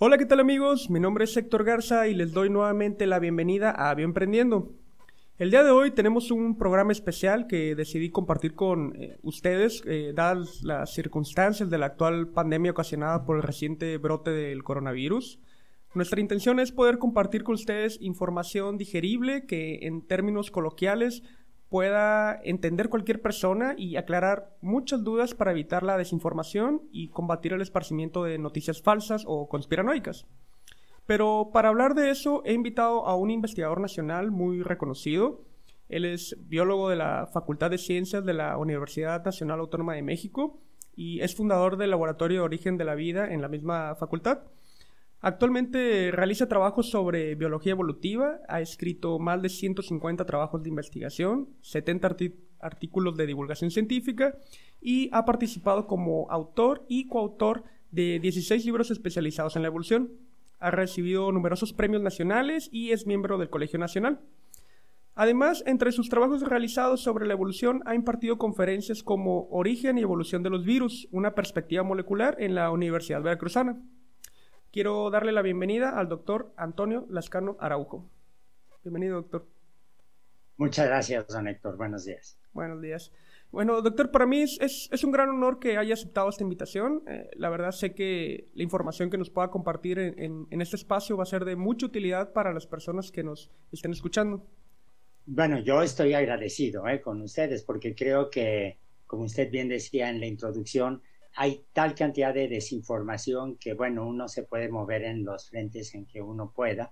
Hola, 0.00 0.16
¿qué 0.16 0.26
tal 0.26 0.38
amigos? 0.38 0.90
Mi 0.90 1.00
nombre 1.00 1.24
es 1.24 1.36
Héctor 1.36 1.64
Garza 1.64 2.06
y 2.06 2.14
les 2.14 2.32
doy 2.32 2.50
nuevamente 2.50 3.04
la 3.08 3.18
bienvenida 3.18 3.72
a 3.72 3.92
Bioemprendiendo. 3.96 4.70
El 5.38 5.50
día 5.50 5.64
de 5.64 5.72
hoy 5.72 5.90
tenemos 5.90 6.30
un 6.30 6.56
programa 6.56 6.92
especial 6.92 7.48
que 7.48 7.74
decidí 7.74 8.08
compartir 8.08 8.54
con 8.54 8.94
eh, 8.94 9.18
ustedes, 9.22 9.82
eh, 9.86 10.12
dadas 10.14 10.62
las 10.62 10.94
circunstancias 10.94 11.68
de 11.68 11.78
la 11.78 11.86
actual 11.86 12.28
pandemia 12.28 12.70
ocasionada 12.70 13.24
por 13.24 13.38
el 13.38 13.42
reciente 13.42 13.98
brote 13.98 14.30
del 14.30 14.62
coronavirus. 14.62 15.40
Nuestra 15.94 16.20
intención 16.20 16.60
es 16.60 16.70
poder 16.70 16.98
compartir 16.98 17.42
con 17.42 17.56
ustedes 17.56 17.98
información 18.00 18.78
digerible 18.78 19.46
que 19.46 19.80
en 19.82 20.06
términos 20.06 20.52
coloquiales 20.52 21.24
pueda 21.68 22.40
entender 22.44 22.88
cualquier 22.88 23.20
persona 23.20 23.74
y 23.76 23.96
aclarar 23.96 24.56
muchas 24.60 25.04
dudas 25.04 25.34
para 25.34 25.50
evitar 25.50 25.82
la 25.82 25.98
desinformación 25.98 26.82
y 26.90 27.08
combatir 27.08 27.52
el 27.52 27.60
esparcimiento 27.60 28.24
de 28.24 28.38
noticias 28.38 28.80
falsas 28.80 29.24
o 29.26 29.48
conspiranoicas. 29.48 30.26
Pero 31.06 31.50
para 31.52 31.68
hablar 31.68 31.94
de 31.94 32.10
eso 32.10 32.42
he 32.44 32.52
invitado 32.52 33.06
a 33.06 33.16
un 33.16 33.30
investigador 33.30 33.80
nacional 33.80 34.30
muy 34.30 34.62
reconocido. 34.62 35.42
Él 35.88 36.04
es 36.04 36.36
biólogo 36.48 36.90
de 36.90 36.96
la 36.96 37.28
Facultad 37.32 37.70
de 37.70 37.78
Ciencias 37.78 38.24
de 38.24 38.34
la 38.34 38.56
Universidad 38.58 39.24
Nacional 39.24 39.60
Autónoma 39.60 39.94
de 39.94 40.02
México 40.02 40.60
y 40.94 41.20
es 41.20 41.34
fundador 41.34 41.76
del 41.76 41.90
Laboratorio 41.90 42.40
de 42.40 42.44
Origen 42.44 42.76
de 42.76 42.84
la 42.84 42.94
Vida 42.94 43.32
en 43.32 43.40
la 43.40 43.48
misma 43.48 43.94
facultad. 43.94 44.40
Actualmente 45.20 46.12
realiza 46.12 46.46
trabajos 46.46 46.90
sobre 46.90 47.34
biología 47.34 47.72
evolutiva, 47.72 48.38
ha 48.46 48.60
escrito 48.60 49.18
más 49.18 49.42
de 49.42 49.48
150 49.48 50.24
trabajos 50.24 50.62
de 50.62 50.68
investigación, 50.68 51.48
70 51.60 52.16
artículos 52.60 53.16
de 53.16 53.26
divulgación 53.26 53.72
científica 53.72 54.36
y 54.80 55.10
ha 55.12 55.24
participado 55.24 55.88
como 55.88 56.30
autor 56.30 56.84
y 56.88 57.08
coautor 57.08 57.64
de 57.90 58.20
16 58.20 58.64
libros 58.64 58.92
especializados 58.92 59.56
en 59.56 59.62
la 59.62 59.68
evolución. 59.68 60.12
Ha 60.60 60.70
recibido 60.70 61.32
numerosos 61.32 61.72
premios 61.72 62.02
nacionales 62.02 62.68
y 62.70 62.92
es 62.92 63.06
miembro 63.06 63.38
del 63.38 63.50
Colegio 63.50 63.78
Nacional. 63.78 64.20
Además, 65.16 65.64
entre 65.66 65.90
sus 65.90 66.08
trabajos 66.08 66.42
realizados 66.42 67.00
sobre 67.00 67.26
la 67.26 67.32
evolución 67.32 67.82
ha 67.86 67.96
impartido 67.96 68.38
conferencias 68.38 69.02
como 69.02 69.48
Origen 69.50 69.98
y 69.98 70.02
Evolución 70.02 70.44
de 70.44 70.50
los 70.50 70.64
Virus, 70.64 71.08
una 71.10 71.34
perspectiva 71.34 71.82
molecular 71.82 72.36
en 72.38 72.54
la 72.54 72.70
Universidad 72.70 73.20
Veracruzana. 73.20 73.82
Quiero 74.70 75.10
darle 75.10 75.32
la 75.32 75.40
bienvenida 75.40 75.98
al 75.98 76.08
doctor 76.08 76.52
Antonio 76.56 77.06
Lascano 77.08 77.56
Araujo. 77.58 78.04
Bienvenido, 78.84 79.16
doctor. 79.16 79.46
Muchas 80.58 80.86
gracias, 80.86 81.26
don 81.28 81.48
Héctor. 81.48 81.78
Buenos 81.78 82.04
días. 82.04 82.38
Buenos 82.52 82.82
días. 82.82 83.10
Bueno, 83.50 83.80
doctor, 83.80 84.10
para 84.10 84.26
mí 84.26 84.42
es, 84.42 84.88
es, 84.92 85.04
un 85.04 85.10
gran 85.10 85.30
honor 85.30 85.58
que 85.58 85.78
haya 85.78 85.94
aceptado 85.94 86.28
esta 86.28 86.42
invitación. 86.42 87.02
Eh, 87.08 87.30
la 87.36 87.48
verdad 87.48 87.70
sé 87.70 87.94
que 87.94 88.48
la 88.52 88.62
información 88.62 89.08
que 89.08 89.16
nos 89.16 89.30
pueda 89.30 89.48
compartir 89.48 89.98
en, 89.98 90.46
en, 90.50 90.60
este 90.60 90.76
espacio 90.76 91.16
va 91.16 91.22
a 91.22 91.26
ser 91.26 91.46
de 91.46 91.56
mucha 91.56 91.86
utilidad 91.86 92.34
para 92.34 92.52
las 92.52 92.66
personas 92.66 93.10
que 93.10 93.22
nos 93.22 93.50
estén 93.72 93.92
escuchando. 93.92 94.44
Bueno, 95.24 95.60
yo 95.60 95.80
estoy 95.80 96.12
agradecido 96.12 96.86
eh, 96.88 97.00
con 97.00 97.22
ustedes 97.22 97.62
porque 97.62 97.94
creo 97.94 98.28
que, 98.28 98.76
como 99.06 99.24
usted 99.24 99.50
bien 99.50 99.68
decía 99.68 100.10
en 100.10 100.20
la 100.20 100.26
introducción, 100.26 101.02
hay 101.40 101.64
tal 101.72 101.94
cantidad 101.94 102.34
de 102.34 102.48
desinformación 102.48 103.58
que, 103.58 103.72
bueno, 103.72 104.04
uno 104.04 104.26
se 104.26 104.42
puede 104.42 104.68
mover 104.68 105.04
en 105.04 105.24
los 105.24 105.48
frentes 105.48 105.94
en 105.94 106.04
que 106.04 106.20
uno 106.20 106.50
pueda 106.50 106.90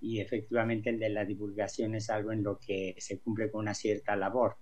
y 0.00 0.20
efectivamente 0.20 0.90
el 0.90 1.00
de 1.00 1.08
la 1.08 1.24
divulgación 1.24 1.96
es 1.96 2.08
algo 2.08 2.30
en 2.30 2.44
lo 2.44 2.60
que 2.60 2.94
se 2.98 3.18
cumple 3.18 3.50
con 3.50 3.62
una 3.62 3.74
cierta 3.74 4.14
labor. 4.14 4.56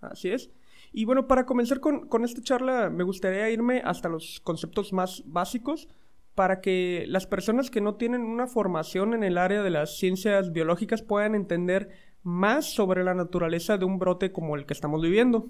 Así 0.00 0.30
es. 0.30 0.52
Y 0.92 1.06
bueno, 1.06 1.26
para 1.26 1.44
comenzar 1.44 1.80
con, 1.80 2.06
con 2.06 2.24
esta 2.24 2.40
charla, 2.40 2.88
me 2.88 3.02
gustaría 3.02 3.50
irme 3.50 3.82
hasta 3.84 4.08
los 4.08 4.38
conceptos 4.38 4.92
más 4.92 5.24
básicos 5.26 5.88
para 6.36 6.60
que 6.60 7.04
las 7.08 7.26
personas 7.26 7.68
que 7.68 7.80
no 7.80 7.96
tienen 7.96 8.22
una 8.22 8.46
formación 8.46 9.12
en 9.12 9.24
el 9.24 9.38
área 9.38 9.64
de 9.64 9.70
las 9.70 9.98
ciencias 9.98 10.52
biológicas 10.52 11.02
puedan 11.02 11.34
entender 11.34 11.88
más 12.22 12.66
sobre 12.66 13.02
la 13.02 13.14
naturaleza 13.14 13.76
de 13.76 13.86
un 13.86 13.98
brote 13.98 14.30
como 14.30 14.54
el 14.54 14.66
que 14.66 14.74
estamos 14.74 15.02
viviendo. 15.02 15.48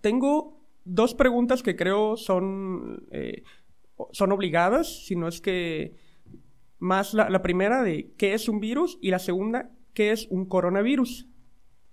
Tengo 0.00 0.55
dos 0.86 1.14
preguntas 1.14 1.62
que 1.62 1.76
creo 1.76 2.16
son, 2.16 3.06
eh, 3.10 3.42
son 4.12 4.32
obligadas, 4.32 5.04
si 5.04 5.16
no 5.16 5.28
es 5.28 5.40
que 5.40 5.94
más 6.78 7.12
la, 7.12 7.42
primera 7.42 7.82
de 7.82 8.12
qué 8.16 8.34
es 8.34 8.48
un 8.48 8.60
virus 8.60 8.98
y 9.02 9.10
la 9.10 9.18
segunda, 9.18 9.70
qué 9.92 10.12
es 10.12 10.26
un 10.30 10.46
coronavirus. 10.46 11.26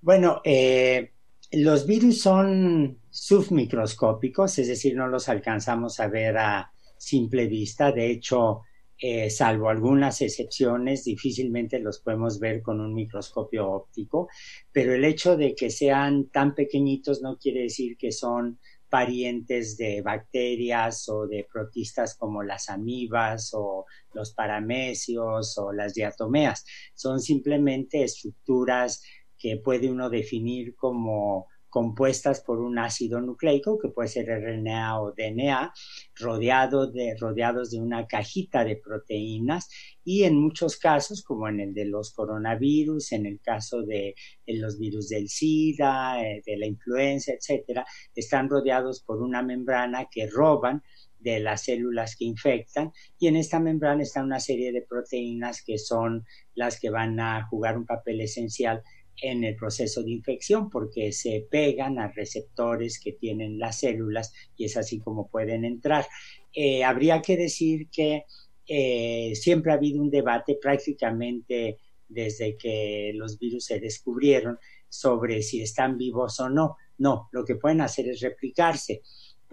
Bueno, 0.01 0.41
eh, 0.43 1.13
los 1.51 1.87
virus 1.87 2.21
son 2.21 2.99
submicroscópicos, 3.09 4.59
es 4.59 4.67
decir, 4.67 4.95
no 4.95 5.07
los 5.07 5.27
alcanzamos 5.29 5.99
a 5.99 6.07
ver 6.07 6.37
a 6.37 6.71
simple 6.97 7.47
vista. 7.47 7.91
De 7.91 8.11
hecho, 8.11 8.61
eh, 8.97 9.29
salvo 9.29 9.69
algunas 9.69 10.21
excepciones, 10.21 11.03
difícilmente 11.03 11.79
los 11.79 11.99
podemos 11.99 12.39
ver 12.39 12.61
con 12.61 12.79
un 12.79 12.93
microscopio 12.93 13.69
óptico, 13.69 14.29
pero 14.71 14.93
el 14.93 15.03
hecho 15.03 15.35
de 15.35 15.55
que 15.55 15.69
sean 15.69 16.29
tan 16.29 16.53
pequeñitos 16.53 17.21
no 17.21 17.37
quiere 17.37 17.63
decir 17.63 17.97
que 17.97 18.11
son 18.11 18.59
parientes 18.93 19.75
de 19.75 20.03
bacterias 20.03 21.09
o 21.09 21.25
de 21.25 21.47
protistas 21.51 22.15
como 22.15 22.43
las 22.43 22.69
amibas 22.69 23.51
o 23.55 23.87
los 24.13 24.35
paramecios 24.35 25.57
o 25.57 25.73
las 25.73 25.95
diatomeas. 25.95 26.63
Son 26.93 27.19
simplemente 27.19 28.03
estructuras 28.03 29.01
que 29.35 29.57
puede 29.57 29.89
uno 29.89 30.11
definir 30.11 30.75
como 30.75 31.47
compuestas 31.73 32.41
por 32.41 32.59
un 32.59 32.78
ácido 32.78 33.19
nucleico, 33.19 33.79
que 33.79 33.89
puede 33.89 34.07
ser 34.07 34.28
RNA 34.28 35.01
o 35.01 35.11
DNA, 35.11 35.73
rodeado 36.13 36.85
de, 36.85 37.16
rodeados 37.19 37.72
de 37.72 37.79
una 37.79 38.06
cajita 38.06 38.63
de 38.63 38.75
proteínas 38.75 39.69
y 40.03 40.22
en 40.22 40.39
muchos 40.39 40.78
casos, 40.78 41.23
como 41.23 41.47
en 41.47 41.59
el 41.59 41.73
de 41.73 41.85
los 41.85 42.13
coronavirus, 42.13 43.13
en 43.13 43.25
el 43.25 43.41
caso 43.41 43.81
de, 43.81 44.13
los 44.45 44.78
virus 44.78 45.09
del 45.09 45.28
SIDA, 45.28 46.23
eh, 46.23 46.44
de 46.45 46.57
la 46.57 46.67
influenza, 46.67 47.33
etcétera, 47.33 47.88
están 48.13 48.50
rodeados 48.50 49.01
por 49.01 49.23
una 49.23 49.41
membrana 49.41 50.07
que 50.12 50.28
roban 50.28 50.83
de 51.17 51.39
las 51.39 51.63
células 51.63 52.16
que 52.16 52.25
infectan 52.25 52.91
y 53.17 53.28
en 53.28 53.38
esta 53.38 53.59
membrana 53.59 54.03
está 54.03 54.22
una 54.22 54.39
serie 54.39 54.72
de 54.72 54.83
proteínas 54.83 55.63
que 55.63 55.79
son 55.79 56.23
las 56.53 56.79
que 56.79 56.91
van 56.91 57.19
a 57.19 57.47
jugar 57.47 57.78
un 57.78 57.85
papel 57.85 58.22
esencial 58.22 58.83
en 59.22 59.44
el 59.44 59.56
proceso 59.56 60.03
de 60.03 60.12
infección 60.12 60.69
porque 60.69 61.12
se 61.12 61.47
pegan 61.50 62.00
a 62.00 62.09
receptores 62.09 63.00
que 63.00 63.13
tienen 63.13 63.59
las 63.59 63.79
células 63.79 64.34
y 64.57 64.66
es 64.66 64.78
así 64.78 65.00
como 65.00 65.28
pueden 65.28 65.66
entrar. 65.66 66.06
Eh, 66.53 66.84
habría 66.84 67.22
que 67.22 67.38
decir 67.38 67.90
que 67.90 68.25
eh, 68.68 69.34
siempre 69.35 69.72
ha 69.72 69.75
habido 69.75 70.01
un 70.01 70.09
debate 70.09 70.57
prácticamente 70.62 71.78
desde 72.07 72.57
que 72.57 73.12
los 73.16 73.40
virus 73.40 73.66
se 73.66 73.79
descubrieron 73.79 74.57
sobre 74.90 75.41
si 75.41 75.62
están 75.62 75.97
vivos 75.97 76.40
o 76.40 76.50
no. 76.50 76.78
No, 76.97 77.30
lo 77.31 77.44
que 77.44 77.56
pueden 77.56 77.81
hacer 77.81 78.07
es 78.07 78.22
replicarse. 78.22 79.01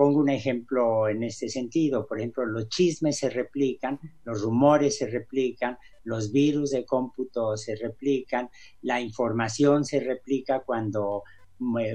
Pongo 0.01 0.21
un 0.21 0.31
ejemplo 0.31 1.11
en 1.11 1.23
este 1.25 1.51
sentido. 1.51 2.07
Por 2.07 2.17
ejemplo, 2.17 2.47
los 2.47 2.71
chismes 2.71 3.19
se 3.19 3.29
replican, 3.29 4.01
los 4.25 4.41
rumores 4.41 4.97
se 4.97 5.07
replican, 5.07 5.77
los 6.05 6.33
virus 6.33 6.71
de 6.71 6.87
cómputo 6.87 7.55
se 7.59 7.77
replican, 7.77 8.49
la 8.81 8.99
información 9.03 9.85
se 9.85 10.01
replica 10.01 10.61
cuando 10.61 11.25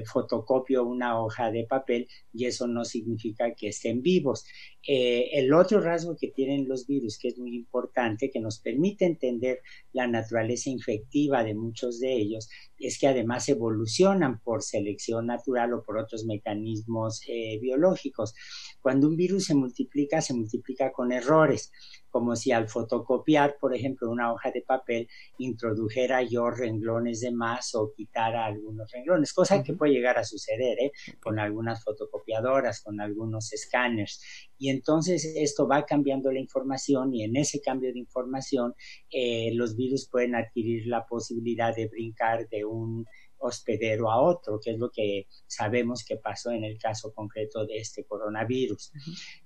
fotocopio 0.04 0.84
una 0.84 1.20
hoja 1.20 1.50
de 1.50 1.64
papel 1.64 2.08
y 2.32 2.46
eso 2.46 2.66
no 2.66 2.84
significa 2.84 3.54
que 3.54 3.68
estén 3.68 4.02
vivos. 4.02 4.44
Eh, 4.86 5.30
el 5.32 5.52
otro 5.52 5.80
rasgo 5.80 6.16
que 6.16 6.28
tienen 6.28 6.68
los 6.68 6.86
virus, 6.86 7.18
que 7.18 7.28
es 7.28 7.38
muy 7.38 7.56
importante, 7.56 8.30
que 8.30 8.40
nos 8.40 8.60
permite 8.60 9.04
entender 9.04 9.60
la 9.92 10.06
naturaleza 10.06 10.70
infectiva 10.70 11.42
de 11.42 11.54
muchos 11.54 11.98
de 11.98 12.14
ellos, 12.14 12.48
es 12.78 12.98
que 12.98 13.08
además 13.08 13.48
evolucionan 13.48 14.40
por 14.40 14.62
selección 14.62 15.26
natural 15.26 15.74
o 15.74 15.82
por 15.82 15.98
otros 15.98 16.24
mecanismos 16.24 17.22
eh, 17.26 17.58
biológicos. 17.60 18.34
Cuando 18.80 19.08
un 19.08 19.16
virus 19.16 19.46
se 19.46 19.54
multiplica, 19.54 20.20
se 20.20 20.34
multiplica 20.34 20.92
con 20.92 21.10
errores, 21.10 21.72
como 22.16 22.34
si 22.34 22.50
al 22.50 22.66
fotocopiar, 22.66 23.58
por 23.60 23.74
ejemplo, 23.74 24.10
una 24.10 24.32
hoja 24.32 24.50
de 24.50 24.62
papel, 24.62 25.06
introdujera 25.36 26.22
yo 26.22 26.48
renglones 26.48 27.20
de 27.20 27.30
más 27.30 27.74
o 27.74 27.92
quitara 27.94 28.46
algunos 28.46 28.90
renglones, 28.90 29.34
cosa 29.34 29.62
que 29.62 29.74
puede 29.74 29.92
llegar 29.92 30.16
a 30.16 30.24
suceder 30.24 30.78
¿eh? 30.80 30.92
con 31.20 31.38
algunas 31.38 31.84
fotocopiadoras, 31.84 32.80
con 32.80 33.02
algunos 33.02 33.52
escáneres. 33.52 34.22
Y 34.56 34.70
entonces 34.70 35.30
esto 35.36 35.68
va 35.68 35.84
cambiando 35.84 36.32
la 36.32 36.40
información 36.40 37.12
y 37.12 37.22
en 37.22 37.36
ese 37.36 37.60
cambio 37.60 37.92
de 37.92 37.98
información 37.98 38.74
eh, 39.10 39.50
los 39.52 39.76
virus 39.76 40.08
pueden 40.08 40.36
adquirir 40.36 40.86
la 40.86 41.04
posibilidad 41.04 41.76
de 41.76 41.88
brincar 41.88 42.48
de 42.48 42.64
un 42.64 43.04
hospedero 43.38 44.10
a 44.10 44.20
otro, 44.20 44.60
que 44.62 44.72
es 44.72 44.78
lo 44.78 44.90
que 44.90 45.26
sabemos 45.46 46.04
que 46.04 46.16
pasó 46.16 46.50
en 46.50 46.64
el 46.64 46.78
caso 46.78 47.12
concreto 47.12 47.66
de 47.66 47.78
este 47.78 48.04
coronavirus. 48.04 48.92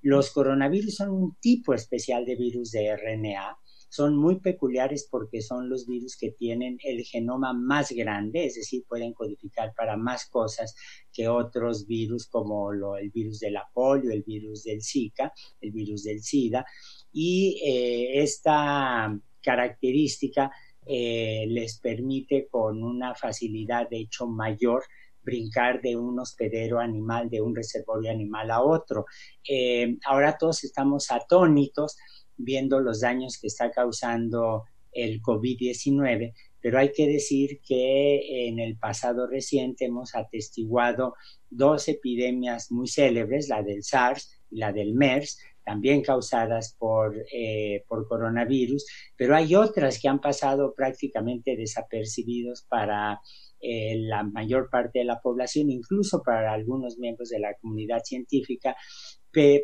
Los 0.03 0.31
coronavirus 0.31 0.97
son 0.97 1.11
un 1.11 1.37
tipo 1.41 1.75
especial 1.75 2.25
de 2.25 2.37
virus 2.37 2.71
de 2.71 2.97
RNA 2.97 3.59
son 3.91 4.17
muy 4.17 4.39
peculiares 4.39 5.09
porque 5.11 5.43
son 5.43 5.69
los 5.69 5.87
virus 5.87 6.17
que 6.17 6.31
tienen 6.31 6.79
el 6.85 7.03
genoma 7.03 7.53
más 7.53 7.91
grande, 7.91 8.47
es 8.47 8.55
decir, 8.55 8.85
pueden 8.89 9.13
codificar 9.13 9.75
para 9.77 9.97
más 9.97 10.27
cosas 10.27 10.75
que 11.13 11.29
otros 11.29 11.87
virus 11.87 12.29
como 12.29 12.73
el 12.73 13.11
virus 13.11 13.41
de 13.41 13.51
la 13.51 13.69
polio, 13.75 14.13
el 14.13 14.23
virus 14.23 14.63
del 14.63 14.81
Zika, 14.81 15.33
el 15.61 15.73
virus 15.73 16.05
del 16.05 16.23
SIDA, 16.23 16.65
y 17.13 17.61
eh, 17.65 18.23
esta 18.23 19.13
característica 19.43 20.53
eh, 20.93 21.47
les 21.47 21.79
permite 21.79 22.49
con 22.51 22.83
una 22.83 23.15
facilidad 23.15 23.89
de 23.89 23.99
hecho 23.99 24.27
mayor 24.27 24.83
brincar 25.23 25.81
de 25.81 25.97
un 25.97 26.19
hospedero 26.19 26.81
animal, 26.81 27.31
de 27.31 27.41
un 27.41 27.55
reservorio 27.55 28.11
animal 28.11 28.51
a 28.51 28.61
otro. 28.61 29.05
Eh, 29.49 29.99
ahora 30.05 30.37
todos 30.37 30.65
estamos 30.65 31.13
atónitos 31.13 31.97
viendo 32.37 32.81
los 32.81 33.03
daños 33.03 33.39
que 33.41 33.47
está 33.47 33.71
causando 33.71 34.65
el 34.91 35.23
COVID-19, 35.23 36.35
pero 36.61 36.81
hay 36.81 36.91
que 36.91 37.07
decir 37.07 37.61
que 37.65 38.49
en 38.49 38.59
el 38.59 38.77
pasado 38.77 39.29
reciente 39.29 39.85
hemos 39.85 40.17
atestiguado 40.17 41.15
dos 41.51 41.87
epidemias 41.87 42.73
muy 42.73 42.89
célebres, 42.89 43.49
la 43.49 43.63
del 43.63 43.85
SARS 43.85 44.41
y 44.51 44.59
la 44.59 44.73
del 44.73 44.95
MERS, 44.95 45.39
también 45.71 46.03
causadas 46.03 46.75
por, 46.77 47.15
eh, 47.33 47.85
por 47.87 48.09
coronavirus, 48.09 48.85
pero 49.17 49.37
hay 49.37 49.55
otras 49.55 50.01
que 50.01 50.09
han 50.09 50.21
pasado 50.21 50.75
prácticamente 50.75 51.57
desapercibidos 51.57 52.67
para 52.69 53.21
eh, 53.61 53.95
la 53.97 54.25
mayor 54.25 54.69
parte 54.69 54.99
de 54.99 55.05
la 55.05 55.21
población, 55.21 55.71
incluso 55.71 56.23
para 56.25 56.53
algunos 56.53 56.99
miembros 56.99 57.29
de 57.29 57.39
la 57.39 57.55
comunidad 57.61 58.03
científica, 58.03 58.75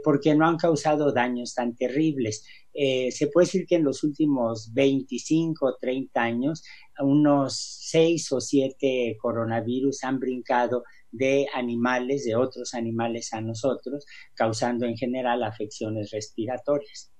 porque 0.05 0.37
no 0.37 0.47
han 0.47 0.59
causado 0.59 1.13
daños 1.13 1.55
tan 1.55 1.75
terribles. 1.75 2.47
Eh, 2.73 3.11
se 3.11 3.27
puede 3.27 3.47
decir 3.47 3.67
que 3.67 3.75
en 3.75 3.83
los 3.83 4.05
últimos 4.05 4.73
25 4.73 5.67
o 5.67 5.77
30 5.77 6.23
años, 6.23 6.63
unos 7.01 7.59
6 7.91 8.31
o 8.31 8.41
7 8.41 9.17
coronavirus 9.21 10.05
han 10.05 10.21
brincado 10.21 10.85
de 11.11 11.47
animales, 11.55 12.25
de 12.25 12.37
otros 12.37 12.75
animales 12.75 13.33
a 13.33 13.41
nosotros, 13.41 14.05
causando 14.35 14.87
en 14.87 14.97
general 14.97 15.43
afecciones 15.43 16.11
respiratorias. 16.11 17.13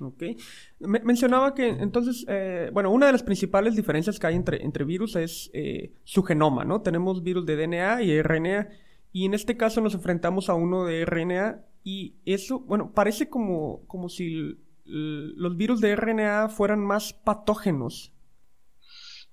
Ok. 0.00 0.22
mencionaba 0.80 1.54
que 1.54 1.68
entonces, 1.68 2.24
eh, 2.28 2.70
bueno, 2.72 2.90
una 2.90 3.06
de 3.06 3.12
las 3.12 3.22
principales 3.22 3.76
diferencias 3.76 4.18
que 4.18 4.26
hay 4.26 4.34
entre, 4.34 4.64
entre 4.64 4.84
virus 4.84 5.14
es 5.14 5.50
eh, 5.52 5.92
su 6.02 6.22
genoma, 6.24 6.64
¿no? 6.64 6.82
Tenemos 6.82 7.22
virus 7.22 7.46
de 7.46 7.56
DNA 7.56 8.02
y 8.02 8.20
RNA, 8.20 8.68
y 9.12 9.26
en 9.26 9.34
este 9.34 9.56
caso 9.56 9.80
nos 9.80 9.94
enfrentamos 9.94 10.48
a 10.48 10.54
uno 10.54 10.86
de 10.86 11.04
RNA, 11.04 11.64
y 11.84 12.16
eso, 12.24 12.60
bueno, 12.60 12.92
parece 12.92 13.28
como, 13.28 13.84
como 13.86 14.08
si 14.08 14.58
los 14.84 15.56
virus 15.56 15.80
de 15.80 15.94
RNA 15.94 16.48
fueran 16.48 16.84
más 16.84 17.12
patógenos. 17.12 18.12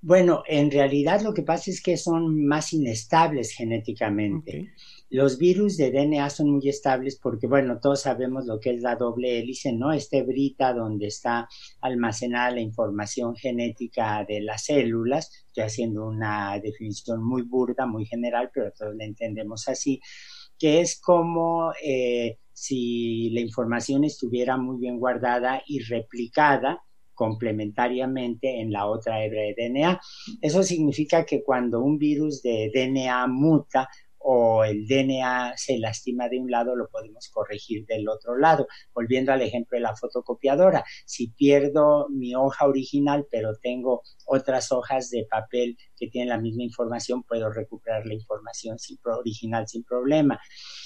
Bueno, 0.01 0.44
en 0.48 0.72
realidad 0.72 1.22
lo 1.22 1.34
que 1.34 1.44
pasa 1.44 1.69
es 1.69 1.81
que 1.81 1.98
son 1.98 2.46
más 2.46 2.72
inestables 2.72 3.51
genéticamente. 3.51 4.74
Los 5.10 5.38
virus 5.38 5.75
de 5.75 5.92
DNA 5.92 6.30
son 6.30 6.51
muy 6.51 6.69
estables 6.69 7.19
porque, 7.22 7.48
bueno, 7.48 7.80
todos 7.81 8.04
sabemos 8.04 8.46
lo 8.46 8.62
que 8.62 8.72
es 8.72 8.81
la 8.81 8.96
doble 8.96 9.40
hélice, 9.40 9.74
¿no? 9.74 9.92
Este 9.92 10.24
brita 10.24 10.74
donde 10.74 11.07
está 11.07 11.50
almacenada 11.81 12.51
la 12.51 12.62
información 12.62 13.36
genética 13.36 14.24
de 14.25 14.40
las 14.40 14.66
células. 14.66 15.31
Estoy 15.48 15.63
haciendo 15.66 16.07
una 16.07 16.57
definición 16.60 17.22
muy 17.22 17.42
burda, 17.42 17.86
muy 17.86 18.06
general, 18.06 18.52
pero 18.54 18.72
todos 18.72 18.95
la 18.95 19.04
entendemos 19.04 19.68
así, 19.68 20.00
que 20.57 20.80
es 20.80 20.98
como 21.02 21.74
eh, 21.84 22.38
si 22.54 23.31
la 23.31 23.42
información 23.42 24.06
estuviera 24.06 24.56
muy 24.56 24.80
bien 24.80 24.98
guardada 24.98 25.62
y 25.68 25.80
replicada 25.80 26.84
complementariamente 27.19 28.62
en 28.62 28.71
la 28.71 28.86
otra 28.86 29.25
hebra 29.25 29.42
de 29.42 29.56
DNA. 29.57 30.00
Eso 30.42 30.63
significa 30.63 31.25
que 31.25 31.44
cuando 31.44 31.81
un 31.81 31.98
virus 31.98 32.42
de 32.42 32.71
DNA 32.74 33.27
muta, 33.27 33.89
o 34.19 34.63
el 34.63 34.86
DNA 34.86 35.54
se 35.57 35.77
lastima 35.80 36.30
de 36.30 36.39
un 36.39 36.50
lado, 36.50 36.75
lo 36.75 36.88
podemos 36.89 37.30
corregir 37.30 37.86
del 37.86 38.07
otro 38.07 38.38
lado. 38.38 38.68
Volviendo 38.94 39.33
al 39.33 39.42
ejemplo 39.42 39.75
de 39.75 39.81
la 39.81 39.95
fotocopiadora, 39.95 40.86
si 41.06 41.31
pierdo 41.31 42.07
mi 42.10 42.36
hoja 42.36 42.68
original, 42.68 43.25
pero 43.30 43.57
tengo 43.62 44.01
otras 44.25 44.71
hojas 44.71 45.10
de 45.10 45.25
papel 45.30 45.77
que 45.98 46.07
tienen 46.07 46.30
la 46.30 46.38
misma 46.38 46.63
información, 46.63 47.24
puedo 47.24 47.50
recuperar 47.51 48.06
la 48.06 48.13
información 48.13 48.77
original 49.04 49.68
sin 49.68 49.83
problema. 49.83 50.39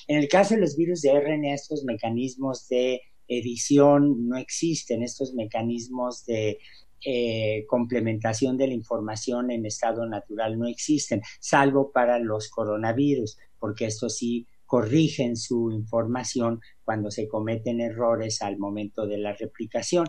En 0.07 0.18
el 0.18 0.27
caso 0.27 0.56
de 0.56 0.62
los 0.62 0.75
virus 0.75 1.01
de 1.01 1.19
RNA, 1.19 1.53
estos 1.53 1.83
mecanismos 1.83 2.68
de 2.68 3.01
edición 3.38 4.27
no 4.27 4.38
existen, 4.38 5.03
estos 5.03 5.33
mecanismos 5.33 6.25
de 6.25 6.59
eh, 7.06 7.65
complementación 7.68 8.57
de 8.57 8.68
la 8.68 8.74
información 8.74 9.51
en 9.51 9.65
estado 9.65 10.06
natural 10.06 10.57
no 10.57 10.68
existen, 10.68 11.21
salvo 11.39 11.91
para 11.91 12.18
los 12.19 12.50
coronavirus, 12.50 13.38
porque 13.59 13.85
estos 13.85 14.18
sí 14.18 14.47
corrigen 14.74 15.35
su 15.35 15.69
información 15.71 16.59
cuando 16.83 17.12
se 17.12 17.27
cometen 17.27 17.80
errores 17.80 18.41
al 18.41 18.57
momento 18.57 19.06
de 19.06 19.19
la 19.19 19.33
replicación. 19.33 20.07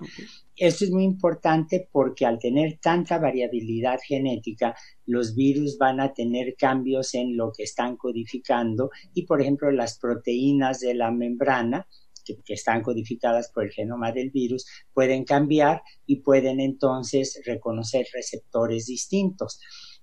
Esto 0.56 0.84
es 0.84 0.90
muy 0.90 1.04
importante 1.04 1.86
porque 1.92 2.24
al 2.24 2.38
tener 2.38 2.78
tanta 2.80 3.18
variabilidad 3.18 3.98
genética, 4.02 4.74
los 5.04 5.34
virus 5.34 5.76
van 5.76 6.00
a 6.00 6.14
tener 6.14 6.54
cambios 6.56 7.14
en 7.14 7.36
lo 7.36 7.52
que 7.52 7.64
están 7.64 7.96
codificando 7.96 8.90
y, 9.12 9.26
por 9.26 9.42
ejemplo, 9.42 9.70
las 9.70 9.98
proteínas 9.98 10.80
de 10.80 10.94
la 10.94 11.10
membrana, 11.10 11.86
que, 12.24 12.36
están 12.48 12.82
codificadas 12.82 13.50
por 13.52 13.64
el 13.64 13.72
genoma 13.72 14.12
del 14.12 14.30
virus 14.30 14.66
pueden 14.92 15.24
cambiar 15.24 15.82
y 16.06 16.22
pueden 16.22 16.60
entonces 16.60 17.40
reconocer 17.44 18.06
receptores 18.12 18.86
distintos. 18.86 19.60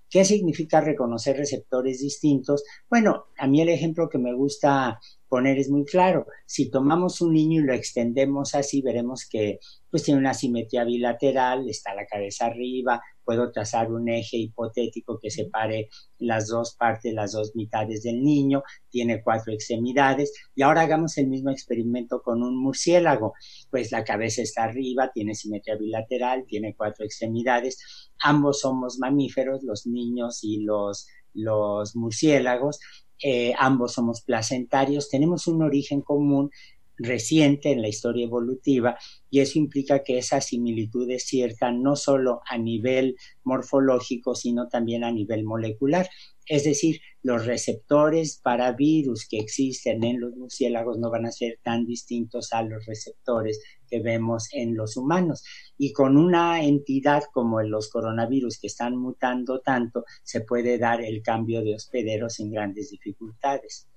¿Qué 0.09 0.25
significa 0.25 0.81
reconocer 0.81 1.37
receptores 1.37 1.99
distintos? 1.99 2.63
Bueno, 2.89 3.27
a 3.37 3.47
mí 3.47 3.61
el 3.61 3.69
ejemplo 3.69 4.09
que 4.09 4.17
me 4.17 4.33
gusta 4.33 4.99
poner 5.31 5.57
es 5.59 5.69
muy 5.69 5.85
claro. 5.85 6.27
Si 6.45 6.69
tomamos 6.69 7.21
un 7.21 7.31
niño 7.31 7.61
y 7.61 7.63
lo 7.63 7.73
extendemos 7.73 8.53
así, 8.53 8.81
veremos 8.81 9.25
que 9.29 9.59
pues 9.89 10.03
tiene 10.03 10.19
una 10.19 10.33
simetría 10.33 10.83
bilateral, 10.83 11.69
está 11.69 11.95
la 11.95 12.05
cabeza 12.05 12.47
arriba, 12.47 13.01
puedo 13.23 13.49
trazar 13.49 13.93
un 13.93 14.09
eje 14.09 14.35
hipotético 14.35 15.19
que 15.21 15.29
separe 15.29 15.87
las 16.19 16.49
dos 16.49 16.75
partes, 16.75 17.13
las 17.13 17.31
dos 17.31 17.55
mitades 17.55 18.03
del 18.03 18.21
niño, 18.21 18.63
tiene 18.89 19.23
cuatro 19.23 19.53
extremidades. 19.53 20.33
Y 20.53 20.63
ahora 20.63 20.81
hagamos 20.81 21.17
el 21.17 21.27
mismo 21.27 21.49
experimento 21.49 22.21
con 22.21 22.43
un 22.43 22.61
murciélago. 22.61 23.33
Pues 23.69 23.93
la 23.93 24.03
cabeza 24.03 24.41
está 24.41 24.65
arriba, 24.65 25.11
tiene 25.13 25.33
simetría 25.33 25.77
bilateral, 25.77 26.43
tiene 26.45 26.75
cuatro 26.75 27.05
extremidades. 27.05 28.11
Ambos 28.19 28.59
somos 28.59 28.99
mamíferos, 28.99 29.63
los 29.63 29.87
niños 29.87 30.43
y 30.43 30.65
los, 30.65 31.07
los 31.33 31.95
murciélagos. 31.95 32.79
Eh, 33.23 33.53
ambos 33.57 33.93
somos 33.93 34.21
placentarios, 34.21 35.09
tenemos 35.09 35.47
un 35.47 35.61
origen 35.61 36.01
común 36.01 36.49
reciente 36.97 37.71
en 37.71 37.81
la 37.81 37.87
historia 37.87 38.25
evolutiva 38.25 38.97
y 39.29 39.39
eso 39.39 39.57
implica 39.57 40.03
que 40.03 40.17
esa 40.17 40.41
similitud 40.41 41.09
es 41.09 41.25
cierta 41.25 41.71
no 41.71 41.95
solo 41.95 42.41
a 42.45 42.57
nivel 42.57 43.15
morfológico, 43.43 44.35
sino 44.35 44.67
también 44.67 45.03
a 45.03 45.11
nivel 45.11 45.43
molecular. 45.43 46.09
Es 46.51 46.65
decir, 46.65 46.99
los 47.23 47.45
receptores 47.45 48.37
para 48.43 48.73
virus 48.73 49.25
que 49.25 49.37
existen 49.37 50.03
en 50.03 50.19
los 50.19 50.35
murciélagos 50.35 50.99
no 50.99 51.09
van 51.09 51.25
a 51.25 51.31
ser 51.31 51.59
tan 51.63 51.85
distintos 51.85 52.51
a 52.51 52.61
los 52.61 52.85
receptores 52.85 53.63
que 53.87 54.01
vemos 54.01 54.49
en 54.51 54.75
los 54.75 54.97
humanos. 54.97 55.45
Y 55.77 55.93
con 55.93 56.17
una 56.17 56.61
entidad 56.61 57.23
como 57.31 57.61
los 57.61 57.89
coronavirus 57.89 58.59
que 58.59 58.67
están 58.67 58.97
mutando 58.97 59.61
tanto, 59.61 60.03
se 60.23 60.41
puede 60.41 60.77
dar 60.77 60.99
el 61.01 61.21
cambio 61.21 61.63
de 61.63 61.75
hospederos 61.75 62.33
sin 62.33 62.51
grandes 62.51 62.89
dificultades. 62.89 63.87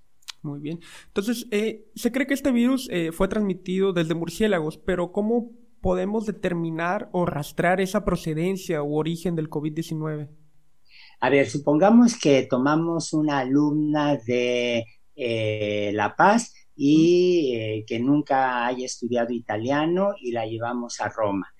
Muy 0.43 0.61
bien. 0.61 0.79
Entonces, 1.09 1.49
eh, 1.51 1.91
se 1.97 2.13
cree 2.13 2.29
que 2.29 2.35
este 2.35 2.53
virus 2.53 2.89
eh, 2.93 3.11
fue 3.11 3.27
transmitido 3.27 3.93
desde 3.93 4.15
murciélagos, 4.15 4.79
pero 4.79 5.11
¿cómo 5.11 5.51
podemos 5.81 6.25
determinar 6.25 7.09
o 7.11 7.27
rastrear 7.27 7.81
esa 7.81 8.05
procedencia 8.05 8.81
u 8.85 8.95
origen 8.97 9.35
del 9.35 9.51
COVID-19? 9.51 10.44
A 11.25 11.31
ver, 11.31 11.49
supongamos 11.49 12.19
que 12.19 12.43
tomamos 12.43 13.15
una 13.15 13.39
alumna 13.39 14.15
de 14.15 14.85
eh, 15.17 15.91
La 15.95 16.15
Paz 16.15 16.53
y 16.77 17.83
que 17.87 17.99
nunca 17.99 18.67
haya 18.67 18.85
estudiado 18.85 19.33
italiano 19.33 20.11
y 20.21 20.33
la 20.33 20.45
llevamos 20.45 21.01
a 21.01 21.09
Roma. 21.09 21.51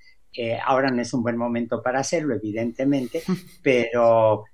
ahora 0.67 0.91
no 0.91 1.01
es 1.01 1.15
un 1.15 1.23
buen 1.23 1.39
momento 1.39 1.83
para 1.83 2.01
hacerlo, 2.01 2.35
evidentemente, 2.35 3.23
pero 3.63 4.45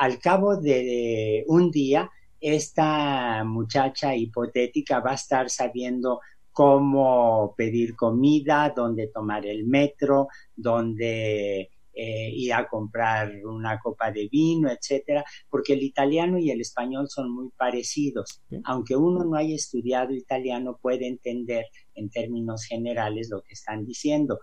al 0.00 0.18
cabo 0.18 0.56
de 0.56 1.44
un 1.46 1.70
día 1.70 2.10
esta 2.40 3.44
muchacha 3.44 4.16
hipotética 4.16 4.98
va 4.98 5.12
a 5.12 5.22
estar 5.22 5.50
sabiendo 5.50 6.18
cómo 6.50 7.54
pedir 7.56 7.94
comida, 7.94 8.72
dónde 8.74 9.06
tomar 9.06 9.46
el 9.46 9.66
metro, 9.66 10.26
dónde 10.56 11.70
eh, 11.94 12.30
ir 12.32 12.52
a 12.54 12.66
comprar 12.68 13.30
una 13.44 13.78
copa 13.78 14.10
de 14.10 14.28
vino, 14.28 14.70
etcétera, 14.70 15.24
porque 15.48 15.74
el 15.74 15.82
italiano 15.82 16.38
y 16.38 16.50
el 16.50 16.60
español 16.60 17.08
son 17.08 17.30
muy 17.30 17.50
parecidos. 17.56 18.42
Aunque 18.64 18.96
uno 18.96 19.24
no 19.24 19.36
haya 19.36 19.54
estudiado 19.54 20.12
italiano, 20.14 20.78
puede 20.80 21.06
entender 21.06 21.66
en 21.94 22.10
términos 22.10 22.64
generales 22.64 23.28
lo 23.30 23.42
que 23.42 23.54
están 23.54 23.84
diciendo. 23.84 24.40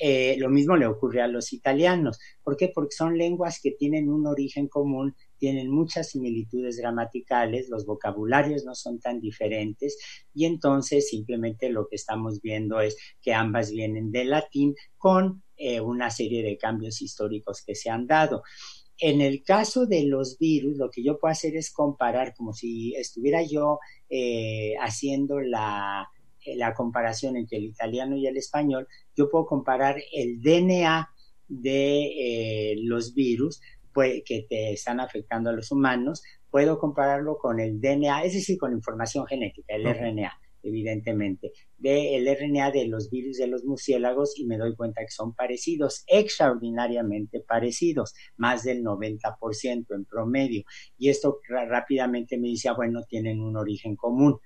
Eh, 0.00 0.36
lo 0.38 0.48
mismo 0.48 0.76
le 0.76 0.86
ocurre 0.86 1.22
a 1.22 1.28
los 1.28 1.52
italianos. 1.52 2.18
¿Por 2.42 2.56
qué? 2.56 2.70
Porque 2.74 2.94
son 2.96 3.16
lenguas 3.16 3.60
que 3.62 3.72
tienen 3.72 4.08
un 4.08 4.26
origen 4.26 4.68
común 4.68 5.14
tienen 5.38 5.70
muchas 5.70 6.10
similitudes 6.10 6.76
gramaticales, 6.78 7.68
los 7.68 7.86
vocabularios 7.86 8.64
no 8.64 8.74
son 8.74 9.00
tan 9.00 9.20
diferentes 9.20 9.96
y 10.34 10.44
entonces 10.44 11.08
simplemente 11.08 11.70
lo 11.70 11.86
que 11.88 11.96
estamos 11.96 12.40
viendo 12.40 12.80
es 12.80 12.96
que 13.22 13.32
ambas 13.32 13.70
vienen 13.70 14.10
del 14.10 14.30
latín 14.30 14.74
con 14.96 15.42
eh, 15.56 15.80
una 15.80 16.10
serie 16.10 16.42
de 16.42 16.58
cambios 16.58 17.02
históricos 17.02 17.62
que 17.64 17.74
se 17.74 17.90
han 17.90 18.06
dado. 18.06 18.42
En 19.00 19.20
el 19.20 19.44
caso 19.44 19.86
de 19.86 20.04
los 20.04 20.38
virus, 20.38 20.76
lo 20.76 20.90
que 20.90 21.04
yo 21.04 21.18
puedo 21.18 21.30
hacer 21.30 21.56
es 21.56 21.72
comparar 21.72 22.34
como 22.34 22.52
si 22.52 22.94
estuviera 22.96 23.42
yo 23.42 23.78
eh, 24.08 24.74
haciendo 24.80 25.40
la, 25.40 26.08
comparación 26.76 27.36
entre 27.36 27.58
el 27.58 27.64
italiano 27.64 28.16
y 28.16 28.26
el 28.26 28.36
español, 28.36 28.88
yo 29.16 29.28
puedo 29.28 29.46
comparar 29.46 29.96
el 30.12 30.40
DNA 30.40 31.08
de 31.46 32.72
eh, 32.72 32.76
los 32.82 33.14
virus 33.14 33.60
pues, 33.98 34.22
que 34.24 34.46
te 34.48 34.72
están 34.74 35.00
afectando 35.00 35.50
a 35.50 35.52
los 35.52 35.72
humanos, 35.72 36.22
puedo 36.52 36.78
compararlo 36.78 37.36
con 37.36 37.58
el 37.58 37.80
DNA, 37.80 38.22
es 38.22 38.34
decir, 38.34 38.56
con 38.56 38.72
información 38.72 39.26
genética, 39.26 39.74
el 39.74 39.92
RNA, 39.92 40.38
evidentemente, 40.62 41.50
del 41.76 42.24
RNA 42.24 42.70
de 42.70 42.86
los 42.86 43.10
virus 43.10 43.38
de 43.38 43.48
los 43.48 43.64
murciélagos 43.64 44.38
y 44.38 44.46
me 44.46 44.56
doy 44.56 44.76
cuenta 44.76 45.00
que 45.00 45.10
son 45.10 45.34
parecidos, 45.34 46.04
extraordinariamente 46.06 47.40
parecidos, 47.40 48.14
más 48.36 48.62
del 48.62 48.84
90% 48.84 49.86
en 49.90 50.04
promedio. 50.04 50.62
Y 50.96 51.08
esto 51.08 51.40
rápidamente 51.48 52.38
me 52.38 52.46
dice, 52.46 52.68
ah, 52.68 52.74
bueno, 52.74 53.00
tienen 53.08 53.40
un 53.40 53.56
origen 53.56 53.96
común. 53.96 54.38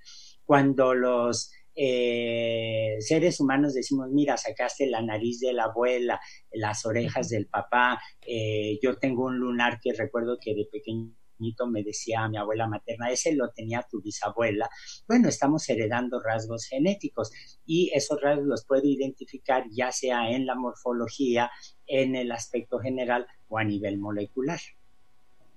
Cuando 0.46 0.94
los 0.94 1.52
eh, 1.74 2.96
seres 3.00 3.40
humanos 3.40 3.74
decimos, 3.74 4.08
mira, 4.10 4.36
sacaste 4.36 4.86
la 4.86 5.02
nariz 5.02 5.40
de 5.40 5.52
la 5.52 5.64
abuela, 5.64 6.20
las 6.52 6.84
orejas 6.84 7.28
del 7.28 7.46
papá, 7.46 8.00
eh, 8.26 8.78
yo 8.82 8.98
tengo 8.98 9.24
un 9.24 9.38
lunar 9.38 9.80
que 9.80 9.92
recuerdo 9.92 10.38
que 10.40 10.54
de 10.54 10.66
pequeñito 10.70 11.66
me 11.70 11.82
decía 11.82 12.28
mi 12.28 12.36
abuela 12.36 12.68
materna, 12.68 13.10
ese 13.10 13.34
lo 13.34 13.50
tenía 13.50 13.86
tu 13.90 14.00
bisabuela. 14.00 14.68
Bueno, 15.08 15.28
estamos 15.28 15.68
heredando 15.68 16.20
rasgos 16.20 16.66
genéticos 16.66 17.30
y 17.66 17.90
esos 17.94 18.20
rasgos 18.20 18.46
los 18.46 18.64
puedo 18.64 18.86
identificar 18.86 19.64
ya 19.70 19.90
sea 19.90 20.30
en 20.30 20.46
la 20.46 20.54
morfología, 20.54 21.50
en 21.86 22.14
el 22.14 22.30
aspecto 22.32 22.78
general 22.78 23.26
o 23.48 23.58
a 23.58 23.64
nivel 23.64 23.98
molecular. 23.98 24.60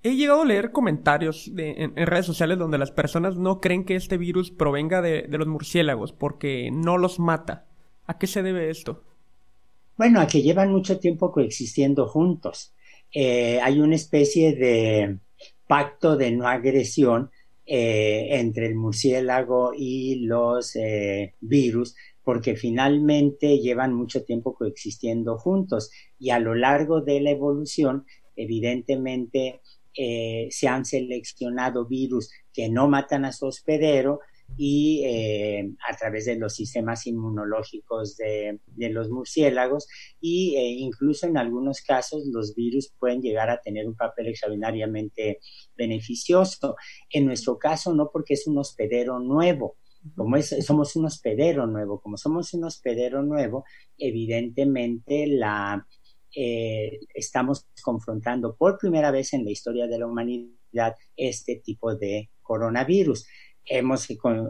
He 0.06 0.14
llegado 0.14 0.42
a 0.42 0.44
leer 0.44 0.70
comentarios 0.70 1.50
en, 1.56 1.96
redes 1.96 2.26
sociales 2.26 2.58
donde 2.58 2.78
las 2.78 2.92
personas 2.92 3.36
no 3.36 3.60
creen 3.60 3.84
que 3.84 3.96
este 3.96 4.16
virus 4.16 4.52
provenga 4.52 5.02
de, 5.02 5.26
los 5.28 5.48
murciélagos 5.48 6.12
porque 6.12 6.70
no 6.72 6.96
los 6.96 7.18
mata. 7.18 7.66
¿A 8.06 8.16
qué 8.16 8.28
se 8.28 8.44
debe 8.44 8.70
esto? 8.70 9.02
Bueno, 9.98 10.20
a 10.20 10.28
que 10.28 10.42
llevan 10.42 10.70
mucho 10.70 11.00
tiempo 11.00 11.32
coexistiendo 11.32 12.06
juntos. 12.06 12.72
Eh, 13.12 13.58
hay 13.60 13.80
una 13.80 13.96
especie 13.96 14.54
de 14.54 15.18
pacto 15.66 16.16
de 16.16 16.30
no 16.30 16.46
agresión 16.46 17.32
eh, 17.66 18.28
entre 18.30 18.66
el 18.66 18.76
murciélago 18.76 19.72
y 19.76 20.20
los 20.24 20.76
eh, 20.76 21.34
virus, 21.40 21.96
porque 22.22 22.54
finalmente 22.54 23.58
llevan 23.58 23.92
mucho 23.92 24.22
tiempo 24.22 24.54
coexistiendo 24.54 25.36
juntos 25.36 25.90
y 26.16 26.30
a 26.30 26.38
lo 26.38 26.54
largo 26.54 27.00
de 27.00 27.20
la 27.20 27.30
evolución, 27.32 28.06
evidentemente, 28.36 29.62
eh, 29.96 30.48
se 30.50 30.68
han 30.68 30.84
seleccionado 30.84 31.86
virus 31.86 32.30
que 32.52 32.68
no 32.68 32.88
matan 32.88 33.24
a 33.24 33.32
su 33.32 33.46
hospedero 33.46 34.20
y 34.56 35.02
eh, 35.04 35.70
a 35.88 35.96
través 35.96 36.26
de 36.26 36.36
los 36.36 36.54
sistemas 36.54 37.06
inmunológicos 37.06 38.16
de, 38.16 38.60
los 38.76 39.10
murciélagos 39.10 39.88
y 40.20 40.56
eh, 40.56 40.68
incluso 40.68 41.26
en 41.26 41.36
algunos 41.36 41.80
casos 41.80 42.24
los 42.32 42.54
virus 42.54 42.92
pueden 42.98 43.20
llegar 43.20 43.50
a 43.50 43.60
tener 43.60 43.86
un 43.86 43.96
papel 43.96 44.28
extraordinariamente 44.28 45.40
beneficioso. 45.76 46.76
En 47.10 47.26
nuestro 47.26 47.58
caso 47.58 47.94
no 47.94 48.10
porque 48.12 48.34
es 48.34 48.46
un 48.46 48.58
hospedero 48.58 49.18
nuevo, 49.18 49.76
como 50.14 50.40
somos 50.40 50.94
un 50.96 51.06
hospedero 51.06 51.66
nuevo, 51.66 52.00
como 52.00 52.16
somos 52.16 52.54
un 52.54 52.64
hospedero 52.64 53.22
nuevo, 53.22 53.64
evidentemente 53.98 55.26
la, 55.26 55.86
eh, 56.38 57.00
estamos 57.14 57.66
confrontando 57.82 58.56
por 58.56 58.76
primera 58.76 59.10
vez 59.10 59.32
en 59.32 59.42
la 59.42 59.50
historia 59.50 59.86
de 59.86 59.98
la 59.98 60.06
humanidad 60.06 60.94
este 61.16 61.62
tipo 61.64 61.94
de 61.94 62.28
coronavirus. 62.42 63.26
Hemos 63.64 64.06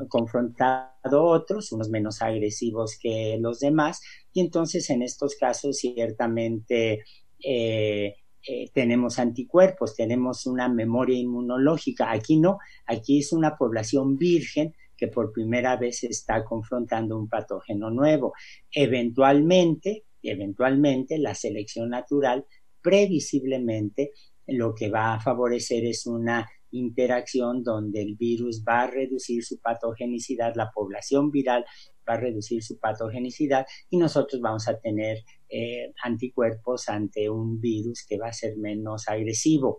confrontado 0.08 1.22
otros, 1.22 1.70
unos 1.70 1.88
menos 1.88 2.22
agresivos 2.22 2.98
que 3.00 3.38
los 3.40 3.60
demás, 3.60 4.02
y 4.32 4.40
entonces 4.40 4.90
en 4.90 5.02
estos 5.02 5.36
casos 5.36 5.76
ciertamente 5.76 7.04
eh, 7.42 8.16
eh, 8.48 8.70
tenemos 8.74 9.20
anticuerpos, 9.20 9.94
tenemos 9.94 10.44
una 10.46 10.68
memoria 10.68 11.16
inmunológica. 11.16 12.10
Aquí 12.10 12.36
no, 12.36 12.58
aquí 12.86 13.20
es 13.20 13.32
una 13.32 13.56
población 13.56 14.18
virgen 14.18 14.74
que 14.96 15.06
por 15.06 15.32
primera 15.32 15.76
vez 15.76 16.02
está 16.02 16.44
confrontando 16.44 17.16
un 17.16 17.28
patógeno 17.28 17.90
nuevo. 17.90 18.32
Eventualmente, 18.72 20.05
eventualmente 20.30 21.18
la 21.18 21.35
selección 21.35 21.90
natural 21.90 22.47
previsiblemente 22.83 24.12
lo 24.47 24.75
que 24.75 24.90
va 24.90 25.14
a 25.14 25.21
favorecer 25.21 25.85
es 25.85 26.06
una 26.06 26.49
interacción 26.71 27.62
donde 27.62 28.02
el 28.02 28.16
virus 28.16 28.62
va 28.66 28.83
a 28.83 28.87
reducir 28.90 29.45
su 29.45 29.61
patogenicidad, 29.61 30.54
la 30.54 30.71
población 30.73 31.30
viral 31.30 31.64
va 32.09 32.14
a 32.14 32.21
reducir 32.21 32.62
su 32.62 32.78
patogenicidad 32.78 33.66
y 33.90 33.97
nosotros 33.97 34.40
vamos 34.40 34.68
a 34.68 34.78
tener 34.78 35.18
eh, 35.49 35.92
anticuerpos 36.02 36.88
ante 36.88 37.28
un 37.30 37.61
virus 37.61 38.04
que 38.09 38.18
va 38.18 38.28
a 38.28 38.33
ser 38.33 38.56
menos 38.56 39.09
agresivo. 39.09 39.78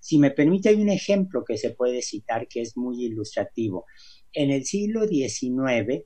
Si 0.00 0.18
me 0.18 0.30
permite, 0.30 0.68
hay 0.68 0.80
un 0.80 0.90
ejemplo 0.90 1.44
que 1.44 1.56
se 1.56 1.70
puede 1.70 2.02
citar 2.02 2.46
que 2.46 2.60
es 2.60 2.76
muy 2.76 3.04
ilustrativo. 3.04 3.86
En 4.32 4.50
el 4.50 4.64
siglo 4.64 5.06
XIX, 5.06 6.04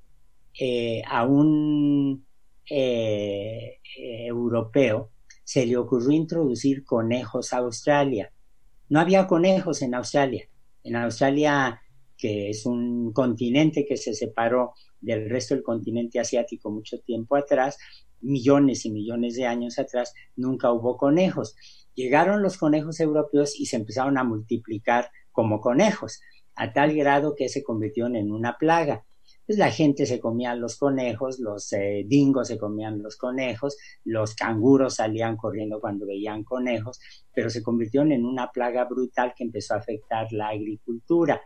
eh, 0.61 1.03
a 1.07 1.27
un 1.27 2.28
eh, 2.71 3.79
europeo 3.97 5.11
se 5.45 5.65
le 5.65 5.79
ocurrió 5.79 6.11
introducir 6.11 6.85
conejos 6.85 7.53
a 7.55 7.59
Australia. 7.59 8.31
No 8.91 9.01
había 9.01 9.27
conejos 9.27 9.81
en 9.81 9.95
Australia. 9.95 10.47
En 10.85 10.95
Australia, 10.97 11.81
que 12.19 12.51
es 12.51 12.67
un 12.67 13.13
continente 13.13 13.87
que 13.87 13.97
se 13.97 14.13
separó 14.13 14.75
del 15.01 15.31
resto 15.31 15.55
del 15.55 15.63
continente 15.63 16.21
asiático 16.21 16.71
mucho 16.71 17.01
tiempo 17.01 17.37
atrás, 17.37 17.79
millones 18.21 18.85
y 18.85 18.91
millones 18.91 19.37
de 19.37 19.47
años 19.47 19.79
atrás, 19.79 20.13
nunca 20.37 20.71
hubo 20.71 20.99
conejos. 20.99 21.57
Llegaron 21.95 22.43
los 22.43 22.59
conejos 22.59 23.01
europeos 23.01 23.59
y 23.59 23.67
se 23.67 23.77
empezaron 23.77 24.19
a 24.19 24.25
multiplicar 24.25 25.11
como 25.33 25.61
conejos, 25.61 26.21
a 26.55 26.73
tal 26.73 26.95
grado 26.95 27.35
que 27.35 27.49
se 27.49 27.63
convirtieron 27.63 28.17
en 28.17 28.33
una 28.33 28.59
plaga 28.59 29.07
pues 29.49 29.59
la 29.59 29.71
gente 29.71 30.05
se 30.05 30.21
comía 30.21 30.55
los 30.55 30.77
conejos, 30.77 31.39
los 31.39 31.73
eh, 31.73 32.05
dingos 32.07 32.49
se 32.49 32.59
comían 32.59 33.03
los 33.03 33.17
conejos, 33.17 33.79
los 34.05 34.35
canguros 34.35 34.97
salían 34.97 35.39
corriendo 35.39 35.81
cuando 35.81 36.05
veían 36.05 36.45
conejos, 36.45 37.01
pero 37.33 37.49
se 37.49 37.63
convirtieron 37.63 38.13
en 38.13 38.27
una 38.27 38.51
plaga 38.53 38.85
brutal 38.85 39.33
que 39.35 39.45
empezó 39.45 39.73
a 39.73 39.79
afectar 39.79 40.31
la 40.33 40.49
agricultura. 40.49 41.41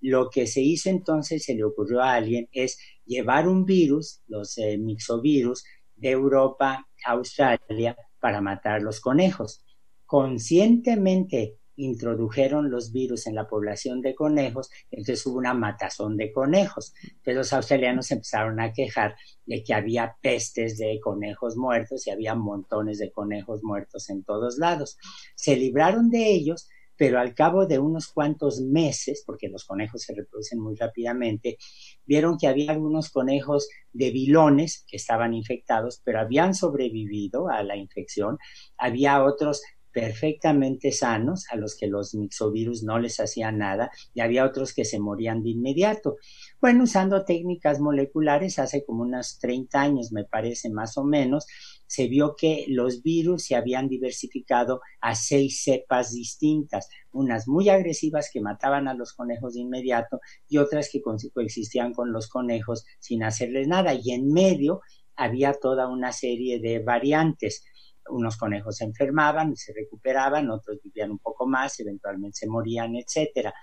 Lo 0.00 0.30
que 0.30 0.48
se 0.48 0.62
hizo 0.62 0.90
entonces, 0.90 1.44
se 1.44 1.54
le 1.54 1.62
ocurrió 1.62 2.02
a 2.02 2.14
alguien, 2.14 2.48
es 2.50 2.76
llevar 3.06 3.46
un 3.46 3.64
virus, 3.64 4.20
los 4.26 4.58
eh, 4.58 4.76
mixovirus, 4.76 5.62
de 5.94 6.10
Europa 6.10 6.84
a 7.06 7.12
Australia 7.12 7.96
para 8.18 8.40
matar 8.40 8.82
los 8.82 8.98
conejos. 8.98 9.64
Conscientemente 10.06 11.58
introdujeron 11.76 12.70
los 12.70 12.92
virus 12.92 13.26
en 13.26 13.34
la 13.34 13.46
población 13.48 14.00
de 14.00 14.14
conejos, 14.14 14.70
entonces 14.90 15.24
hubo 15.26 15.38
una 15.38 15.54
matazón 15.54 16.16
de 16.16 16.32
conejos. 16.32 16.94
Entonces 17.02 17.34
los 17.34 17.52
australianos 17.52 18.10
empezaron 18.10 18.60
a 18.60 18.72
quejar 18.72 19.16
de 19.46 19.62
que 19.62 19.74
había 19.74 20.16
pestes 20.20 20.78
de 20.78 21.00
conejos 21.00 21.56
muertos 21.56 22.06
y 22.06 22.10
había 22.10 22.34
montones 22.34 22.98
de 22.98 23.10
conejos 23.10 23.62
muertos 23.62 24.10
en 24.10 24.24
todos 24.24 24.58
lados. 24.58 24.98
Se 25.34 25.56
libraron 25.56 26.10
de 26.10 26.32
ellos, 26.32 26.68
pero 26.96 27.18
al 27.18 27.34
cabo 27.34 27.66
de 27.66 27.78
unos 27.78 28.08
cuantos 28.08 28.60
meses, 28.60 29.22
porque 29.26 29.48
los 29.48 29.64
conejos 29.64 30.02
se 30.02 30.14
reproducen 30.14 30.60
muy 30.60 30.76
rápidamente, 30.76 31.58
vieron 32.06 32.38
que 32.38 32.46
había 32.46 32.70
algunos 32.70 33.10
conejos 33.10 33.68
de 33.92 34.10
bilones 34.10 34.84
que 34.86 34.96
estaban 34.96 35.34
infectados, 35.34 36.00
pero 36.04 36.20
habían 36.20 36.54
sobrevivido 36.54 37.48
a 37.48 37.62
la 37.62 37.76
infección, 37.76 38.38
había 38.76 39.24
otros 39.24 39.62
perfectamente 39.94 40.90
sanos, 40.90 41.46
a 41.50 41.56
los 41.56 41.76
que 41.76 41.86
los 41.86 42.14
mixovirus 42.14 42.82
no 42.82 42.98
les 42.98 43.20
hacían 43.20 43.58
nada, 43.58 43.90
y 44.12 44.20
había 44.20 44.44
otros 44.44 44.74
que 44.74 44.84
se 44.84 44.98
morían 44.98 45.42
de 45.42 45.50
inmediato. 45.50 46.16
Bueno, 46.60 46.82
usando 46.82 47.24
técnicas 47.24 47.80
moleculares, 47.80 48.58
hace 48.58 48.84
como 48.84 49.04
unos 49.04 49.38
30 49.38 49.80
años, 49.80 50.12
me 50.12 50.24
parece 50.24 50.68
más 50.68 50.98
o 50.98 51.04
menos, 51.04 51.46
se 51.86 52.08
vio 52.08 52.34
que 52.36 52.64
los 52.68 53.02
virus 53.02 53.44
se 53.44 53.54
habían 53.54 53.88
diversificado 53.88 54.80
a 55.00 55.14
seis 55.14 55.62
cepas 55.62 56.12
distintas, 56.12 56.88
unas 57.12 57.46
muy 57.46 57.68
agresivas 57.68 58.30
que 58.32 58.40
mataban 58.40 58.88
a 58.88 58.94
los 58.94 59.12
conejos 59.12 59.54
de 59.54 59.60
inmediato 59.60 60.18
y 60.48 60.58
otras 60.58 60.90
que 60.90 61.00
coexistían 61.00 61.92
con 61.92 62.12
los 62.12 62.28
conejos 62.28 62.84
sin 62.98 63.22
hacerles 63.22 63.68
nada. 63.68 63.94
Y 63.94 64.10
en 64.10 64.32
medio 64.32 64.80
había 65.14 65.52
toda 65.52 65.86
una 65.86 66.10
serie 66.10 66.58
de 66.58 66.80
variantes 66.80 67.64
unos 68.10 68.36
conejos 68.36 68.76
se 68.76 68.84
enfermaban, 68.84 69.56
se 69.56 69.72
recuperaban, 69.72 70.50
otros 70.50 70.78
vivían 70.82 71.10
un 71.10 71.18
poco 71.18 71.46
más, 71.46 71.78
eventualmente 71.80 72.38
se 72.38 72.48
morían, 72.48 72.96
etcétera. 72.96 73.54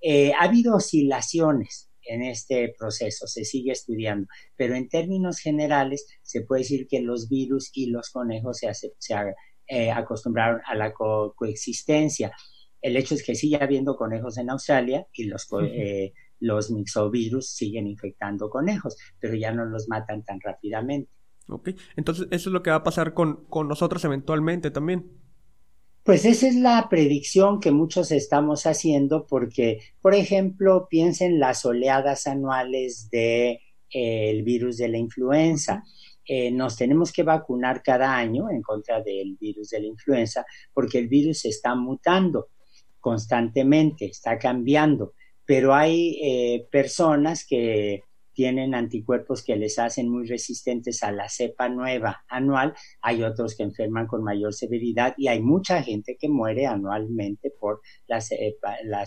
Eh, 0.00 0.32
ha 0.32 0.44
habido 0.44 0.76
oscilaciones 0.76 1.90
en 2.02 2.22
este 2.22 2.74
proceso, 2.78 3.26
se 3.26 3.44
sigue 3.44 3.72
estudiando, 3.72 4.28
pero 4.56 4.74
en 4.74 4.88
términos 4.88 5.38
generales 5.38 6.06
se 6.22 6.42
puede 6.42 6.62
decir 6.62 6.86
que 6.88 7.00
los 7.00 7.28
virus 7.28 7.70
y 7.74 7.90
los 7.90 8.10
conejos 8.10 8.58
se, 8.58 8.72
se 8.72 9.14
eh, 9.66 9.90
acostumbraron 9.90 10.60
a 10.66 10.74
la 10.74 10.92
coexistencia. 10.92 12.32
El 12.80 12.96
hecho 12.96 13.14
es 13.14 13.22
que 13.22 13.34
sigue 13.34 13.62
habiendo 13.62 13.96
conejos 13.96 14.38
en 14.38 14.50
Australia 14.50 15.06
y 15.12 15.24
los, 15.24 15.46
eh, 15.62 16.12
los 16.40 16.70
mixovirus 16.70 17.50
siguen 17.50 17.86
infectando 17.86 18.48
conejos, 18.48 18.96
pero 19.18 19.34
ya 19.34 19.52
no 19.52 19.64
los 19.66 19.88
matan 19.88 20.24
tan 20.24 20.40
rápidamente. 20.40 21.10
Ok, 21.48 21.70
entonces 21.96 22.28
eso 22.30 22.50
es 22.50 22.52
lo 22.52 22.62
que 22.62 22.70
va 22.70 22.76
a 22.76 22.84
pasar 22.84 23.14
con, 23.14 23.44
con 23.48 23.68
nosotros 23.68 24.04
eventualmente 24.04 24.70
también. 24.70 25.10
Pues 26.08 26.24
esa 26.24 26.48
es 26.48 26.54
la 26.54 26.88
predicción 26.88 27.60
que 27.60 27.70
muchos 27.70 28.12
estamos 28.12 28.64
haciendo 28.64 29.26
porque, 29.26 29.80
por 30.00 30.14
ejemplo, 30.14 30.88
piensen 30.88 31.38
las 31.38 31.66
oleadas 31.66 32.26
anuales 32.26 33.10
del 33.10 33.20
de, 33.20 33.60
eh, 34.38 34.42
virus 34.42 34.78
de 34.78 34.88
la 34.88 34.96
influenza. 34.96 35.84
Eh, 36.24 36.50
nos 36.50 36.76
tenemos 36.76 37.12
que 37.12 37.24
vacunar 37.24 37.82
cada 37.82 38.16
año 38.16 38.48
en 38.48 38.62
contra 38.62 39.02
del 39.02 39.36
virus 39.38 39.68
de 39.68 39.80
la 39.80 39.86
influenza 39.86 40.46
porque 40.72 40.98
el 40.98 41.08
virus 41.08 41.44
está 41.44 41.74
mutando 41.74 42.48
constantemente, 43.00 44.06
está 44.06 44.38
cambiando, 44.38 45.12
pero 45.44 45.74
hay 45.74 46.18
eh, 46.22 46.66
personas 46.70 47.46
que 47.46 48.04
tienen 48.38 48.72
anticuerpos 48.72 49.42
que 49.42 49.56
les 49.56 49.80
hacen 49.80 50.08
muy 50.08 50.24
resistentes 50.24 51.02
a 51.02 51.10
la 51.10 51.28
cepa 51.28 51.68
nueva 51.68 52.24
anual, 52.28 52.72
hay 53.02 53.24
otros 53.24 53.56
que 53.56 53.64
enferman 53.64 54.06
con 54.06 54.22
mayor 54.22 54.54
severidad 54.54 55.12
y 55.18 55.26
hay 55.26 55.42
mucha 55.42 55.82
gente 55.82 56.16
que 56.16 56.28
muere 56.28 56.64
anualmente 56.64 57.50
por 57.58 57.80
las, 58.06 58.30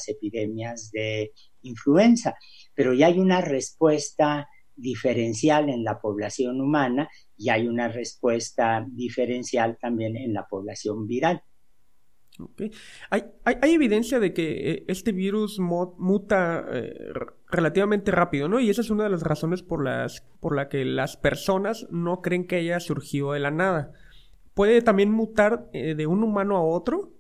epidemias 0.10 0.92
de 0.92 1.32
influenza, 1.62 2.36
pero 2.76 2.94
ya 2.94 3.08
hay 3.08 3.20
una 3.20 3.40
respuesta 3.40 4.50
diferencial 4.76 5.70
en 5.70 5.86
la 5.86 6.02
población 6.02 6.60
humana 6.60 7.08
y 7.38 7.52
hay 7.52 7.70
una 7.70 7.88
respuesta 7.88 8.86
diferencial 8.86 9.78
también 9.80 10.18
en 10.18 10.34
la 10.34 10.46
población 10.46 11.08
viral. 11.08 11.42
¿Hay, 13.10 13.24
hay, 13.46 13.74
evidencia 13.74 14.20
de 14.20 14.34
que 14.34 14.72
eh, 14.72 14.86
este 14.88 15.12
virus 15.12 15.60
muta 15.60 16.66
eh, 16.72 16.94
relativamente 17.50 18.12
rápido, 18.12 18.48
¿no? 18.48 18.60
Y 18.60 18.70
esa 18.70 18.82
es 18.82 18.90
una 18.90 19.04
de 19.04 19.10
las 19.10 19.24
razones 19.24 19.64
por 19.64 19.84
las 19.84 20.22
por 20.40 20.56
la 20.56 20.70
que 20.70 20.86
las 20.86 21.18
personas 21.18 21.88
no 21.90 22.22
creen 22.22 22.48
que 22.48 22.58
haya 22.58 22.80
surgido 22.80 23.34
de 23.34 23.40
la 23.40 23.52
nada. 23.52 23.94
¿Puede 24.54 24.82
también 24.82 25.12
mutar 25.12 25.70
eh, 25.74 25.96
de 25.96 26.08
un 26.08 26.24
humano 26.24 26.58
a 26.58 26.64
otro? 26.64 27.14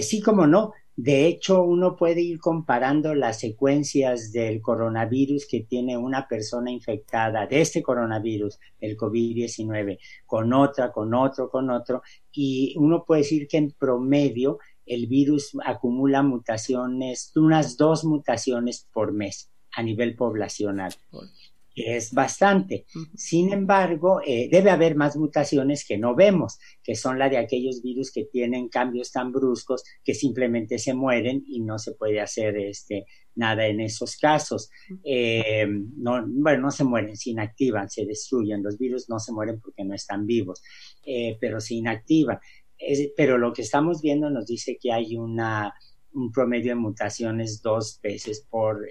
sí, 0.00 0.22
como 0.22 0.46
no. 0.46 0.72
De 0.94 1.26
hecho, 1.26 1.62
uno 1.62 1.96
puede 1.96 2.20
ir 2.20 2.38
comparando 2.38 3.14
las 3.14 3.40
secuencias 3.40 4.30
del 4.30 4.60
coronavirus 4.60 5.46
que 5.46 5.60
tiene 5.60 5.96
una 5.96 6.28
persona 6.28 6.70
infectada 6.70 7.46
de 7.46 7.62
este 7.62 7.82
coronavirus, 7.82 8.58
el 8.78 8.96
COVID-19, 8.96 9.98
con 10.26 10.52
otra, 10.52 10.92
con 10.92 11.14
otro, 11.14 11.48
con 11.48 11.70
otro, 11.70 12.02
y 12.30 12.74
uno 12.76 13.04
puede 13.04 13.22
decir 13.22 13.48
que 13.48 13.56
en 13.56 13.70
promedio 13.72 14.58
el 14.84 15.06
virus 15.06 15.56
acumula 15.64 16.22
mutaciones, 16.22 17.32
unas 17.36 17.78
dos 17.78 18.04
mutaciones 18.04 18.86
por 18.92 19.12
mes 19.12 19.50
a 19.74 19.82
nivel 19.82 20.14
poblacional 20.14 20.92
es 21.74 22.12
bastante. 22.12 22.84
Sin 23.14 23.52
embargo, 23.52 24.20
eh, 24.24 24.48
debe 24.50 24.70
haber 24.70 24.94
más 24.96 25.16
mutaciones 25.16 25.86
que 25.86 25.98
no 25.98 26.14
vemos, 26.14 26.58
que 26.82 26.94
son 26.94 27.18
la 27.18 27.28
de 27.28 27.38
aquellos 27.38 27.82
virus 27.82 28.12
que 28.12 28.24
tienen 28.24 28.68
cambios 28.68 29.12
tan 29.12 29.32
bruscos 29.32 29.82
que 30.04 30.14
simplemente 30.14 30.78
se 30.78 30.94
mueren 30.94 31.44
y 31.46 31.60
no 31.60 31.78
se 31.78 31.92
puede 31.94 32.20
hacer 32.20 32.56
este, 32.56 33.06
nada 33.34 33.66
en 33.66 33.80
esos 33.80 34.16
casos. 34.16 34.70
Eh, 35.04 35.66
no, 35.96 36.24
bueno, 36.26 36.62
no 36.62 36.70
se 36.70 36.84
mueren, 36.84 37.16
se 37.16 37.30
inactivan, 37.30 37.88
se 37.88 38.04
destruyen. 38.04 38.62
Los 38.62 38.78
virus 38.78 39.08
no 39.08 39.18
se 39.18 39.32
mueren 39.32 39.60
porque 39.60 39.84
no 39.84 39.94
están 39.94 40.26
vivos, 40.26 40.62
eh, 41.04 41.36
pero 41.40 41.60
se 41.60 41.74
inactivan. 41.74 42.38
pero 43.16 43.38
lo 43.38 43.52
que 43.52 43.62
estamos 43.62 44.02
viendo 44.02 44.28
nos 44.28 44.46
dice 44.46 44.76
que 44.80 44.92
hay 44.92 45.16
una, 45.16 45.72
un 46.12 46.30
promedio 46.32 46.72
de 46.72 46.80
mutaciones 46.80 47.62
dos 47.62 48.00
veces 48.02 48.46
por 48.50 48.86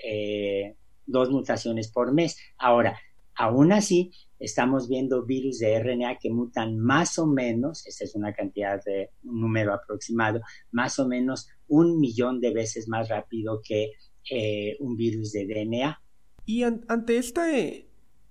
dos 1.12 1.30
mutaciones 1.30 1.91
por 1.91 2.13
mes. 2.13 2.38
Ahora, 2.58 2.97
aún 3.36 3.71
así, 3.71 4.12
estamos 4.39 4.89
viendo 4.89 5.26
virus 5.26 5.60
de 5.60 5.80
RNA 5.80 6.17
que 6.17 6.30
mutan 6.30 6.78
más 6.80 7.19
o 7.19 7.28
menos, 7.28 7.86
esa 7.86 8.04
es 8.04 8.15
una 8.15 8.34
cantidad 8.34 8.84
de 8.84 9.12
un 9.24 9.41
número 9.41 9.74
aproximado, 9.74 10.41
más 10.71 11.00
o 11.00 11.08
menos 11.08 11.47
un 11.67 12.00
millón 12.00 12.39
de 12.39 12.52
veces 12.52 12.88
más 12.88 13.10
rápido 13.10 13.62
que 13.63 13.91
eh, 14.30 14.78
un 14.80 14.95
virus 14.95 15.32
de 15.32 15.45
DNA. 15.45 16.02
Y 16.45 16.63
ante 16.63 17.17
este, 17.17 17.88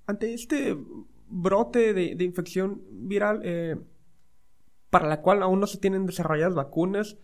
ante 0.06 0.34
este 0.34 0.76
brote 1.28 1.94
de, 1.94 2.24
infección 2.24 2.82
viral, 2.90 3.40
eh, 3.44 3.76
para 4.90 5.08
la 5.08 5.22
cual 5.22 5.42
aún 5.42 5.60
no 5.60 5.66
se 5.66 5.78
tienen 5.78 6.06
desarrolladas 6.06 6.54
vacunas, 6.54 7.16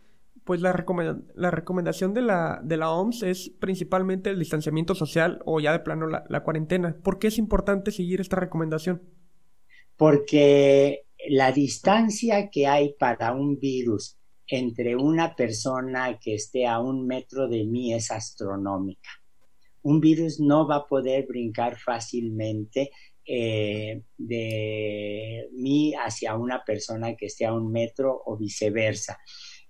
pues 0.46 0.60
la, 0.60 0.86
la 1.34 1.50
recomendación 1.50 2.14
de 2.14 2.22
la, 2.22 2.60
de 2.62 2.76
la 2.76 2.92
OMS 2.92 3.24
es 3.24 3.50
principalmente 3.58 4.30
el 4.30 4.38
distanciamiento 4.38 4.94
social 4.94 5.42
o 5.44 5.58
ya 5.58 5.72
de 5.72 5.80
plano 5.80 6.06
la, 6.06 6.24
la 6.28 6.44
cuarentena. 6.44 6.96
¿Por 7.02 7.18
qué 7.18 7.26
es 7.26 7.38
importante 7.38 7.90
seguir 7.90 8.20
esta 8.20 8.36
recomendación? 8.36 9.02
Porque 9.96 11.06
la 11.28 11.50
distancia 11.50 12.48
que 12.48 12.68
hay 12.68 12.94
para 12.96 13.32
un 13.34 13.58
virus 13.58 14.16
entre 14.46 14.94
una 14.94 15.34
persona 15.34 16.16
que 16.20 16.36
esté 16.36 16.64
a 16.64 16.78
un 16.78 17.08
metro 17.08 17.48
de 17.48 17.64
mí 17.64 17.92
es 17.92 18.12
astronómica. 18.12 19.10
Un 19.82 19.98
virus 19.98 20.38
no 20.38 20.68
va 20.68 20.76
a 20.76 20.86
poder 20.86 21.26
brincar 21.26 21.76
fácilmente 21.76 22.92
eh, 23.24 24.00
de 24.16 25.48
mí 25.54 25.92
hacia 25.94 26.36
una 26.36 26.62
persona 26.64 27.16
que 27.16 27.26
esté 27.26 27.46
a 27.46 27.52
un 27.52 27.72
metro 27.72 28.22
o 28.24 28.36
viceversa 28.36 29.18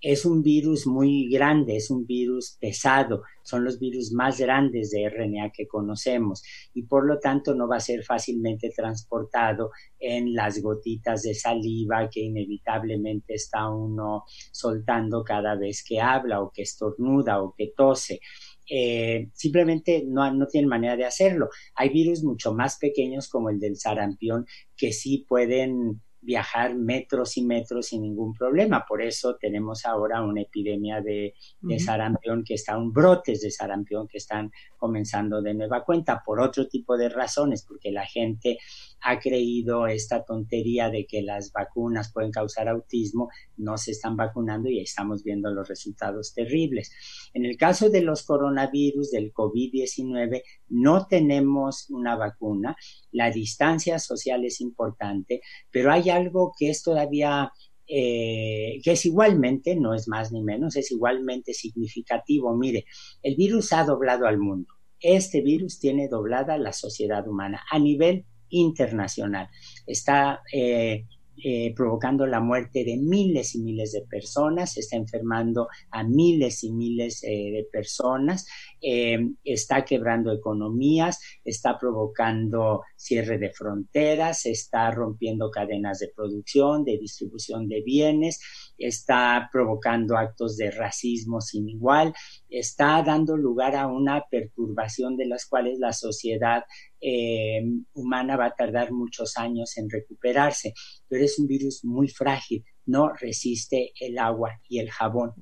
es 0.01 0.25
un 0.25 0.43
virus 0.43 0.87
muy 0.87 1.29
grande, 1.29 1.77
es 1.77 1.91
un 1.91 2.07
virus 2.07 2.57
pesado, 2.61 3.23
son 3.43 3.65
los 3.65 3.79
virus 3.79 4.13
más 4.13 4.39
grandes 4.39 4.91
de 4.91 5.09
RNA 5.09 5.51
que 5.53 5.67
conocemos 5.67 6.43
y 6.75 6.83
por 6.83 7.07
lo 7.07 7.19
tanto 7.19 7.55
no 7.55 7.69
va 7.69 7.77
a 7.77 7.81
ser 7.81 8.05
fácilmente 8.05 8.71
transportado 8.71 9.71
en 9.99 10.35
las 10.35 10.61
gotitas 10.61 11.23
de 11.23 11.35
saliva 11.35 12.09
que 12.11 12.21
inevitablemente 12.21 13.35
está 13.35 13.69
uno 13.71 14.25
soltando 14.53 15.25
cada 15.25 15.55
vez 15.55 15.83
que 15.83 16.01
habla 16.01 16.43
o 16.43 16.51
que 16.53 16.63
estornuda 16.63 17.43
o 17.43 17.55
que 17.57 17.73
tose. 17.77 18.21
Eh, 18.69 19.29
simplemente 19.33 20.05
no, 20.07 20.33
no 20.35 20.47
tienen 20.49 20.69
manera 20.69 20.97
de 20.97 21.05
hacerlo. 21.05 21.49
Hay 21.77 21.89
virus 21.91 22.25
mucho 22.25 22.53
más 22.53 22.79
pequeños 22.79 23.29
como 23.29 23.49
el 23.49 23.61
del 23.61 23.77
sarampión 23.77 24.45
que 24.77 24.93
sí 24.93 25.25
pueden 25.29 26.03
viajar 26.27 26.75
metros 26.75 27.37
y 27.37 27.45
metros 27.45 27.87
sin 27.87 28.03
ningún 28.03 28.35
problema. 28.35 28.85
Por 28.87 29.01
eso 29.01 29.37
tenemos 29.41 29.87
ahora 29.87 30.23
una 30.23 30.43
epidemia 30.43 31.01
de, 31.01 31.35
sarampión 31.79 32.43
que 32.45 32.55
está, 32.55 32.77
un 32.77 32.93
brotes 32.93 33.41
de 33.43 33.51
sarampión 33.51 34.09
que 34.09 34.19
están 34.19 34.51
comenzando 34.77 35.41
de 35.41 35.55
nueva 35.55 35.85
cuenta 35.85 36.23
por 36.27 36.41
otro 36.41 36.67
tipo 36.67 36.97
de 36.97 37.09
razones, 37.09 37.65
porque 37.67 37.93
la 37.93 38.05
gente 38.05 38.59
ha 39.03 39.21
creído 39.21 39.87
esta 39.87 40.25
tontería 40.25 40.91
de 40.91 41.07
que 41.07 41.23
las 41.23 41.53
vacunas 41.53 42.13
pueden 42.13 42.33
causar 42.33 42.69
autismo, 42.69 43.29
no 43.57 43.79
se 43.79 43.93
están 43.93 44.17
vacunando 44.17 44.69
y 44.69 44.81
estamos 44.81 45.23
viendo 45.23 45.51
los 45.53 45.69
resultados 45.69 46.35
terribles. 46.35 46.91
En 47.35 47.45
el 47.45 47.57
caso 47.57 47.89
de 47.89 48.03
los 48.03 48.25
coronavirus, 48.25 49.13
del 49.13 49.33
COVID-19, 49.33 50.43
no 50.71 51.07
tenemos 51.07 51.89
una 51.91 52.17
vacuna, 52.17 52.77
la 53.13 53.31
distancia 53.31 54.01
social 54.01 54.45
es 54.45 54.61
importante, 54.61 55.41
pero 55.71 55.93
hay 55.93 56.11
algo 56.17 56.53
que 56.59 56.71
es 56.71 56.83
todavía 56.83 57.53
eh, 57.89 58.81
que 58.83 58.93
es 58.93 59.07
igualmente, 59.07 59.77
no 59.77 59.95
es 59.95 60.09
más 60.09 60.33
ni 60.33 60.43
menos, 60.43 60.75
es 60.77 60.91
igualmente 60.91 61.55
significativo. 61.55 62.57
Mire, 62.57 62.85
el 63.23 63.37
virus 63.37 63.73
ha 63.73 63.85
doblado 63.85 64.27
al 64.27 64.39
mundo. 64.39 64.75
Este 65.01 65.41
virus 65.41 65.79
tiene 65.79 66.09
doblada 66.09 66.59
la 66.59 66.73
sociedad 66.73 67.27
humana 67.29 67.63
a 67.71 67.79
nivel 67.79 68.25
internacional. 68.49 69.49
Está 69.87 70.41
eh, 70.53 71.05
eh, 71.45 71.75
provocando 71.77 72.27
la 72.27 72.41
muerte 72.41 72.83
de 72.83 72.97
miles 72.97 73.55
y 73.55 73.61
miles 73.61 73.93
de 73.93 74.03
personas, 74.03 74.77
está 74.77 74.97
enfermando 74.97 75.69
a 75.93 76.03
miles 76.03 76.65
y 76.65 76.73
miles 76.73 77.21
de 77.21 77.69
personas. 77.71 78.47
Eh, 78.89 79.19
está 79.43 79.85
quebrando 79.85 80.33
economías, 80.33 81.19
está 81.45 81.77
provocando 81.77 82.83
cierre 82.95 83.37
de 83.37 83.51
fronteras, 83.51 84.47
está 84.47 84.93
rompiendo 84.93 85.51
cadenas 85.51 85.99
de 85.99 86.13
producción, 86.15 86.85
de 86.85 86.97
distribución 86.97 87.67
de 87.67 87.83
bienes, 87.83 88.39
está 88.79 89.49
provocando 89.51 90.17
actos 90.17 90.57
de 90.57 90.71
racismo 90.71 91.41
sin 91.41 91.69
igual, 91.69 92.15
está 92.49 93.03
dando 93.03 93.37
lugar 93.37 93.75
a 93.75 93.89
una 93.89 94.25
perturbación 94.31 95.17
de 95.17 95.27
las 95.27 95.47
cuales 95.47 95.81
la 95.81 95.93
sociedad 95.93 96.63
eh, 97.01 97.65
humana 97.93 98.37
va 98.37 98.47
a 98.47 98.55
tardar 98.55 98.93
muchos 98.93 99.37
años 99.37 99.77
en 99.79 99.91
recuperarse, 99.91 100.75
pero 101.09 101.25
es 101.25 101.41
un 101.41 101.49
virus 101.49 101.85
muy 101.85 102.07
frágil, 102.07 102.65
no 102.87 103.13
resiste 103.13 103.93
el 104.01 104.19
agua 104.19 104.61
y 104.69 104.79
el 104.79 104.91
jabón. 104.91 105.33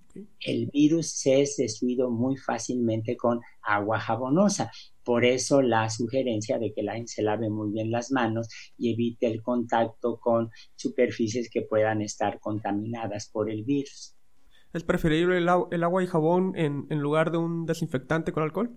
El 0.40 0.68
virus 0.72 1.11
se 1.11 1.42
es 1.42 1.57
destruido 1.57 2.11
muy 2.11 2.37
fácilmente 2.37 3.16
con 3.16 3.40
agua 3.62 4.00
jabonosa. 4.00 4.70
Por 5.04 5.24
eso 5.24 5.62
la 5.62 5.90
sugerencia 5.90 6.59
de 6.59 6.72
que 6.72 6.83
la 6.83 6.94
gente 6.94 7.12
se 7.12 7.22
lave 7.22 7.50
muy 7.50 7.70
bien 7.70 7.90
las 7.90 8.11
manos 8.11 8.48
y 8.76 8.92
evite 8.92 9.26
el 9.26 9.42
contacto 9.42 10.18
con 10.18 10.50
superficies 10.74 11.50
que 11.50 11.62
puedan 11.62 12.00
estar 12.00 12.40
contaminadas 12.40 13.28
por 13.30 13.50
el 13.50 13.64
virus. 13.64 14.16
¿Es 14.72 14.83
preferible 14.83 15.38
el, 15.38 15.48
agua 15.48 16.02
y 16.02 16.07
jabón 16.07 16.54
en 16.57 16.98
lugar 16.98 17.30
de 17.30 17.38
un 17.38 17.64
desinfectante 17.64 18.33
con 18.33 18.42
alcohol? 18.42 18.76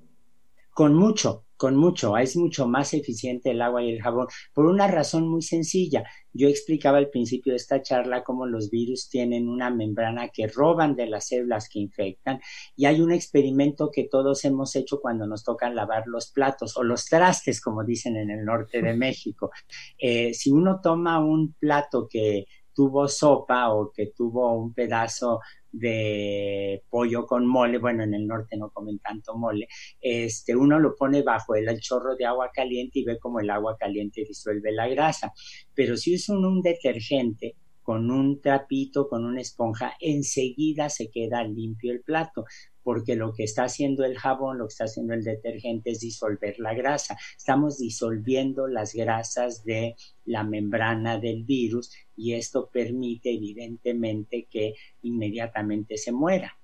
Con 0.78 0.94
mucho, 0.94 1.48
con 1.58 1.76
mucho. 1.76 2.16
Es 2.18 2.38
mucho 2.38 2.68
más 2.68 2.94
eficiente 2.94 3.50
el 3.50 3.64
agua 3.64 3.82
y 3.82 3.90
el 3.94 4.00
jabón 4.00 4.28
por 4.54 4.68
una 4.68 4.88
razón 4.88 5.28
muy 5.28 5.42
sencilla. 5.42 6.04
Yo 6.32 6.48
explicaba 6.48 7.00
al 7.00 7.10
principio 7.10 7.54
de 7.54 7.58
esta 7.58 7.82
charla 7.82 8.24
cómo 8.24 8.46
los 8.46 8.70
virus 8.70 9.10
tienen 9.10 9.50
una 9.50 9.72
membrana 9.72 10.30
que 10.30 10.46
roban 10.46 10.96
de 10.96 11.08
las 11.08 11.30
células 11.30 11.68
que 11.68 11.80
infectan 11.80 12.40
y 12.76 12.86
hay 12.86 13.02
un 13.02 13.12
experimento 13.12 13.90
que 13.92 14.04
todos 14.04 14.46
hemos 14.46 14.76
hecho 14.76 15.02
cuando 15.02 15.26
nos 15.26 15.44
toca 15.44 15.68
lavar 15.72 16.04
los 16.06 16.32
platos 16.32 16.78
o 16.78 16.84
los 16.84 17.06
trastes, 17.06 17.60
como 17.60 17.84
dicen 17.84 18.16
en 18.16 18.30
el 18.30 18.46
norte 18.46 18.80
de 18.80 18.94
México. 19.06 19.50
Eh, 19.98 20.36
si 20.36 20.52
uno 20.52 20.80
toma 20.80 21.18
un 21.18 21.56
plato 21.56 22.08
que 22.08 22.46
tuvo 22.72 23.08
sopa 23.08 23.74
o 23.74 23.92
que 23.92 24.12
tuvo 24.16 24.54
un 24.54 24.76
pedazo 24.76 25.40
de 25.80 26.84
pollo 26.90 27.26
con 27.26 27.46
mole, 27.46 27.78
bueno, 27.78 28.04
en 28.04 28.14
el 28.14 28.28
norte 28.28 28.58
no 28.58 28.70
comen 28.72 29.00
tanto 29.00 29.36
mole, 29.36 29.68
este, 30.02 30.56
uno 30.56 30.80
lo 30.80 30.96
pone 30.96 31.22
bajo 31.22 31.56
el, 31.56 31.68
chorro 31.80 32.16
de 32.16 32.26
agua 32.26 32.50
caliente 32.54 33.00
y 33.00 33.06
ve 33.06 33.20
como 33.20 33.40
el 33.40 33.50
agua 33.50 33.78
caliente 33.78 34.24
disuelve 34.28 34.72
la 34.72 34.88
grasa. 34.88 35.32
Pero 35.74 35.98
si 35.98 36.16
usa 36.16 36.38
un 36.38 36.62
detergente, 36.62 37.56
con 37.88 38.12
un 38.12 38.42
trapito, 38.42 39.08
con 39.08 39.24
una 39.24 39.40
esponja, 39.40 39.94
enseguida 40.02 40.90
se 40.90 41.10
queda 41.10 41.46
limpio 41.46 41.94
el 41.94 42.02
plato 42.02 42.44
porque 42.88 43.18
lo 43.18 43.34
que 43.34 43.44
está 43.44 43.66
haciendo 43.66 44.06
el 44.06 44.18
jabón, 44.18 44.60
lo 44.60 44.68
que 44.68 44.72
está 44.72 44.86
haciendo 44.86 45.14
el 45.14 45.22
detergente 45.22 45.92
es 45.92 46.00
disolver 46.00 46.58
la 46.58 46.74
grasa. 46.74 47.18
Estamos 47.36 47.80
disolviendo 47.80 48.66
las 48.66 48.94
grasas 48.94 49.66
de 49.66 49.98
la 50.24 50.46
membrana 50.46 51.20
del 51.20 51.44
virus 51.44 51.92
y 52.16 52.36
esto 52.36 52.70
permite 52.72 53.34
evidentemente 53.34 54.48
que 54.50 54.76
inmediatamente 55.02 55.98
se 55.98 56.14
muera. 56.14 56.58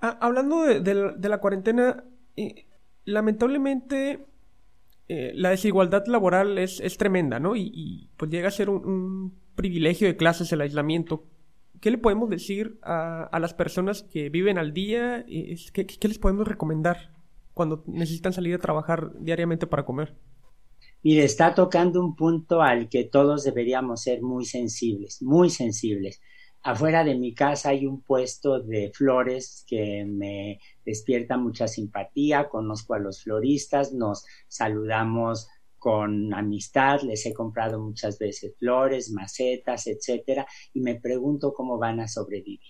Ah, 0.00 0.16
hablando 0.18 0.62
de, 0.62 1.28
la 1.28 1.40
cuarentena, 1.40 2.04
lamentablemente 3.04 4.24
eh, 5.08 5.32
la 5.34 5.50
desigualdad 5.50 6.06
laboral 6.06 6.56
es, 6.56 6.80
tremenda, 6.96 7.38
¿no? 7.38 7.54
Y, 7.54 8.08
pues 8.16 8.30
llega 8.30 8.48
a 8.48 8.50
ser 8.50 8.70
un 8.70 9.34
privilegio 9.56 10.08
de 10.08 10.16
clases 10.16 10.50
el 10.54 10.62
aislamiento. 10.62 11.26
¿Qué 11.82 11.90
le 11.90 11.98
podemos 11.98 12.30
decir 12.30 12.78
a, 12.82 13.38
las 13.40 13.52
personas 13.52 14.04
que 14.04 14.30
viven 14.30 14.56
al 14.56 14.72
día? 14.72 15.26
¿Qué, 15.26 15.84
¿Qué, 15.84 16.08
les 16.08 16.18
podemos 16.18 16.46
recomendar 16.46 17.12
cuando 17.52 17.82
necesitan 17.88 18.32
salir 18.32 18.54
a 18.54 18.58
trabajar 18.58 19.12
diariamente 19.18 19.66
para 19.66 19.84
comer? 19.84 20.16
Mire, 21.02 21.24
está 21.24 21.54
tocando 21.54 22.00
un 22.00 22.14
punto 22.14 22.62
al 22.62 22.88
que 22.88 23.02
todos 23.02 23.42
deberíamos 23.42 24.02
ser 24.02 24.22
muy 24.22 24.44
sensibles, 24.44 25.20
muy 25.20 25.50
sensibles. 25.50 26.20
Afuera 26.62 27.02
de 27.02 27.16
mi 27.16 27.34
casa 27.34 27.70
hay 27.70 27.84
un 27.84 28.00
puesto 28.00 28.60
de 28.60 28.92
flores 28.94 29.64
que 29.66 30.04
me 30.04 30.60
despierta 30.86 31.36
mucha 31.36 31.66
simpatía, 31.66 32.48
conozco 32.48 32.94
a 32.94 33.00
los 33.00 33.24
floristas, 33.24 33.92
nos 33.92 34.24
saludamos 34.46 35.48
con 35.82 36.32
amistad, 36.32 37.00
les 37.02 37.26
he 37.26 37.34
comprado 37.34 37.80
muchas 37.80 38.16
veces 38.16 38.54
flores, 38.56 39.10
macetas, 39.10 39.88
etcétera, 39.88 40.46
y 40.72 40.80
me 40.80 41.00
pregunto 41.00 41.52
cómo 41.52 41.76
van 41.76 41.98
a 41.98 42.06
sobrevivir 42.06 42.60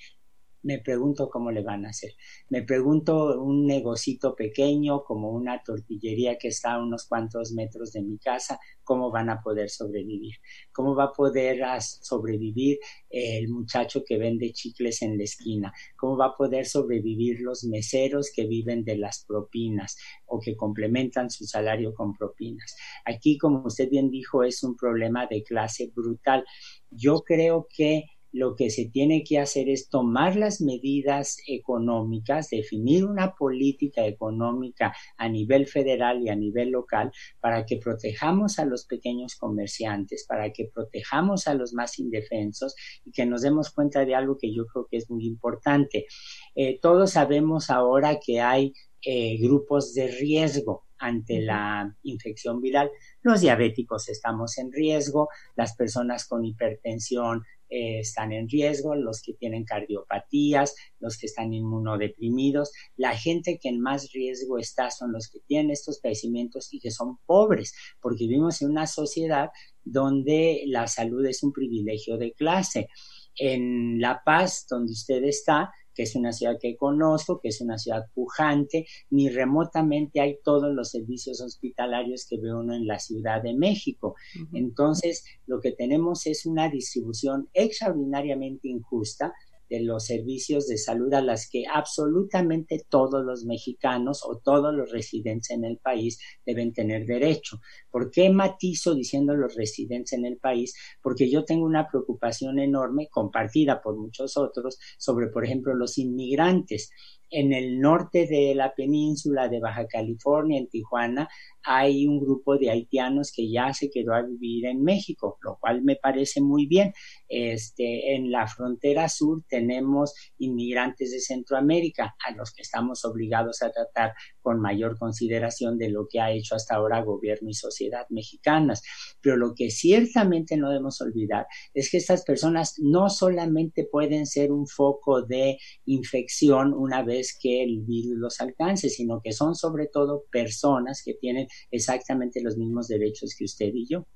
me 0.63 0.79
pregunto 0.79 1.29
cómo 1.29 1.51
le 1.51 1.63
van 1.63 1.87
a 1.87 1.91
hacer. 1.91 2.13
Me 2.49 2.63
pregunto 2.63 3.41
un 3.41 3.67
negocito 3.67 4.35
pequeño 4.35 5.03
como 5.03 5.31
una 5.31 5.63
tortillería 5.63 6.39
que 6.39 6.49
está 6.49 6.75
a 6.75 6.83
unos 6.83 7.07
cuantos 7.07 7.53
metros 7.53 7.93
de 7.93 8.03
mi 8.03 8.19
casa, 8.19 8.59
cómo 8.85 9.11
van 9.11 9.31
a 9.31 9.41
poder 9.43 9.71
sobrevivir. 9.71 10.37
¿Cómo 10.73 10.95
va 10.95 11.05
a 11.05 11.13
poder 11.13 11.63
sobrevivir 11.81 12.79
el 13.11 13.49
muchacho 13.49 14.03
que 14.07 14.19
vende 14.19 14.53
chicles 14.53 15.03
en 15.03 15.19
la 15.19 15.25
esquina? 15.25 15.73
¿Cómo 15.97 16.17
va 16.17 16.27
a 16.27 16.37
poder 16.37 16.67
sobrevivir 16.67 17.41
los 17.41 17.65
meseros 17.65 18.31
que 18.35 18.47
viven 18.47 18.85
de 18.85 18.97
las 18.97 19.25
propinas 19.27 19.97
o 20.27 20.41
que 20.41 20.57
complementan 20.57 21.31
su 21.31 21.45
salario 21.45 21.95
con 21.95 22.15
propinas? 22.15 22.77
Aquí, 23.05 23.39
como 23.39 23.65
usted 23.67 23.89
bien 23.91 24.11
dijo, 24.11 24.45
es 24.45 24.63
un 24.63 24.77
problema 24.77 25.27
de 25.27 25.43
clase 25.43 25.91
brutal. 25.95 26.45
Yo 26.91 27.23
creo 27.23 27.67
que 27.75 28.05
lo 28.33 28.57
que 28.57 28.71
se 28.71 28.87
tiene 28.87 29.23
que 29.25 29.39
hacer 29.39 29.69
es 29.69 29.89
tomar 29.89 30.37
las 30.37 30.61
medidas 30.61 31.37
económicas, 31.47 32.49
definir 32.51 33.05
una 33.05 33.35
política 33.35 34.07
económica 34.07 34.95
a 35.17 35.29
nivel 35.29 35.67
federal 35.67 36.23
y 36.23 36.31
a 36.31 36.37
nivel 36.37 36.71
local 36.71 37.13
para 37.41 37.67
que 37.67 37.77
protejamos 37.77 38.59
a 38.59 38.65
los 38.65 38.87
pequeños 38.87 39.37
comerciantes, 39.37 40.25
para 40.27 40.51
que 40.53 40.71
protejamos 40.73 41.47
a 41.47 41.55
los 41.55 41.75
más 41.75 41.99
indefensos 41.99 42.75
y 43.05 43.13
que 43.13 43.27
nos 43.27 43.43
demos 43.43 43.71
cuenta 43.71 44.05
de 44.05 44.15
algo 44.15 44.39
que 44.39 44.55
yo 44.55 44.67
creo 44.67 44.87
que 44.91 44.97
es 44.97 45.11
muy 45.11 45.27
importante. 45.27 46.07
Eh, 46.55 46.79
todos 46.81 47.13
sabemos 47.13 47.71
ahora 47.71 48.19
que 48.19 48.41
hay 48.41 48.73
eh, 49.05 49.37
grupos 49.39 49.95
de 49.95 50.09
riesgo 50.09 50.87
ante 51.03 51.41
la 51.41 51.97
infección 52.05 52.61
viral. 52.61 52.91
Los 53.23 53.41
diabéticos 53.41 54.09
estamos 54.09 54.57
en 54.59 54.71
riesgo, 54.71 55.29
las 55.57 55.75
personas 55.75 56.27
con 56.27 56.45
hipertensión 56.45 57.43
eh, 57.73 58.01
están 58.01 58.33
en 58.33 58.51
riesgo, 58.51 58.95
los 58.95 59.23
que 59.23 59.33
tienen 59.33 59.65
cardiopatías, 59.65 60.75
los 61.01 61.17
que 61.17 61.27
están 61.27 61.55
inmunodeprimidos. 61.55 62.71
La 62.97 63.17
gente 63.17 63.59
que 63.59 63.71
en 63.71 63.81
más 63.81 64.13
riesgo 64.13 64.59
está 64.59 64.91
son 64.91 65.13
los 65.13 65.31
que 65.31 65.41
tienen 65.41 65.71
estos 65.71 65.99
padecimientos 65.99 66.69
y 66.75 66.81
que 66.81 66.91
son 66.91 67.17
pobres, 67.25 67.75
porque 67.99 68.27
vivimos 68.27 68.61
en 68.61 68.71
una 68.71 68.87
sociedad 68.87 69.49
donde 69.85 70.65
la 70.67 70.87
salud 70.87 71.25
es 71.25 71.43
un 71.43 71.53
privilegio 71.53 72.19
de 72.19 72.33
clase. 72.33 72.89
En 73.37 73.99
La 73.99 74.21
Paz, 74.23 74.67
donde 74.69 74.93
usted 74.93 75.25
está, 75.25 75.73
que 75.95 76.05
es 76.05 76.15
una 76.17 76.33
ciudad 76.33 76.59
que 76.61 76.77
conozco, 76.77 77.41
que 77.41 77.49
es 77.49 77.61
una 77.61 77.79
ciudad 77.79 78.07
pujante, 78.15 78.87
ni 79.11 79.29
remotamente 79.29 80.21
hay 80.21 80.39
todos 80.43 80.75
los 80.75 80.91
servicios 80.91 81.41
hospitalarios 81.41 82.27
que 82.29 82.39
ve 82.39 82.55
uno 82.55 82.75
en 82.75 82.87
la 82.87 82.99
Ciudad 82.99 83.43
de 83.43 83.55
México. 83.55 84.15
Entonces, 84.53 85.25
lo 85.47 85.61
que 85.61 85.73
tenemos 85.73 86.27
es 86.27 86.47
una 86.47 86.69
distribución 86.69 87.49
extraordinariamente 87.53 88.69
injusta 88.69 89.33
de 89.73 89.81
los 89.81 90.05
servicios 90.05 90.67
de 90.67 90.77
salud 90.77 91.15
a 91.15 91.23
las 91.23 91.49
que 91.49 91.65
absolutamente 91.67 92.85
todos 92.91 93.25
los 93.25 93.47
mexicanos 93.47 94.21
o 94.23 94.37
todos 94.37 94.75
los 94.75 94.93
residentes 94.93 95.49
en 95.49 95.65
el 95.65 95.79
país 95.79 96.19
deben 96.45 96.75
tener 96.75 97.07
derecho. 97.07 97.59
¿Por 97.91 98.11
qué 98.11 98.29
matizo 98.29 98.95
diciendo 98.95 99.35
los 99.35 99.55
residentes 99.55 100.13
en 100.13 100.27
el 100.27 100.37
país? 100.37 100.75
Porque 101.01 101.31
yo 101.31 101.47
tengo 101.47 101.65
una 101.65 101.89
preocupación 101.89 102.59
enorme, 102.59 103.09
compartida 103.11 103.81
por 103.81 103.97
muchos 103.97 104.37
otros, 104.37 104.79
sobre, 104.99 105.29
por 105.29 105.47
ejemplo, 105.47 105.75
los 105.75 105.97
inmigrantes 105.97 106.91
en 107.33 107.53
el 107.53 107.81
norte 107.81 108.27
de 108.27 108.55
la 108.55 108.75
península 108.75 109.49
de 109.49 109.59
Baja 109.59 109.87
California, 109.87 110.59
en 110.59 110.69
Tijuana, 110.69 111.29
hay 111.65 112.07
un 112.07 112.21
grupo 112.21 112.59
de 112.59 112.71
haitianos 112.71 113.33
que 113.35 113.51
ya 113.51 113.73
se 113.73 113.91
quedó 113.91 114.15
a 114.15 114.23
vivir 114.23 114.67
en 114.67 114.83
México, 114.83 115.39
lo 115.43 115.57
cual 115.59 115.83
me 115.83 115.97
parece 115.97 116.41
muy 116.41 116.67
bien. 116.67 116.93
Este, 117.29 118.15
en 118.15 118.31
la 118.31 118.47
frontera 118.47 119.09
sur 119.09 119.43
tenemos 119.49 120.15
inmigrantes 120.39 121.13
de 121.13 121.21
Centroamérica, 121.21 122.15
a 122.27 122.33
los 122.33 122.53
que 122.53 122.63
estamos 122.63 123.05
obligados 123.05 123.63
a 123.63 123.71
tratar 123.71 124.13
con 124.43 124.61
mayor 124.61 124.99
consideración 124.99 125.79
de 125.79 125.91
lo 125.91 126.07
que 126.09 126.21
ha 126.21 126.33
hecho 126.33 126.55
hasta 126.55 126.75
ahora 126.75 127.03
gobierno 127.03 127.49
y 127.49 127.55
sociedad 127.55 128.07
mexicanas. 128.11 128.83
Pero 129.21 129.37
lo 129.37 129.55
que 129.55 129.71
ciertamente 129.71 130.57
no 130.57 130.69
debemos 130.69 131.01
olvidar 131.01 131.47
es 131.73 131.91
que 131.91 131.99
estas 131.99 132.25
personas 132.25 132.75
no 132.79 133.09
solamente 133.09 133.85
pueden 133.91 134.27
ser 134.27 134.53
un 134.53 134.67
foco 134.67 135.23
de 135.23 135.59
infección 135.87 136.75
una 136.75 137.03
vez 137.03 137.37
que 137.41 137.63
el 137.63 137.81
virus 137.83 138.19
los 138.19 138.41
alcance, 138.41 138.89
sino 138.89 139.21
que 139.23 139.33
son 139.33 139.55
sobre 139.55 139.87
todo 139.87 140.25
personas 140.31 141.03
que 141.05 141.15
tienen 141.15 141.47
exactamente 141.71 142.43
los 142.43 142.57
mismos 142.57 142.89
derechos 142.89 143.35
que 143.39 143.45
usted 143.45 143.71
y 143.73 143.87
yo. 143.87 144.07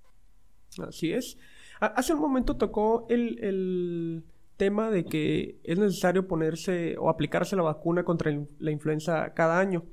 Así 0.78 1.12
es. 1.12 1.38
Hace 1.80 2.14
un 2.14 2.20
momento 2.20 2.56
tocó 2.56 3.06
el, 3.08 4.24
tema 4.56 4.90
de 4.90 5.04
que 5.04 5.60
es 5.64 5.78
necesario 5.78 6.26
ponerse 6.26 6.96
o 6.98 7.10
aplicarse 7.10 7.56
la 7.56 7.62
vacuna 7.62 8.04
contra 8.04 8.32
la 8.58 8.70
influenza 8.70 9.34
cada 9.34 9.60
año. 9.60 9.84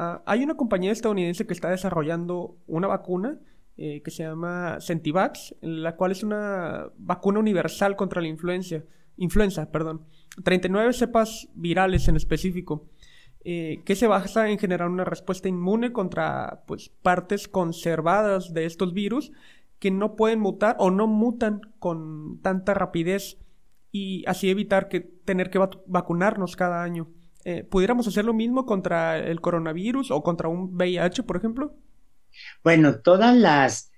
Ah, 0.00 0.22
hay 0.26 0.44
una 0.44 0.56
compañía 0.56 0.92
estadounidense 0.92 1.44
que 1.44 1.52
está 1.52 1.70
desarrollando 1.70 2.56
una 2.68 2.86
vacuna 2.86 3.40
eh, 3.76 4.00
que 4.04 4.12
se 4.12 4.22
llama 4.22 4.78
Centivax, 4.80 5.56
la 5.60 5.96
cual 5.96 6.12
es 6.12 6.22
una 6.22 6.86
vacuna 6.98 7.40
universal 7.40 7.96
contra 7.96 8.22
la 8.22 8.28
influenza, 8.28 8.84
influenza, 9.16 9.72
perdón, 9.72 10.06
39 10.44 10.92
cepas 10.92 11.48
virales 11.52 12.06
en 12.06 12.14
específico, 12.14 12.86
eh, 13.42 13.82
que 13.84 13.96
se 13.96 14.06
basa 14.06 14.48
en 14.48 14.60
generar 14.60 14.88
una 14.88 15.04
respuesta 15.04 15.48
inmune 15.48 15.90
contra 15.90 16.62
pues, 16.68 16.90
partes 17.02 17.48
conservadas 17.48 18.54
de 18.54 18.66
estos 18.66 18.94
virus 18.94 19.32
que 19.80 19.90
no 19.90 20.14
pueden 20.14 20.38
mutar 20.38 20.76
o 20.78 20.92
no 20.92 21.08
mutan 21.08 21.60
con 21.80 22.38
tanta 22.40 22.72
rapidez 22.72 23.36
y 23.90 24.22
así 24.28 24.48
evitar 24.48 24.88
que 24.88 25.00
tener 25.00 25.50
que 25.50 25.58
vacunarnos 25.86 26.54
cada 26.54 26.84
año. 26.84 27.08
Eh, 27.44 27.64
¿Pudiéramos 27.64 28.06
hacer 28.06 28.24
lo 28.24 28.34
mismo 28.34 28.66
contra 28.66 29.18
el 29.18 29.40
coronavirus 29.40 30.10
o 30.10 30.22
contra 30.22 30.48
un 30.48 30.74
VIH, 30.74 31.22
por 31.22 31.36
ejemplo? 31.36 31.74
Bueno, 32.62 33.00
todas 33.00 33.36
las... 33.36 33.90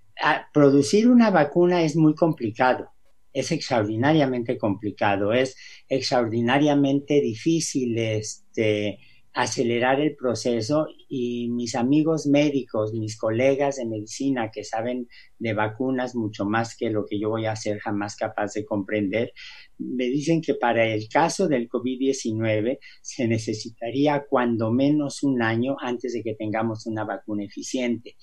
producir 0.52 1.08
una 1.08 1.30
vacuna 1.30 1.82
es 1.82 1.96
muy 1.96 2.14
complicado, 2.14 2.90
es 3.32 3.52
extraordinariamente 3.52 4.58
complicado, 4.58 5.32
es 5.32 5.56
extraordinariamente 5.88 7.20
difícil 7.20 7.96
este, 7.98 8.98
acelerar 9.42 10.00
el 10.00 10.16
proceso 10.16 10.86
y 11.08 11.48
mis 11.50 11.74
amigos 11.74 12.26
médicos, 12.26 12.92
mis 12.92 13.16
colegas 13.16 13.76
de 13.76 13.86
medicina 13.86 14.50
que 14.52 14.64
saben 14.64 15.08
de 15.38 15.54
vacunas 15.54 16.14
mucho 16.14 16.44
más 16.44 16.76
que 16.76 16.90
lo 16.90 17.06
que 17.06 17.18
yo 17.18 17.30
voy 17.30 17.46
a 17.46 17.56
ser 17.56 17.78
jamás 17.78 18.16
capaz 18.16 18.52
de 18.52 18.66
comprender, 18.66 19.32
me 19.78 20.04
dicen 20.04 20.42
que 20.42 20.54
para 20.54 20.86
el 20.86 21.08
caso 21.08 21.48
del 21.48 21.68
COVID-19 21.70 22.78
se 23.00 23.28
necesitaría 23.28 24.24
cuando 24.28 24.72
menos 24.72 25.22
un 25.22 25.42
año 25.42 25.76
antes 25.80 26.12
de 26.12 26.22
que 26.22 26.34
tengamos 26.34 26.86
una 26.86 27.04
vacuna 27.04 27.44
eficiente. 27.44 28.16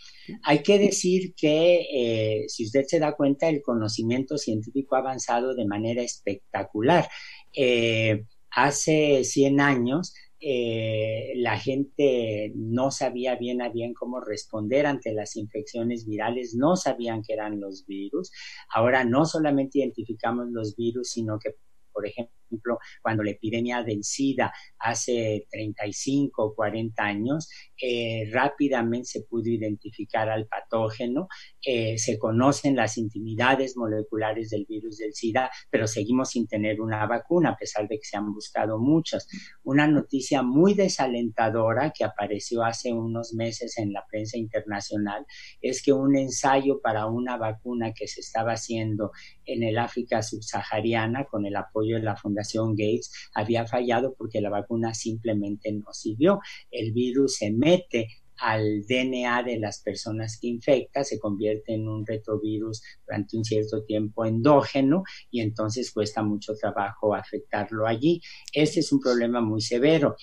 Hay 0.43 0.61
que 0.61 0.77
decir 0.77 1.33
que, 1.35 1.87
eh, 1.91 2.45
si 2.47 2.65
usted 2.65 2.83
se 2.85 2.99
da 2.99 3.15
cuenta, 3.15 3.49
el 3.49 3.63
conocimiento 3.63 4.37
científico 4.37 4.95
ha 4.95 4.99
avanzado 4.99 5.55
de 5.55 5.65
manera 5.65 6.03
espectacular. 6.03 7.07
Eh, 7.55 8.25
hace 8.51 9.23
100 9.23 9.61
años 9.61 10.13
eh, 10.39 11.33
la 11.37 11.57
gente 11.57 12.51
no 12.55 12.91
sabía 12.91 13.35
bien 13.35 13.61
a 13.61 13.69
bien 13.69 13.93
cómo 13.93 14.19
responder 14.21 14.85
ante 14.85 15.13
las 15.13 15.35
infecciones 15.35 16.05
virales, 16.05 16.53
no 16.55 16.75
sabían 16.75 17.21
que 17.23 17.33
eran 17.33 17.59
los 17.59 17.85
virus. 17.87 18.31
Ahora 18.69 19.03
no 19.03 19.25
solamente 19.25 19.79
identificamos 19.79 20.47
los 20.51 20.75
virus, 20.75 21.09
sino 21.09 21.39
que, 21.39 21.55
por 21.91 22.05
ejemplo, 22.05 22.35
ejemplo, 22.47 22.79
cuando 23.01 23.23
la 23.23 23.31
epidemia 23.31 23.83
del 23.83 24.03
SIDA 24.03 24.51
hace 24.79 25.47
35 25.51 26.43
o 26.43 26.55
40 26.55 27.03
años, 27.03 27.49
eh, 27.81 28.29
rápidamente 28.31 29.05
se 29.05 29.23
pudo 29.23 29.49
identificar 29.49 30.29
al 30.29 30.47
patógeno, 30.47 31.27
eh, 31.65 31.97
se 31.97 32.17
conocen 32.17 32.75
las 32.75 32.97
intimidades 32.97 33.75
moleculares 33.77 34.49
del 34.49 34.65
virus 34.67 34.97
del 34.97 35.13
SIDA, 35.13 35.49
pero 35.69 35.87
seguimos 35.87 36.29
sin 36.29 36.47
tener 36.47 36.81
una 36.81 37.05
vacuna, 37.05 37.51
a 37.51 37.57
pesar 37.57 37.87
de 37.87 37.97
que 37.97 38.05
se 38.05 38.17
han 38.17 38.33
buscado 38.33 38.79
muchas. 38.79 39.27
Una 39.63 39.87
noticia 39.87 40.41
muy 40.41 40.73
desalentadora 40.73 41.91
que 41.91 42.03
apareció 42.03 42.63
hace 42.63 42.93
unos 42.93 43.33
meses 43.33 43.77
en 43.77 43.93
la 43.93 44.05
prensa 44.09 44.37
internacional 44.37 45.25
es 45.61 45.81
que 45.81 45.93
un 45.93 46.15
ensayo 46.17 46.79
para 46.81 47.05
una 47.07 47.37
vacuna 47.37 47.93
que 47.93 48.07
se 48.07 48.21
estaba 48.21 48.53
haciendo 48.53 49.11
en 49.45 49.63
el 49.63 49.77
África 49.77 50.21
subsahariana 50.21 51.25
con 51.25 51.45
el 51.45 51.55
apoyo 51.55 51.97
de 51.97 52.03
la 52.03 52.15
Fundación 52.15 52.36
Gates 52.43 53.11
había 53.33 53.65
fallado 53.65 54.15
porque 54.17 54.41
la 54.41 54.49
vacuna 54.49 54.93
simplemente 54.93 55.71
no 55.71 55.93
sirvió. 55.93 56.39
El 56.71 56.93
virus 56.93 57.37
se 57.37 57.51
mete 57.51 58.07
al 58.39 58.85
DNA 58.87 59.43
de 59.43 59.59
las 59.59 59.81
personas 59.81 60.37
que 60.39 60.47
infecta, 60.47 61.03
se 61.03 61.19
convierte 61.19 61.73
en 61.73 61.87
un 61.87 62.05
retrovirus 62.05 62.83
durante 63.05 63.37
un 63.37 63.43
cierto 63.43 63.83
tiempo 63.83 64.25
endógeno 64.25 65.03
y 65.31 65.41
entonces 65.41 65.91
cuesta 65.91 66.23
mucho 66.23 66.53
trabajo 66.55 67.15
afectarlo 67.15 67.87
allí. 67.87 68.21
Este 68.53 68.81
es 68.81 68.91
un 68.91 68.99
problema 68.99 69.41
muy 69.41 69.61
severo. 69.61 70.15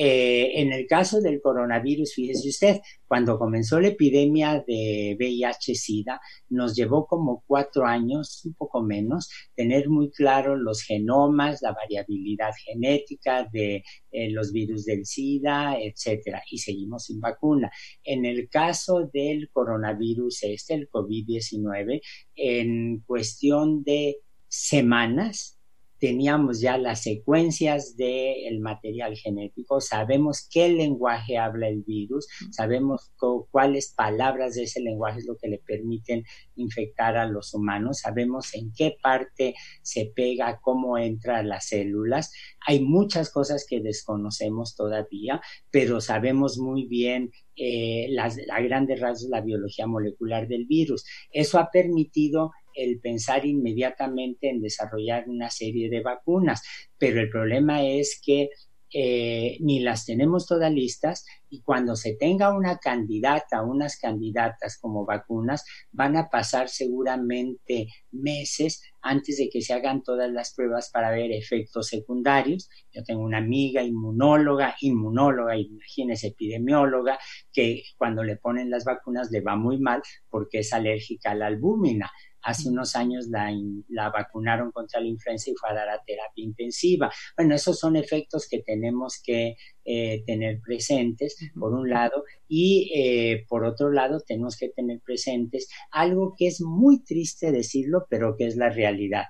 Eh, 0.00 0.60
en 0.60 0.72
el 0.72 0.86
caso 0.86 1.20
del 1.20 1.40
coronavirus, 1.40 2.14
fíjese 2.14 2.48
usted, 2.48 2.80
cuando 3.08 3.36
comenzó 3.36 3.80
la 3.80 3.88
epidemia 3.88 4.62
de 4.64 5.16
VIH-Sida, 5.18 6.20
nos 6.50 6.76
llevó 6.76 7.06
como 7.06 7.42
cuatro 7.44 7.84
años, 7.84 8.42
un 8.44 8.54
poco 8.54 8.80
menos, 8.80 9.28
tener 9.56 9.88
muy 9.88 10.12
claro 10.12 10.54
los 10.54 10.82
genomas, 10.82 11.62
la 11.62 11.72
variabilidad 11.72 12.52
genética 12.64 13.48
de 13.52 13.82
eh, 14.12 14.30
los 14.30 14.52
virus 14.52 14.84
del 14.84 15.04
SIDA, 15.04 15.76
etcétera, 15.80 16.42
y 16.48 16.58
seguimos 16.58 17.06
sin 17.06 17.18
vacuna. 17.20 17.68
En 18.04 18.24
el 18.24 18.48
caso 18.48 19.10
del 19.12 19.50
coronavirus 19.50 20.44
este, 20.44 20.74
el 20.74 20.88
COVID-19, 20.88 22.00
en 22.36 23.00
cuestión 23.00 23.82
de 23.82 24.18
semanas, 24.46 25.57
teníamos 25.98 26.60
ya 26.60 26.78
las 26.78 27.02
secuencias 27.02 27.96
del 27.96 28.60
material 28.60 29.16
genético, 29.16 29.80
sabemos 29.80 30.48
qué 30.50 30.68
lenguaje 30.68 31.38
habla 31.38 31.68
el 31.68 31.82
virus, 31.82 32.28
sabemos 32.50 33.12
cuáles 33.50 33.92
palabras 33.94 34.54
de 34.54 34.64
ese 34.64 34.80
lenguaje 34.80 35.20
es 35.20 35.26
lo 35.26 35.36
que 35.36 35.48
le 35.48 35.58
permiten 35.58 36.24
infectar 36.56 37.16
a 37.16 37.26
los 37.26 37.54
humanos, 37.54 38.00
sabemos 38.00 38.54
en 38.54 38.72
qué 38.72 38.96
parte 39.02 39.54
se 39.82 40.12
pega, 40.14 40.60
cómo 40.60 40.98
entra 40.98 41.38
a 41.38 41.42
las 41.42 41.68
células. 41.68 42.32
Hay 42.66 42.80
muchas 42.80 43.30
cosas 43.30 43.66
que 43.68 43.80
desconocemos 43.80 44.76
todavía, 44.76 45.40
pero 45.70 46.00
sabemos 46.00 46.58
muy 46.58 46.86
bien 46.86 47.30
eh, 47.56 48.06
las, 48.10 48.38
a 48.52 48.60
grandes 48.60 49.00
rasgos 49.00 49.30
la 49.30 49.40
biología 49.40 49.86
molecular 49.86 50.46
del 50.46 50.66
virus. 50.66 51.04
Eso 51.32 51.58
ha 51.58 51.70
permitido 51.70 52.52
el 52.78 53.00
pensar 53.00 53.44
inmediatamente 53.44 54.48
en 54.48 54.60
desarrollar 54.60 55.28
una 55.28 55.50
serie 55.50 55.90
de 55.90 56.00
vacunas, 56.00 56.62
pero 56.98 57.20
el 57.20 57.28
problema 57.28 57.84
es 57.84 58.20
que 58.24 58.50
eh, 58.90 59.58
ni 59.60 59.80
las 59.80 60.06
tenemos 60.06 60.46
todas 60.46 60.72
listas 60.72 61.26
y 61.50 61.60
cuando 61.60 61.94
se 61.94 62.14
tenga 62.14 62.56
una 62.56 62.78
candidata, 62.78 63.62
unas 63.62 63.98
candidatas 63.98 64.78
como 64.80 65.04
vacunas, 65.04 65.62
van 65.92 66.16
a 66.16 66.30
pasar 66.30 66.70
seguramente 66.70 67.88
meses 68.12 68.82
antes 69.02 69.36
de 69.36 69.50
que 69.50 69.60
se 69.60 69.74
hagan 69.74 70.02
todas 70.02 70.30
las 70.30 70.54
pruebas 70.54 70.90
para 70.90 71.10
ver 71.10 71.32
efectos 71.32 71.88
secundarios. 71.88 72.70
Yo 72.90 73.02
tengo 73.04 73.22
una 73.22 73.38
amiga 73.38 73.82
inmunóloga, 73.82 74.74
inmunóloga, 74.80 75.58
imagínese, 75.58 76.28
epidemióloga, 76.28 77.18
que 77.52 77.82
cuando 77.98 78.24
le 78.24 78.36
ponen 78.36 78.70
las 78.70 78.84
vacunas 78.84 79.30
le 79.30 79.42
va 79.42 79.54
muy 79.54 79.78
mal 79.78 80.00
porque 80.30 80.60
es 80.60 80.72
alérgica 80.72 81.32
a 81.32 81.34
la 81.34 81.46
albúmina. 81.46 82.10
Hace 82.48 82.70
unos 82.70 82.96
años 82.96 83.26
la, 83.28 84.08
vacunaron 84.08 84.72
contra 84.72 85.00
la 85.00 85.06
influenza 85.06 85.50
y 85.50 85.54
fue 85.54 85.68
a 85.68 85.74
dar 85.74 85.90
a 85.90 86.02
terapia 86.02 86.42
intensiva. 86.42 87.12
Bueno, 87.36 87.54
esos 87.54 87.78
son 87.78 87.94
efectos 87.94 88.48
que 88.48 88.62
tenemos 88.62 89.20
que 89.22 89.56
eh, 89.84 90.24
tener 90.26 90.58
presentes, 90.64 91.36
por 91.60 91.74
un 91.74 91.90
lado, 91.90 92.24
y 92.48 92.90
eh, 92.94 93.44
por 93.50 93.66
otro 93.66 93.92
lado 93.92 94.20
tenemos 94.26 94.56
que 94.56 94.70
tener 94.70 95.00
presentes 95.04 95.68
algo 95.90 96.34
que 96.38 96.46
es 96.46 96.62
muy 96.62 97.04
triste 97.04 97.52
decirlo, 97.52 98.06
pero 98.08 98.34
que 98.38 98.46
es 98.46 98.56
la 98.56 98.70
realidad. 98.70 99.24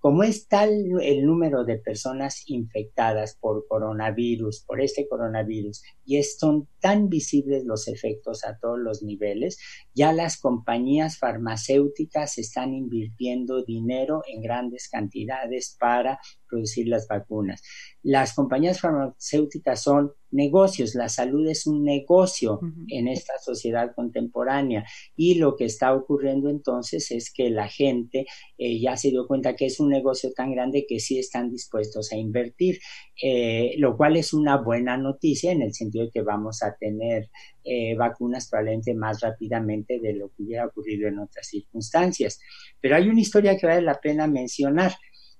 Como 0.00 0.24
es 0.24 0.48
tal 0.48 0.72
el 1.02 1.24
número 1.24 1.64
de 1.64 1.78
personas 1.78 2.42
infectadas 2.46 3.36
por 3.40 3.66
coronavirus, 3.68 4.64
por 4.66 4.80
este 4.80 5.06
coronavirus, 5.06 5.82
y 6.06 6.22
son 6.22 6.68
tan 6.80 7.08
visibles 7.08 7.64
los 7.64 7.88
efectos 7.88 8.44
a 8.44 8.58
todos 8.58 8.78
los 8.78 9.02
niveles, 9.02 9.58
ya 9.92 10.12
las 10.12 10.38
compañías 10.38 11.18
farmacéuticas 11.18 12.38
están 12.38 12.74
invirtiendo 12.74 13.64
dinero 13.64 14.22
en 14.26 14.40
grandes 14.40 14.88
cantidades 14.88 15.76
para 15.78 16.20
producir 16.48 16.86
las 16.86 17.08
vacunas. 17.08 17.62
Las 18.02 18.34
compañías 18.34 18.80
farmacéuticas 18.80 19.82
son 19.82 20.12
negocios, 20.30 20.94
la 20.94 21.08
salud 21.08 21.48
es 21.48 21.66
un 21.66 21.82
negocio 21.82 22.60
en 22.88 23.08
esta 23.08 23.32
sociedad 23.38 23.92
contemporánea 23.94 24.84
y 25.16 25.36
lo 25.36 25.56
que 25.56 25.64
está 25.64 25.94
ocurriendo 25.94 26.50
entonces 26.50 27.10
es 27.10 27.32
que 27.32 27.50
la 27.50 27.68
gente 27.68 28.26
eh, 28.58 28.80
ya 28.80 28.96
se 28.96 29.10
dio 29.10 29.26
cuenta 29.26 29.56
que 29.56 29.66
es 29.66 29.80
un 29.80 29.88
negocio 29.88 30.32
tan 30.32 30.52
grande 30.52 30.84
que 30.88 31.00
sí 31.00 31.18
están 31.18 31.50
dispuestos 31.50 32.12
a 32.12 32.16
invertir, 32.16 32.78
eh, 33.22 33.74
lo 33.78 33.96
cual 33.96 34.16
es 34.16 34.32
una 34.32 34.56
buena 34.58 34.96
noticia 34.96 35.52
en 35.52 35.62
el 35.62 35.74
sentido 35.74 35.95
que 36.12 36.22
vamos 36.22 36.62
a 36.62 36.74
tener 36.74 37.30
eh, 37.64 37.94
vacunas 37.96 38.48
probablemente 38.48 38.94
más 38.94 39.20
rápidamente 39.20 39.98
de 40.00 40.14
lo 40.14 40.28
que 40.28 40.42
hubiera 40.42 40.66
ocurrido 40.66 41.08
en 41.08 41.18
otras 41.18 41.48
circunstancias. 41.48 42.38
Pero 42.80 42.96
hay 42.96 43.08
una 43.08 43.20
historia 43.20 43.56
que 43.56 43.66
vale 43.66 43.82
la 43.82 44.00
pena 44.00 44.26
mencionar. 44.26 44.94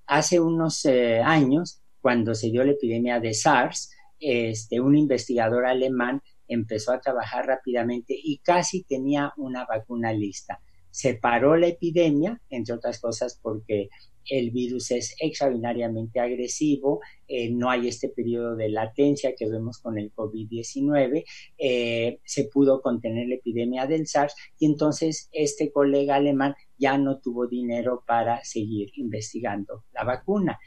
Hace 0.07 0.39
unos 0.41 0.87
años, 0.87 1.83
cuando 2.01 2.35
se 2.35 2.51
dio 2.51 2.63
la 2.63 2.73
epidemia 2.73 3.19
de 3.19 3.35
SARS, 3.35 3.91
este, 4.19 4.81
un 4.81 4.97
investigador 4.97 5.67
alemán 5.67 6.23
empezó 6.49 6.93
a 6.93 7.01
trabajar 7.01 7.47
rápidamente 7.47 8.15
y 8.17 8.39
casi 8.39 8.85
tenía 8.85 9.33
una 9.37 9.65
vacuna 9.65 10.13
lista. 10.13 10.61
Se 10.97 11.13
paró 11.13 11.59
la 11.59 11.67
epidemia, 11.67 12.41
entre 12.49 12.73
otras 12.73 12.99
cosas 13.03 13.39
porque 13.43 13.91
el 14.31 14.51
virus 14.51 14.93
es 14.93 15.15
extraordinariamente 15.21 16.21
agresivo, 16.21 17.01
eh, 17.29 17.51
no 17.51 17.69
hay 17.69 17.87
este 17.87 18.09
periodo 18.09 18.57
de 18.57 18.71
latencia 18.71 19.35
que 19.37 19.47
vemos 19.47 19.79
con 19.79 19.99
el 19.99 20.11
COVID-19, 20.15 21.23
eh, 21.59 22.19
se 22.25 22.45
pudo 22.45 22.81
contener 22.81 23.29
la 23.29 23.35
epidemia 23.35 23.87
del 23.87 24.07
SARS 24.07 24.35
y 24.59 24.65
entonces 24.65 25.29
este 25.33 25.71
colega 25.71 26.15
alemán 26.15 26.55
ya 26.79 26.97
no 26.97 27.19
tuvo 27.21 27.47
dinero 27.47 28.03
para 28.07 28.43
seguir 28.43 28.89
investigando 28.95 29.85
la 29.93 30.05
vacuna. 30.05 30.59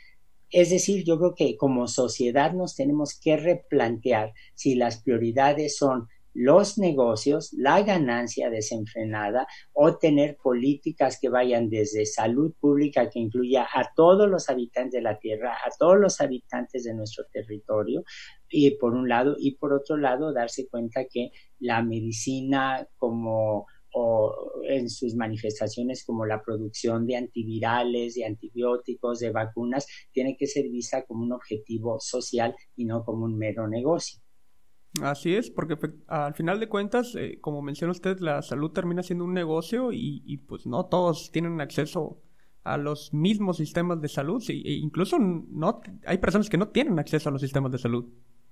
Es 0.52 0.70
decir, 0.70 1.04
yo 1.04 1.18
creo 1.18 1.34
que 1.34 1.58
como 1.58 1.88
sociedad 1.88 2.54
nos 2.54 2.76
tenemos 2.76 3.20
que 3.20 3.36
replantear 3.36 4.34
si 4.54 4.76
las 4.76 5.02
prioridades 5.02 5.76
son 5.76 6.08
los 6.40 6.78
negocios, 6.78 7.52
la 7.52 7.82
ganancia 7.82 8.50
desenfrenada 8.50 9.46
o 9.74 9.98
tener 9.98 10.38
políticas 10.42 11.20
que 11.20 11.28
vayan 11.28 11.70
desde 11.70 12.06
salud 12.06 12.54
pública 12.62 13.10
que 13.10 13.20
incluya 13.20 13.64
a 13.64 13.92
todos 13.94 14.30
los 14.30 14.50
habitantes 14.50 14.94
de 14.94 15.02
la 15.02 15.20
tierra, 15.20 15.52
a 15.52 15.70
todos 15.78 16.00
los 16.00 16.22
habitantes 16.22 16.86
de 16.86 16.94
nuestro 16.94 17.26
territorio, 17.30 18.06
y 18.50 18.72
por 18.78 18.94
un 18.94 19.10
lado, 19.10 19.36
y 19.38 19.58
por 19.58 19.74
otro 19.74 19.98
lado, 19.98 20.32
darse 20.32 20.70
cuenta 20.70 21.04
que 21.12 21.32
la 21.60 21.84
medicina 21.84 22.88
como 22.96 23.66
o 23.92 24.62
en 24.70 24.90
sus 24.90 25.16
manifestaciones 25.16 26.06
como 26.06 26.26
la 26.26 26.42
producción 26.42 27.06
de 27.06 27.18
antivirales, 27.18 28.14
de 28.14 28.24
antibióticos, 28.24 29.20
de 29.20 29.32
vacunas, 29.32 29.88
tiene 30.14 30.38
que 30.38 30.48
ser 30.48 30.70
vista 30.70 31.04
como 31.06 31.24
un 31.24 31.34
objetivo 31.34 32.00
social 32.00 32.56
y 32.78 32.86
no 32.86 33.04
como 33.04 33.26
un 33.26 33.38
mero 33.38 33.68
negocio. 33.68 34.22
Así 35.02 35.36
es, 35.36 35.52
porque 35.52 35.78
al 36.08 36.34
final 36.34 36.60
de 36.60 36.68
cuentas, 36.68 37.16
eh, 37.16 37.38
como 37.42 37.62
menciona 37.62 37.92
usted, 37.92 38.20
la 38.20 38.42
salud 38.42 38.72
termina 38.72 39.04
siendo 39.04 39.24
un 39.24 39.34
negocio 39.34 39.92
y, 39.92 40.38
pues 40.48 40.66
no 40.66 40.86
todos 40.88 41.32
tienen 41.32 41.62
acceso 41.62 42.22
a 42.64 42.78
los 42.78 43.14
mismos 43.14 43.58
sistemas 43.58 44.02
de 44.02 44.10
salud, 44.10 44.44
e 44.50 44.74
incluso 44.74 45.18
no 45.20 45.82
hay 46.06 46.18
personas 46.18 46.50
que 46.50 46.58
no 46.58 46.70
tienen 46.70 47.00
acceso 47.00 47.30
a 47.30 47.32
los 47.32 47.42
sistemas 47.42 47.72
de 47.72 47.78
salud. 47.78 48.06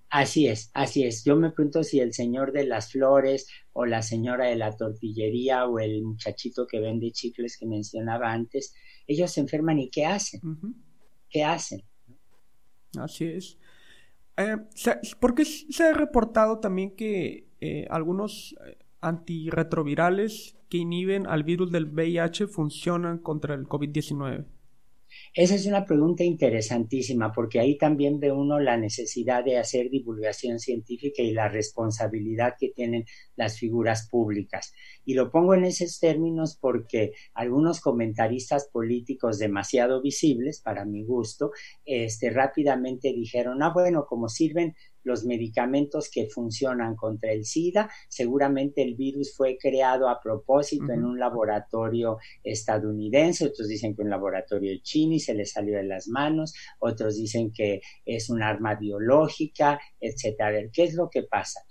Así 0.09 0.47
es, 0.47 0.71
así 0.73 1.03
es. 1.03 1.25
Yo 1.25 1.35
me 1.35 1.51
pregunto 1.51 1.83
si 1.83 1.99
el 1.99 2.13
señor 2.13 2.53
de 2.53 2.65
las 2.65 2.91
flores 2.91 3.47
o 3.73 3.85
la 3.85 4.01
señora 4.01 4.45
de 4.45 4.55
la 4.55 4.75
tortillería 4.75 5.65
o 5.65 5.79
el 5.79 6.03
muchachito 6.03 6.65
que 6.65 6.79
vende 6.79 7.11
chicles 7.11 7.57
que 7.57 7.65
mencionaba 7.65 8.31
antes, 8.31 8.73
ellos 9.05 9.31
se 9.31 9.41
enferman 9.41 9.79
y 9.79 9.89
¿qué 9.89 10.05
hacen? 10.05 10.39
¿Qué 11.29 11.43
hacen? 11.43 11.81
Así 12.97 13.25
es. 13.25 13.57
Eh, 14.37 14.57
porque 15.19 15.45
se 15.45 15.83
ha 15.83 15.93
reportado 15.93 16.59
también 16.59 16.95
que 16.95 17.47
eh, 17.59 17.87
algunos 17.89 18.55
eh, 18.65 18.77
antirretrovirales 19.01 20.57
que 20.69 20.77
inhiben 20.77 21.25
al 21.25 21.43
virus 21.43 21.71
del 21.71 21.85
VIH 21.85 22.47
funcionan 22.47 23.17
contra 23.17 23.55
el 23.55 23.67
COVID-19? 23.67 24.45
Esa 25.33 25.55
es 25.55 25.65
una 25.65 25.85
pregunta 25.85 26.23
interesantísima 26.23 27.31
porque 27.31 27.59
ahí 27.59 27.77
también 27.77 28.19
ve 28.19 28.31
uno 28.31 28.59
la 28.59 28.77
necesidad 28.77 29.43
de 29.43 29.57
hacer 29.57 29.89
divulgación 29.89 30.59
científica 30.59 31.21
y 31.21 31.31
la 31.31 31.47
responsabilidad 31.47 32.55
que 32.59 32.69
tienen 32.69 33.05
las 33.35 33.59
figuras 33.59 34.07
públicas. 34.09 34.73
Y 35.05 35.13
lo 35.13 35.31
pongo 35.31 35.53
en 35.53 35.65
esos 35.65 35.99
términos 35.99 36.57
porque 36.59 37.13
algunos 37.33 37.81
comentaristas 37.81 38.69
políticos 38.71 39.37
demasiado 39.37 40.01
visibles, 40.01 40.61
para 40.61 40.85
mi 40.85 41.03
gusto, 41.03 41.51
este, 41.85 42.29
rápidamente 42.29 43.13
dijeron, 43.13 43.61
ah, 43.63 43.71
bueno, 43.73 44.05
como 44.07 44.29
sirven 44.29 44.75
los 45.07 45.25
medicamentos 45.25 46.11
que 46.11 46.27
funcionan 46.27 46.95
contra 46.95 47.31
el 47.31 47.45
SIDA. 47.45 47.89
Seguramente 48.09 48.83
el 48.83 48.95
virus 48.95 49.35
fue 49.35 49.57
creado 49.57 50.09
a 50.09 50.19
propósito 50.21 50.91
en 50.91 51.05
un 51.05 51.17
laboratorio 51.17 52.17
estadounidense, 52.43 53.47
otros 53.47 53.67
dicen 53.67 53.95
que 53.95 54.03
un 54.03 54.09
laboratorio 54.09 54.77
chino 54.83 55.15
y 55.15 55.19
se 55.19 55.33
le 55.33 55.45
salió 55.45 55.77
de 55.77 55.83
las 55.83 56.07
manos, 56.07 56.53
otros 56.79 57.15
dicen 57.15 57.51
que 57.51 57.81
es 58.05 58.29
un 58.29 58.43
arma 58.43 58.75
biológica, 58.75 59.79
etcétera. 59.99 60.49
A 60.49 60.51
ver, 60.51 60.69
¿qué 60.71 60.83
es 60.83 60.93
lo 60.93 61.09
que 61.09 61.23
pasa? 61.23 61.61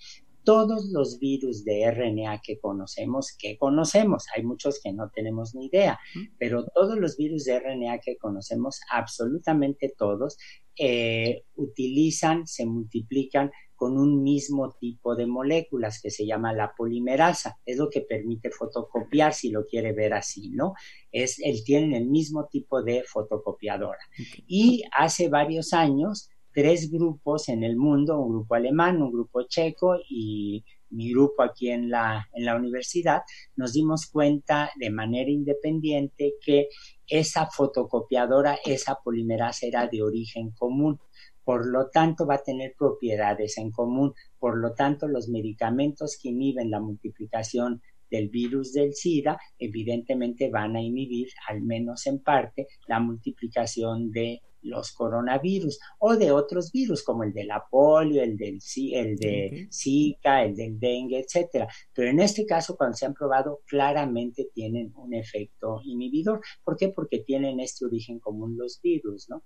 Todos 0.46 0.86
los 0.92 1.18
virus 1.18 1.64
de 1.64 1.90
RNA 1.90 2.40
que 2.40 2.60
conocemos, 2.60 3.36
que 3.36 3.58
conocemos, 3.58 4.26
hay 4.34 4.44
muchos 4.44 4.80
que 4.80 4.92
no 4.92 5.10
tenemos 5.12 5.56
ni 5.56 5.66
idea, 5.66 5.98
pero 6.38 6.64
todos 6.72 6.96
los 6.96 7.16
virus 7.16 7.44
de 7.44 7.58
RNA 7.58 7.98
que 7.98 8.16
conocemos, 8.16 8.78
absolutamente 8.92 9.92
todos, 9.98 10.38
eh, 10.78 11.42
utilizan, 11.56 12.46
se 12.46 12.64
multiplican 12.64 13.50
con 13.74 13.98
un 13.98 14.22
mismo 14.22 14.76
tipo 14.78 15.16
de 15.16 15.26
moléculas 15.26 16.00
que 16.00 16.10
se 16.10 16.24
llama 16.24 16.52
la 16.52 16.72
polimerasa. 16.76 17.58
Es 17.66 17.76
lo 17.76 17.90
que 17.90 18.02
permite 18.02 18.50
fotocopiar, 18.50 19.34
si 19.34 19.50
lo 19.50 19.66
quiere 19.66 19.92
ver 19.92 20.14
así, 20.14 20.50
¿no? 20.50 20.74
Es, 21.10 21.40
el, 21.40 21.64
tienen 21.64 21.92
el 21.92 22.06
mismo 22.06 22.46
tipo 22.46 22.84
de 22.84 23.02
fotocopiadora. 23.02 23.98
Y 24.46 24.84
hace 24.92 25.28
varios 25.28 25.72
años 25.72 26.30
tres 26.56 26.90
grupos 26.90 27.50
en 27.50 27.62
el 27.64 27.76
mundo, 27.76 28.18
un 28.18 28.30
grupo 28.30 28.54
alemán, 28.54 29.02
un 29.02 29.12
grupo 29.12 29.42
checo 29.42 29.98
y 30.08 30.64
mi 30.88 31.10
grupo 31.10 31.42
aquí 31.42 31.68
en 31.68 31.90
la, 31.90 32.30
en 32.32 32.46
la 32.46 32.56
universidad, 32.56 33.20
nos 33.56 33.74
dimos 33.74 34.06
cuenta 34.06 34.70
de 34.76 34.88
manera 34.88 35.30
independiente 35.30 36.32
que 36.40 36.68
esa 37.06 37.44
fotocopiadora, 37.44 38.56
esa 38.64 38.96
polimerasa 39.04 39.66
era 39.66 39.86
de 39.86 40.02
origen 40.02 40.50
común. 40.52 40.98
Por 41.44 41.66
lo 41.66 41.90
tanto, 41.90 42.26
va 42.26 42.36
a 42.36 42.42
tener 42.42 42.72
propiedades 42.78 43.58
en 43.58 43.70
común. 43.70 44.14
Por 44.38 44.56
lo 44.56 44.72
tanto, 44.72 45.08
los 45.08 45.28
medicamentos 45.28 46.18
que 46.18 46.30
inhiben 46.30 46.70
la 46.70 46.80
multiplicación 46.80 47.82
del 48.10 48.30
virus 48.30 48.72
del 48.72 48.94
SIDA, 48.94 49.38
evidentemente 49.58 50.48
van 50.48 50.74
a 50.76 50.80
inhibir, 50.80 51.28
al 51.48 51.60
menos 51.60 52.06
en 52.06 52.22
parte, 52.22 52.66
la 52.86 52.98
multiplicación 52.98 54.10
de 54.10 54.40
los 54.66 54.92
coronavirus 54.92 55.78
o 55.98 56.16
de 56.16 56.32
otros 56.32 56.72
virus 56.72 57.02
como 57.02 57.24
el 57.24 57.32
de 57.32 57.44
la 57.44 57.64
polio, 57.70 58.22
el 58.22 58.36
del 58.36 58.58
el 58.92 59.16
de 59.16 59.68
Zika, 59.72 60.42
el 60.44 60.54
del 60.54 60.78
dengue, 60.78 61.20
etcétera. 61.20 61.68
Pero 61.94 62.10
en 62.10 62.20
este 62.20 62.44
caso, 62.44 62.76
cuando 62.76 62.96
se 62.96 63.06
han 63.06 63.14
probado, 63.14 63.60
claramente 63.66 64.48
tienen 64.52 64.92
un 64.96 65.14
efecto 65.14 65.80
inhibidor. 65.84 66.40
¿Por 66.64 66.76
qué? 66.76 66.88
Porque 66.88 67.20
tienen 67.20 67.60
este 67.60 67.84
origen 67.86 68.18
común 68.20 68.56
los 68.56 68.80
virus, 68.82 69.28
¿no? 69.28 69.42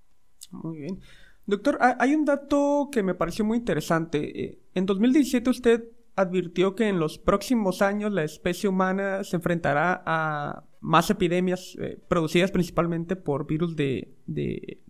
Muy 0.51 0.79
bien. 0.79 1.01
Doctor, 1.47 1.79
hay 1.81 2.15
un 2.15 2.25
dato 2.25 2.89
que 2.93 3.03
me 3.03 3.15
pareció 3.15 3.45
muy 3.45 3.59
interesante. 3.59 4.45
Eh, 4.45 4.59
en 4.75 4.87
2017 4.87 5.51
usted 5.51 5.85
advirtió 6.15 6.75
que 6.75 6.89
en 6.89 6.99
los 7.01 7.19
próximos 7.19 7.83
años 7.83 8.13
la 8.13 8.25
especie 8.25 8.69
humana 8.69 9.25
se 9.25 9.37
enfrentará 9.37 10.03
a 10.05 10.65
más 10.81 11.11
epidemias 11.11 11.77
eh, 11.79 11.99
producidas 12.09 12.51
principalmente 12.51 13.15
por 13.17 13.47
virus 13.47 13.77
de, 13.77 14.17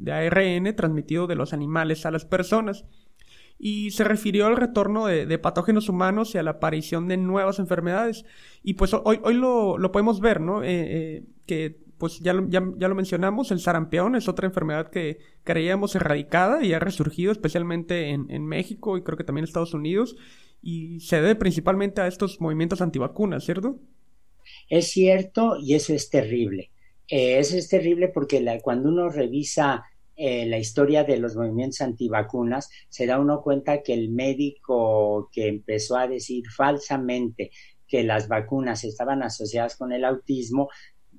ARN 0.07 0.75
transmitido 0.77 1.27
de 1.27 1.35
los 1.35 1.53
animales 1.53 2.07
a 2.07 2.11
las 2.11 2.25
personas. 2.25 2.85
Y 3.59 3.91
se 3.91 4.05
refirió 4.05 4.47
al 4.47 4.57
retorno 4.57 5.07
de, 5.07 5.39
patógenos 5.39 5.91
humanos 5.91 6.35
y 6.35 6.39
a 6.39 6.43
la 6.43 6.53
aparición 6.53 7.09
de 7.09 7.19
nuevas 7.19 7.59
enfermedades. 7.59 8.25
Y 8.63 8.75
pues 8.75 8.95
hoy, 8.95 9.21
hoy 9.23 9.35
lo, 9.35 9.93
podemos 9.93 10.21
ver, 10.21 10.41
¿no? 10.41 10.63
Eh, 10.63 10.69
eh, 10.71 11.25
que 11.45 11.79
pues 11.99 12.21
ya, 12.21 12.35
ya, 12.49 12.61
lo 12.61 12.95
mencionamos, 12.95 13.51
el 13.51 13.61
sarampión 13.61 14.17
es 14.17 14.27
otra 14.27 14.47
enfermedad 14.47 14.89
que 14.89 15.19
creíamos 15.45 15.95
erradicada 15.95 16.65
y 16.65 16.73
ha 16.73 16.79
resurgido 16.79 17.31
especialmente 17.31 18.09
en, 18.09 18.31
en 18.31 18.47
México 18.47 18.97
y 18.97 19.03
creo 19.03 19.19
que 19.19 19.25
también 19.25 19.43
en 19.43 19.49
Estados 19.49 19.75
Unidos. 19.75 20.17
Y 20.63 21.01
se 21.01 21.17
debe 21.17 21.35
principalmente 21.35 22.01
a 22.01 22.07
estos 22.07 22.41
movimientos 22.41 22.81
antivacunas, 22.81 23.45
¿cierto? 23.45 23.79
Es 24.71 24.89
cierto 24.89 25.57
y 25.61 25.75
eso 25.75 25.93
es 25.93 26.09
terrible. 26.09 26.71
Eh, 27.09 27.39
eso 27.39 27.57
es 27.57 27.69
terrible 27.69 28.09
porque 28.09 28.61
cuando 28.63 28.89
uno 28.89 29.11
revisa 29.11 29.85
eh, 30.17 30.47
la 30.47 30.59
historia 30.59 31.03
de 31.03 31.19
los 31.19 31.35
movimientos 31.35 31.81
antivacunas, 31.81 32.71
se 32.89 33.07
da 33.07 33.19
uno 33.19 33.43
cuenta 33.43 33.83
que 33.83 33.95
el 33.95 34.11
médico 34.11 35.29
que 35.33 35.49
empezó 35.49 35.97
a 35.97 36.07
decir 36.07 36.45
falsamente 36.49 37.51
que 37.89 38.05
las 38.05 38.29
vacunas 38.29 38.85
estaban 38.85 39.23
asociadas 39.23 39.77
con 39.77 39.93
el 39.93 40.05
autismo, 40.05 40.69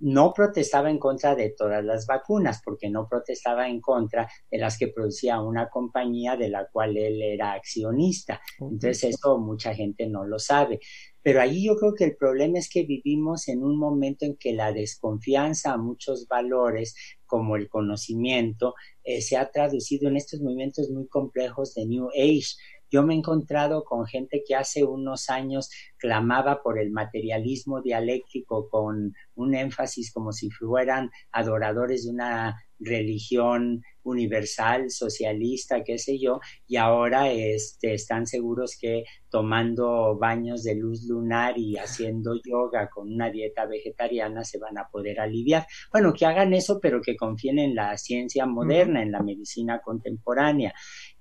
no 0.01 0.33
protestaba 0.33 0.89
en 0.89 0.97
contra 0.97 1.35
de 1.35 1.53
todas 1.55 1.83
las 1.83 2.07
vacunas, 2.07 2.61
porque 2.63 2.89
no 2.89 3.07
protestaba 3.07 3.67
en 3.67 3.81
contra 3.81 4.27
de 4.49 4.57
las 4.57 4.77
que 4.77 4.87
producía 4.87 5.39
una 5.41 5.69
compañía 5.69 6.35
de 6.35 6.49
la 6.49 6.67
cual 6.71 6.97
él 6.97 7.21
era 7.21 7.53
accionista. 7.53 8.41
Entonces 8.59 9.03
eso 9.03 9.37
mucha 9.37 9.75
gente 9.75 10.07
no 10.07 10.25
lo 10.25 10.39
sabe. 10.39 10.79
Pero 11.23 11.41
ahí 11.41 11.65
yo 11.65 11.75
creo 11.75 11.93
que 11.93 12.05
el 12.05 12.15
problema 12.15 12.59
es 12.59 12.69
que 12.69 12.83
vivimos 12.83 13.47
en 13.47 13.63
un 13.63 13.77
momento 13.77 14.25
en 14.25 14.35
que 14.37 14.53
la 14.53 14.73
desconfianza 14.73 15.73
a 15.73 15.77
muchos 15.77 16.27
valores, 16.27 16.95
como 17.25 17.55
el 17.55 17.69
conocimiento, 17.69 18.73
eh, 19.03 19.21
se 19.21 19.37
ha 19.37 19.51
traducido 19.51 20.09
en 20.09 20.17
estos 20.17 20.41
movimientos 20.41 20.89
muy 20.89 21.07
complejos 21.07 21.73
de 21.75 21.85
New 21.85 22.09
Age, 22.09 22.55
Yo 22.91 23.03
me 23.03 23.13
he 23.13 23.17
encontrado 23.17 23.83
con 23.83 24.05
gente 24.05 24.43
que 24.45 24.55
hace 24.55 24.83
unos 24.83 25.29
años 25.29 25.69
clamaba 25.97 26.61
por 26.61 26.77
el 26.77 26.91
materialismo 26.91 27.81
dialéctico 27.81 28.69
con 28.69 29.13
un 29.35 29.55
énfasis 29.55 30.11
como 30.11 30.33
si 30.33 30.51
fueran 30.51 31.09
adoradores 31.31 32.03
de 32.03 32.11
una 32.11 32.55
religión 32.81 33.83
universal, 34.03 34.89
socialista, 34.89 35.83
qué 35.83 35.97
sé 35.99 36.19
yo, 36.19 36.39
y 36.67 36.77
ahora 36.77 37.31
este, 37.31 37.93
están 37.93 38.25
seguros 38.25 38.75
que 38.79 39.03
tomando 39.29 40.17
baños 40.17 40.63
de 40.63 40.75
luz 40.75 41.05
lunar 41.07 41.57
y 41.57 41.77
haciendo 41.77 42.33
yoga 42.43 42.89
con 42.89 43.13
una 43.13 43.29
dieta 43.29 43.65
vegetariana 43.67 44.43
se 44.43 44.57
van 44.57 44.77
a 44.77 44.87
poder 44.91 45.19
aliviar. 45.19 45.67
Bueno, 45.91 46.13
que 46.13 46.25
hagan 46.25 46.53
eso, 46.53 46.79
pero 46.81 47.01
que 47.01 47.15
confíen 47.15 47.59
en 47.59 47.75
la 47.75 47.95
ciencia 47.97 48.45
moderna, 48.45 49.03
en 49.03 49.11
la 49.11 49.21
medicina 49.21 49.79
contemporánea. 49.81 50.73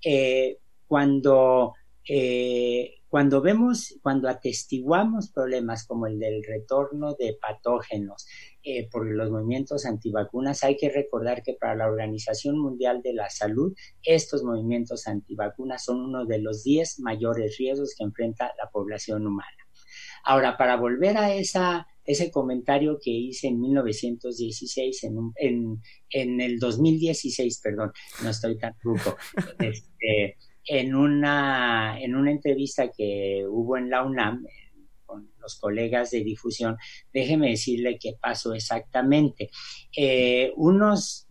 Eh, 0.03 0.57
cuando 0.91 1.74
eh, 2.09 2.97
cuando 3.07 3.41
vemos, 3.41 3.95
cuando 4.03 4.28
atestiguamos 4.28 5.30
problemas 5.30 5.86
como 5.86 6.09
el 6.09 6.18
del 6.18 6.43
retorno 6.43 7.14
de 7.14 7.36
patógenos 7.41 8.26
eh, 8.64 8.88
por 8.91 9.07
los 9.07 9.30
movimientos 9.30 9.86
antivacunas, 9.86 10.64
hay 10.64 10.76
que 10.76 10.88
recordar 10.88 11.45
que 11.45 11.55
para 11.55 11.76
la 11.76 11.86
Organización 11.86 12.59
Mundial 12.59 13.01
de 13.03 13.14
la 13.14 13.30
Salud, 13.30 13.74
estos 14.03 14.43
movimientos 14.43 15.07
antivacunas 15.07 15.84
son 15.84 16.01
uno 16.01 16.24
de 16.24 16.41
los 16.41 16.64
10 16.64 16.99
mayores 17.01 17.57
riesgos 17.59 17.95
que 17.97 18.03
enfrenta 18.03 18.53
la 18.59 18.68
población 18.70 19.24
humana. 19.24 19.49
Ahora, 20.24 20.57
para 20.57 20.76
volver 20.76 21.16
a 21.16 21.32
esa, 21.32 21.86
ese 22.05 22.32
comentario 22.32 22.99
que 23.01 23.11
hice 23.11 23.49
en 23.49 23.61
1916, 23.61 25.05
en, 25.05 25.32
en, 25.36 25.82
en 26.11 26.41
el 26.41 26.59
2016, 26.59 27.61
perdón, 27.61 27.93
no 28.24 28.30
estoy 28.30 28.59
tan 28.59 28.74
ruco, 28.82 29.16
este, 29.61 30.36
en 30.73 30.95
una, 30.95 32.01
en 32.01 32.14
una 32.14 32.31
entrevista 32.31 32.93
que 32.97 33.45
hubo 33.45 33.77
en 33.77 33.91
la 33.91 34.05
UNAM 34.05 34.47
con 35.05 35.29
los 35.41 35.59
colegas 35.59 36.12
de 36.12 36.23
difusión, 36.23 36.77
déjeme 37.12 37.51
decirle 37.51 37.99
qué 37.99 38.16
pasó 38.21 38.55
exactamente. 38.55 39.51
Eh, 39.97 40.53
unos 40.55 41.27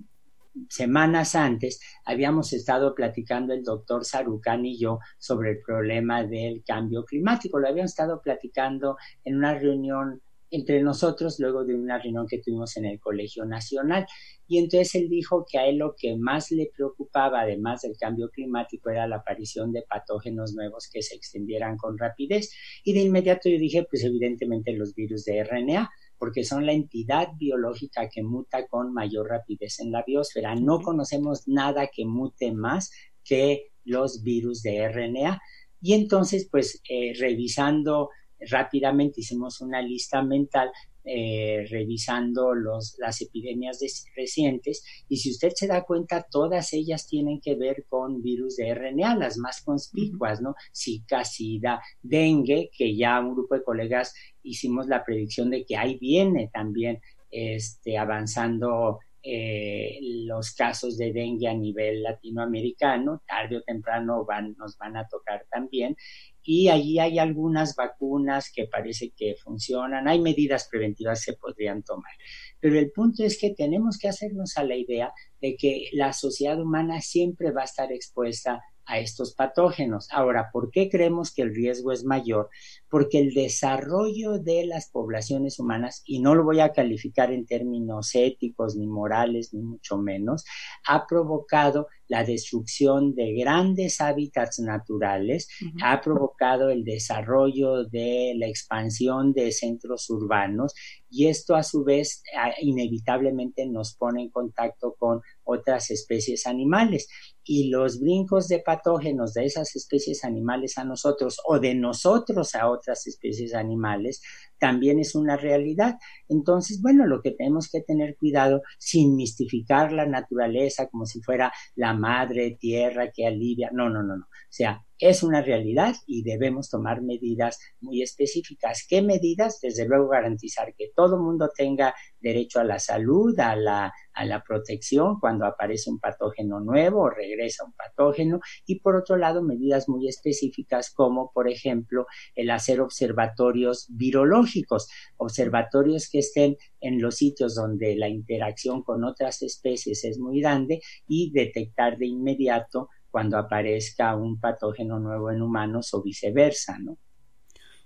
semanas 0.67 1.35
antes 1.35 1.79
habíamos 2.03 2.51
estado 2.51 2.93
platicando 2.93 3.53
el 3.53 3.63
doctor 3.63 4.03
Sarucán 4.03 4.65
y 4.65 4.77
yo 4.77 4.99
sobre 5.17 5.51
el 5.51 5.61
problema 5.61 6.25
del 6.25 6.61
cambio 6.65 7.05
climático. 7.05 7.59
Lo 7.59 7.69
habíamos 7.69 7.91
estado 7.91 8.21
platicando 8.21 8.97
en 9.23 9.37
una 9.37 9.57
reunión 9.57 10.21
entre 10.51 10.81
nosotros 10.81 11.39
luego 11.39 11.63
de 11.63 11.75
una 11.75 11.99
reunión 11.99 12.27
que 12.27 12.39
tuvimos 12.39 12.75
en 12.77 12.85
el 12.85 12.99
Colegio 12.99 13.45
Nacional. 13.45 14.05
Y 14.47 14.57
entonces 14.57 14.95
él 14.95 15.09
dijo 15.09 15.45
que 15.47 15.59
a 15.59 15.67
él 15.67 15.77
lo 15.77 15.93
que 15.95 16.17
más 16.17 16.49
le 16.51 16.71
preocupaba, 16.75 17.41
además 17.41 17.81
del 17.81 17.95
cambio 17.97 18.29
climático, 18.29 18.89
era 18.89 19.07
la 19.07 19.17
aparición 19.17 19.71
de 19.71 19.83
patógenos 19.83 20.53
nuevos 20.53 20.89
que 20.91 21.03
se 21.03 21.15
extendieran 21.15 21.77
con 21.77 21.97
rapidez. 21.97 22.51
Y 22.83 22.93
de 22.93 23.01
inmediato 23.01 23.47
yo 23.49 23.59
dije, 23.59 23.85
pues 23.89 24.03
evidentemente 24.03 24.73
los 24.73 24.95
virus 24.95 25.23
de 25.25 25.43
RNA, 25.43 25.89
porque 26.17 26.43
son 26.43 26.65
la 26.65 26.73
entidad 26.73 27.29
biológica 27.37 28.09
que 28.09 28.23
muta 28.23 28.67
con 28.67 28.91
mayor 28.91 29.29
rapidez 29.29 29.79
en 29.79 29.91
la 29.91 30.03
biosfera. 30.05 30.55
No 30.55 30.81
conocemos 30.81 31.47
nada 31.47 31.89
que 31.93 32.05
mute 32.05 32.51
más 32.51 32.91
que 33.23 33.71
los 33.85 34.23
virus 34.23 34.61
de 34.63 34.87
RNA. 34.89 35.39
Y 35.81 35.93
entonces, 35.93 36.49
pues, 36.51 36.81
eh, 36.89 37.13
revisando 37.17 38.09
rápidamente 38.49 39.21
hicimos 39.21 39.61
una 39.61 39.81
lista 39.81 40.21
mental 40.21 40.71
eh, 41.05 41.65
revisando 41.69 42.53
los, 42.53 42.95
las 42.99 43.21
epidemias 43.21 43.79
recientes 44.15 44.83
y 45.07 45.17
si 45.17 45.31
usted 45.31 45.53
se 45.55 45.65
da 45.65 45.83
cuenta, 45.83 46.27
todas 46.29 46.73
ellas 46.73 47.07
tienen 47.07 47.39
que 47.41 47.55
ver 47.55 47.85
con 47.87 48.21
virus 48.21 48.57
de 48.57 48.75
RNA, 48.75 49.15
las 49.15 49.37
más 49.37 49.61
conspicuas, 49.61 50.41
¿no? 50.41 50.55
Zika, 50.75 51.23
SIDA, 51.23 51.81
dengue, 52.03 52.69
que 52.77 52.95
ya 52.95 53.19
un 53.21 53.33
grupo 53.33 53.55
de 53.55 53.63
colegas 53.63 54.13
hicimos 54.43 54.87
la 54.87 55.03
predicción 55.03 55.49
de 55.49 55.65
que 55.65 55.77
ahí 55.77 55.97
viene 55.97 56.49
también 56.53 56.99
este, 57.31 57.97
avanzando 57.97 58.99
eh, 59.21 59.99
los 60.01 60.53
casos 60.53 60.97
de 60.97 61.11
dengue 61.11 61.47
a 61.47 61.53
nivel 61.53 62.03
latinoamericano, 62.03 63.21
tarde 63.27 63.57
o 63.57 63.61
temprano 63.61 64.25
van, 64.25 64.55
nos 64.57 64.77
van 64.77 64.95
a 64.95 65.07
tocar 65.07 65.45
también, 65.51 65.95
y 66.41 66.69
allí 66.69 66.99
hay 66.99 67.19
algunas 67.19 67.75
vacunas 67.75 68.51
que 68.51 68.65
parece 68.65 69.11
que 69.15 69.35
funcionan, 69.43 70.07
hay 70.07 70.19
medidas 70.19 70.67
preventivas 70.69 71.23
que 71.25 71.33
podrían 71.33 71.83
tomar. 71.83 72.11
Pero 72.59 72.79
el 72.79 72.91
punto 72.91 73.23
es 73.23 73.37
que 73.39 73.53
tenemos 73.53 73.97
que 73.97 74.07
hacernos 74.07 74.57
a 74.57 74.63
la 74.63 74.75
idea 74.75 75.13
de 75.41 75.55
que 75.57 75.89
la 75.93 76.13
sociedad 76.13 76.59
humana 76.59 77.01
siempre 77.01 77.51
va 77.51 77.61
a 77.61 77.65
estar 77.65 77.91
expuesta 77.91 78.61
a 78.89 78.97
estos 78.99 79.35
patógenos. 79.35 80.07
Ahora, 80.11 80.49
¿por 80.51 80.71
qué 80.71 80.89
creemos 80.89 81.31
que 81.31 81.43
el 81.43 81.53
riesgo 81.53 81.91
es 81.91 82.03
mayor? 82.03 82.49
Porque 82.89 83.19
el 83.19 83.33
desarrollo 83.33 84.39
de 84.39 84.65
las 84.65 84.89
poblaciones 84.89 85.59
humanas, 85.59 86.01
y 86.05 86.19
no 86.19 86.33
lo 86.33 86.43
voy 86.43 86.59
a 86.59 86.73
calificar 86.73 87.31
en 87.31 87.45
términos 87.45 88.15
éticos 88.15 88.75
ni 88.75 88.87
morales, 88.87 89.53
ni 89.53 89.61
mucho 89.61 89.97
menos, 89.97 90.43
ha 90.87 91.05
provocado 91.05 91.87
la 92.07 92.23
destrucción 92.23 93.13
de 93.13 93.33
grandes 93.33 94.01
hábitats 94.01 94.57
naturales, 94.59 95.47
ha 95.83 96.01
provocado 96.01 96.71
el 96.71 96.83
desarrollo 96.83 97.85
de 97.85 98.33
la 98.35 98.47
expansión 98.47 99.31
de 99.31 99.51
centros 99.51 100.09
urbanos 100.09 100.73
y 101.07 101.27
esto 101.27 101.55
a 101.55 101.61
su 101.61 101.83
vez 101.83 102.23
inevitablemente 102.61 103.67
nos 103.67 103.95
pone 103.95 104.23
en 104.23 104.29
contacto 104.31 104.95
con 104.97 105.21
otras 105.43 105.91
especies 105.91 106.47
animales 106.47 107.07
y 107.51 107.71
los 107.71 107.99
brincos 107.99 108.47
de 108.47 108.59
patógenos 108.59 109.33
de 109.33 109.43
esas 109.43 109.75
especies 109.75 110.23
animales 110.23 110.77
a 110.77 110.83
nosotros 110.83 111.41
o 111.47 111.57
de 111.59 111.73
nosotros 111.73 112.53
a 112.53 112.69
otras 112.69 113.07
especies 113.07 113.55
animales 113.55 114.21
también 114.59 114.99
es 114.99 115.15
una 115.15 115.35
realidad. 115.35 115.95
Entonces, 116.27 116.79
bueno, 116.79 117.07
lo 117.07 117.23
que 117.23 117.31
tenemos 117.31 117.67
que 117.71 117.81
tener 117.81 118.17
cuidado 118.17 118.61
sin 118.77 119.15
mistificar 119.15 119.91
la 119.91 120.05
naturaleza 120.05 120.89
como 120.89 121.07
si 121.07 121.23
fuera 121.23 121.51
la 121.73 121.95
madre 121.95 122.55
tierra 122.59 123.09
que 123.11 123.25
alivia. 123.25 123.71
No, 123.73 123.89
no, 123.89 124.03
no, 124.03 124.15
no. 124.15 124.25
O 124.25 124.51
sea, 124.51 124.85
es 124.99 125.23
una 125.23 125.41
realidad 125.41 125.95
y 126.05 126.23
debemos 126.23 126.69
tomar 126.69 127.01
medidas 127.01 127.59
muy 127.79 128.01
específicas. 128.01 128.85
¿Qué 128.87 129.01
medidas? 129.01 129.59
Desde 129.61 129.87
luego 129.87 130.09
garantizar 130.09 130.75
que 130.75 130.91
todo 130.93 131.17
mundo 131.17 131.49
tenga 131.55 131.95
derecho 132.19 132.59
a 132.59 132.65
la 132.65 132.79
salud, 132.79 133.39
a 133.39 133.55
la, 133.55 133.93
a 134.13 134.25
la 134.25 134.43
protección 134.43 135.19
cuando 135.19 135.45
aparece 135.45 135.89
un 135.89 135.99
patógeno 135.99 136.59
nuevo 136.59 137.03
o 137.03 137.09
regresa 137.09 137.63
un 137.63 137.71
patógeno 137.73 138.41
y 138.65 138.81
por 138.81 138.97
otro 138.97 139.15
lado 139.15 139.41
medidas 139.41 139.87
muy 139.87 140.09
específicas 140.09 140.91
como 140.93 141.31
por 141.31 141.47
ejemplo 141.47 142.05
el 142.35 142.51
hacer 142.51 142.81
observatorios 142.81 143.87
virológicos, 143.89 144.89
observatorios 145.15 146.09
que 146.09 146.19
estén 146.19 146.57
en 146.81 147.01
los 147.01 147.15
sitios 147.15 147.55
donde 147.55 147.95
la 147.95 148.09
interacción 148.09 148.83
con 148.83 149.05
otras 149.05 149.41
especies 149.41 150.03
es 150.03 150.19
muy 150.19 150.41
grande 150.41 150.81
y 151.07 151.31
detectar 151.31 151.97
de 151.97 152.07
inmediato 152.07 152.89
cuando 153.11 153.37
aparezca 153.37 154.15
un 154.15 154.39
patógeno 154.39 154.99
nuevo 154.99 155.31
en 155.31 155.41
humanos 155.41 155.93
o 155.93 156.01
viceversa, 156.01 156.77
¿no? 156.79 156.97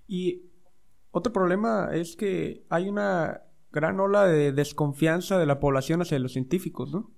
Y 0.08 0.44
otro 1.12 1.32
problema 1.32 1.90
es 1.94 2.16
que 2.16 2.66
hay 2.70 2.90
una 2.90 3.42
gran 3.72 4.00
ola 4.00 4.26
de 4.28 4.52
desconfianza 4.52 5.38
de 5.38 5.46
la 5.46 5.60
población 5.60 6.02
hacia 6.02 6.20
los 6.20 6.34
científicos, 6.34 6.92
¿no? 6.92 7.12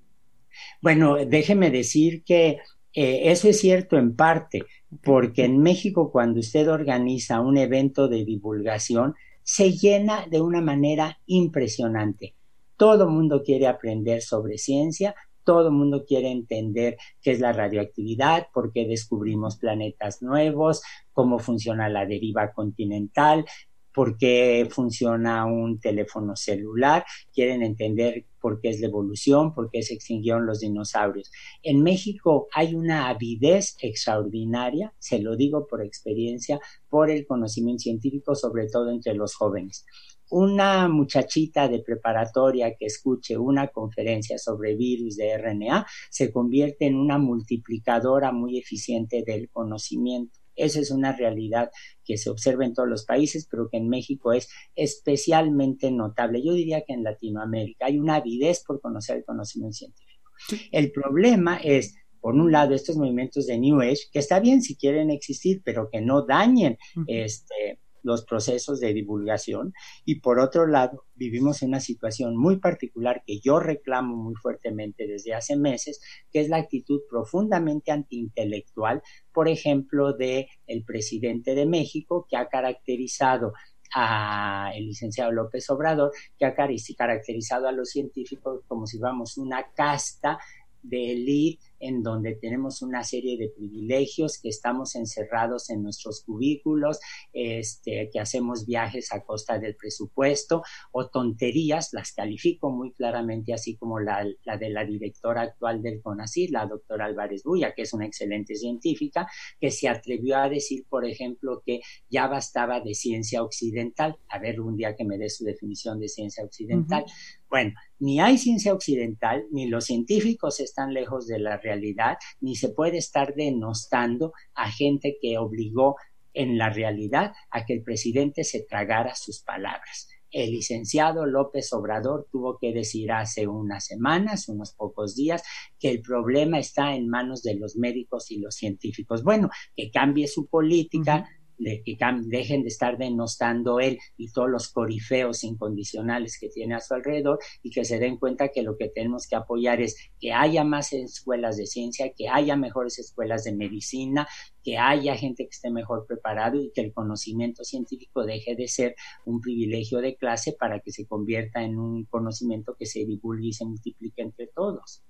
Bueno, 0.82 1.18
déjeme 1.26 1.70
decir 1.70 2.24
que 2.24 2.60
eh, 2.93 3.32
eso 3.32 3.49
es 3.49 3.60
cierto 3.60 3.97
en 3.97 4.16
parte, 4.16 4.64
porque 5.03 5.43
en 5.43 5.60
México 5.60 6.12
cuando 6.12 6.39
usted 6.39 6.70
organiza 6.70 7.41
un 7.41 7.58
evento 7.58 8.08
de 8.08 8.24
divulgación, 8.24 9.16
se 9.43 9.74
llena 9.74 10.26
de 10.28 10.41
una 10.41 10.62
manera 10.62 11.20
impresionante. 11.26 12.36
Todo 12.78 13.10
mundo 13.10 13.43
quiere 13.43 13.68
aprender 13.68 14.22
sobre 14.22 14.58
ciencia, 14.58 15.16
todo 15.46 15.68
el 15.70 15.74
mundo 15.74 16.04
quiere 16.06 16.30
entender 16.30 16.98
qué 17.22 17.32
es 17.32 17.39
la 17.39 17.54
radioactividad, 17.54 18.48
por 18.54 18.74
qué 18.74 18.86
descubrimos 18.86 19.58
planetas 19.58 20.22
nuevos, 20.22 20.82
cómo 21.14 21.39
funciona 21.39 21.88
la 21.88 22.06
deriva 22.06 22.52
continental, 22.52 23.46
por 23.93 24.18
qué 24.18 24.68
funciona 24.70 25.46
un 25.46 25.80
teléfono 25.80 26.36
celular, 26.36 27.06
quieren 27.34 27.64
entender 27.64 28.26
por 28.41 28.60
qué 28.60 28.70
es 28.70 28.82
la 28.82 28.88
evolución, 28.88 29.56
por 29.56 29.72
qué 29.72 29.82
se 29.84 29.93
extinguieron 29.93 30.46
los 30.46 30.60
dinosaurios. 30.60 31.32
En 31.64 31.82
México 31.82 32.48
hay 32.52 32.76
una 32.76 33.08
avidez 33.08 33.78
extraordinaria, 33.80 34.93
se 35.00 35.20
lo 35.20 35.38
digo 35.38 35.66
por 35.66 35.82
experiencia, 35.82 36.60
por 36.89 37.10
el 37.10 37.26
conocimiento 37.26 37.84
científico, 37.84 38.36
sobre 38.36 38.68
todo 38.68 38.91
entre 38.91 39.14
los 39.14 39.34
jóvenes 39.34 39.86
una 40.30 40.88
muchachita 40.88 41.67
de 41.67 41.80
preparatoria 41.80 42.76
que 42.76 42.86
escuche 42.86 43.38
una 43.38 43.67
conferencia 43.67 44.38
sobre 44.38 44.76
virus 44.76 45.17
de 45.17 45.38
RNA 45.38 45.86
se 46.09 46.32
convierte 46.32 46.86
en 46.86 46.95
una 46.95 47.17
multiplicadora 47.17 48.32
muy 48.32 48.57
eficiente 48.57 49.23
del 49.26 49.49
conocimiento. 49.49 50.39
Esa 50.55 50.80
es 50.80 50.89
una 50.89 51.15
realidad 51.15 51.69
que 52.03 52.17
se 52.17 52.30
observa 52.30 52.65
en 52.65 52.73
todos 52.73 52.88
los 52.88 53.05
países, 53.05 53.47
pero 53.49 53.67
que 53.69 53.78
en 53.78 53.89
México 53.89 54.32
es 54.32 54.49
especialmente 54.76 55.91
notable. 55.91 56.41
Yo 56.43 56.53
diría 56.53 56.82
que 56.82 56.93
en 56.93 57.03
Latinoamérica 57.03 57.88
hay 57.88 57.99
una 57.99 58.15
avidez 58.15 58.63
por 58.65 58.80
conocer 58.80 59.17
el 59.17 59.26
conocimiento 59.26 59.73
científico. 59.73 60.32
El 60.71 60.91
problema 60.91 61.57
es 61.57 61.95
por 62.26 62.34
un 62.34 62.51
lado, 62.51 62.73
estos 62.73 62.97
movimientos 62.97 63.45
de 63.45 63.59
New 63.59 63.82
Age, 63.82 64.09
que 64.11 64.17
está 64.17 64.39
bien 64.39 64.63
si 64.63 64.76
quieren 64.76 65.11
existir, 65.11 65.61
pero 65.63 65.89
que 65.91 66.01
no 66.01 66.26
dañen 66.26 66.76
este, 67.05 67.80
los 68.06 68.24
procesos 68.24 68.80
de 68.80 68.93
divulgación. 68.93 69.74
Y 70.06 70.22
por 70.22 70.39
otro 70.39 70.68
lado 70.68 71.06
vivimos 71.16 71.62
en 71.62 71.70
una 71.70 71.80
situación 71.80 72.38
muy 72.38 72.60
particular 72.60 73.24
que 73.26 73.39
yo 73.39 73.60
reclamo 73.60 74.16
muy 74.16 74.36
fuertemente 74.36 75.08
desde 75.08 75.34
hace 75.34 75.58
meses, 75.58 75.99
que 76.32 76.39
es 76.39 76.49
la 76.49 76.58
actitud 76.58 77.01
profundamente 77.10 77.91
antiintelectual, 77.91 79.01
por 79.34 79.49
ejemplo, 79.49 80.14
de 80.14 80.47
el 80.68 80.86
presidente 80.86 81.56
de 81.56 81.66
México 81.66 82.28
que 82.30 82.38
ha 82.38 82.47
caracterizado 82.47 83.53
a 83.93 84.72
el 84.76 84.88
licenciado 84.88 85.32
López 85.32 85.70
Obrador, 85.70 86.12
que 86.38 86.45
ha 86.45 86.56
caracterizado 86.56 87.68
a 87.68 87.72
los 87.72 87.89
científicos 87.89 88.62
como 88.68 88.86
si 88.86 88.99
fuéramos 88.99 89.38
una 89.38 89.72
casta 89.74 90.38
de 90.82 91.12
élite 91.12 91.64
en 91.80 92.03
donde 92.03 92.36
tenemos 92.36 92.82
una 92.82 93.03
serie 93.03 93.38
de 93.38 93.49
privilegios, 93.49 94.39
que 94.41 94.49
estamos 94.49 94.95
encerrados 94.95 95.69
en 95.69 95.84
nuestros 95.84 96.23
cubículos, 96.23 96.99
este, 97.34 98.09
que 98.11 98.19
hacemos 98.19 98.65
viajes 98.65 99.11
a 99.13 99.21
costa 99.21 99.59
del 99.59 99.76
presupuesto 99.76 100.63
o 100.91 101.07
tonterías, 101.07 101.89
las 101.93 102.11
califico 102.13 102.71
muy 102.71 102.93
claramente, 102.93 103.53
así 103.53 103.76
como 103.76 103.99
la, 103.99 104.23
de 104.23 104.69
la 104.69 104.86
directora 104.86 105.41
actual 105.41 105.82
del 105.82 106.01
CONACYT, 106.01 106.51
la 106.51 106.65
doctora 106.65 107.05
Álvarez 107.05 107.43
Buya, 107.43 107.73
que 107.73 107.84
es 107.84 107.93
una 107.93 108.05
excelente 108.05 108.55
científica, 108.55 109.28
que 109.59 109.71
se 109.71 109.88
atrevió 109.88 110.38
a 110.38 110.49
decir, 110.49 110.86
por 110.89 111.05
ejemplo, 111.05 111.61
que 111.65 111.82
ya 112.09 112.28
bastaba 112.28 112.80
de 112.80 112.93
ciencia 112.93 113.43
occidental. 113.43 114.17
A 114.30 114.39
ver, 114.39 114.61
un 114.61 114.76
día 114.78 114.95
que 114.95 115.05
me 115.05 115.17
dé 115.17 115.30
su 115.30 115.43
definición 115.43 115.99
de 115.99 116.07
ciencia 116.07 116.43
occidental. 116.43 117.05
Bueno, 117.50 117.74
ni 118.00 118.20
hay 118.20 118.38
ciencia 118.38 118.74
occidental, 118.74 119.46
ni 119.52 119.68
los 119.68 119.86
científicos 119.86 120.60
están 120.60 120.93
lejos 120.93 121.28
de 121.28 121.39
la 121.39 121.58
realidad, 121.58 122.18
ni 122.39 122.56
se 122.56 122.70
puede 122.70 122.98
estar 122.98 123.34
denostando 123.36 124.34
a 124.54 124.72
gente 124.72 125.18
que 125.22 125.38
obligó 125.38 125.96
en 126.34 126.58
la 126.58 126.70
realidad 126.70 127.34
a 127.50 127.66
que 127.66 127.74
el 127.74 127.84
presidente 127.84 128.43
se 128.43 128.66
tragara 128.68 129.16
sus 129.16 129.41
palabras. 129.41 130.10
El 130.32 130.52
licenciado 130.52 131.26
López 131.26 131.72
Obrador 131.72 132.28
tuvo 132.30 132.58
que 132.60 132.74
decir 132.74 133.14
hace 133.14 133.48
unas 133.48 133.86
semanas, 133.86 134.50
unos 134.50 134.74
pocos 134.74 135.16
días, 135.16 135.43
que 135.80 135.89
el 135.89 136.02
problema 136.02 136.60
está 136.60 136.93
en 136.93 137.08
manos 137.08 137.41
de 137.41 137.56
los 137.56 137.78
médicos 137.78 138.32
y 138.32 138.39
los 138.39 138.56
científicos. 138.56 139.24
Bueno, 139.24 139.50
que 139.78 139.91
cambie 139.91 140.28
su 140.28 140.48
política, 140.48 141.30
de 141.58 141.82
que 141.84 141.97
dejen 142.24 142.64
de 142.64 142.68
estar 142.68 142.97
denostando 142.97 143.80
él 143.80 143.97
y 144.18 144.32
todos 144.32 144.49
los 144.49 144.70
corifeos 144.70 145.43
incondicionales 145.43 146.38
que 146.39 146.49
tiene 146.49 146.76
a 146.76 146.80
su 146.80 146.93
alrededor 146.93 147.39
y 147.64 147.72
que 147.72 147.86
se 147.86 147.99
den 147.99 148.18
cuenta 148.18 148.49
que 148.49 148.62
lo 148.62 148.78
que 148.78 148.89
tenemos 148.89 149.28
que 149.28 149.36
apoyar 149.36 149.82
es 149.82 149.95
que 150.20 150.34
haya 150.34 150.64
más 150.64 150.93
escuelas 150.93 151.58
de 151.58 151.66
ciencia, 151.66 152.12
que 152.16 152.28
haya 152.30 152.56
mejores 152.56 152.99
escuelas 152.99 153.43
de 153.43 153.56
medicina, 153.56 154.28
que 154.64 154.78
haya 154.78 155.16
gente 155.16 155.43
que 155.43 155.51
esté 155.51 155.70
mejor 155.70 156.06
preparado 156.08 156.60
y 156.60 156.72
que 156.74 156.82
el 156.82 156.93
conocimiento 156.93 157.64
científico 157.64 158.26
deje 158.26 158.56
de 158.56 158.68
ser 158.68 158.95
un 159.26 159.39
privilegio 159.39 159.99
de 159.99 160.16
clase 160.16 160.53
para 160.53 160.80
que 160.80 160.91
se 160.91 161.06
convierta 161.06 161.64
en 161.64 161.78
un 161.78 162.06
conocimiento 162.06 162.76
que 162.78 162.86
se 162.86 163.06
divulgue 163.06 163.47
y 163.47 163.53
se 163.53 163.66
multiplique 163.66 164.22
entre 164.22 164.47
todos. 164.47 165.03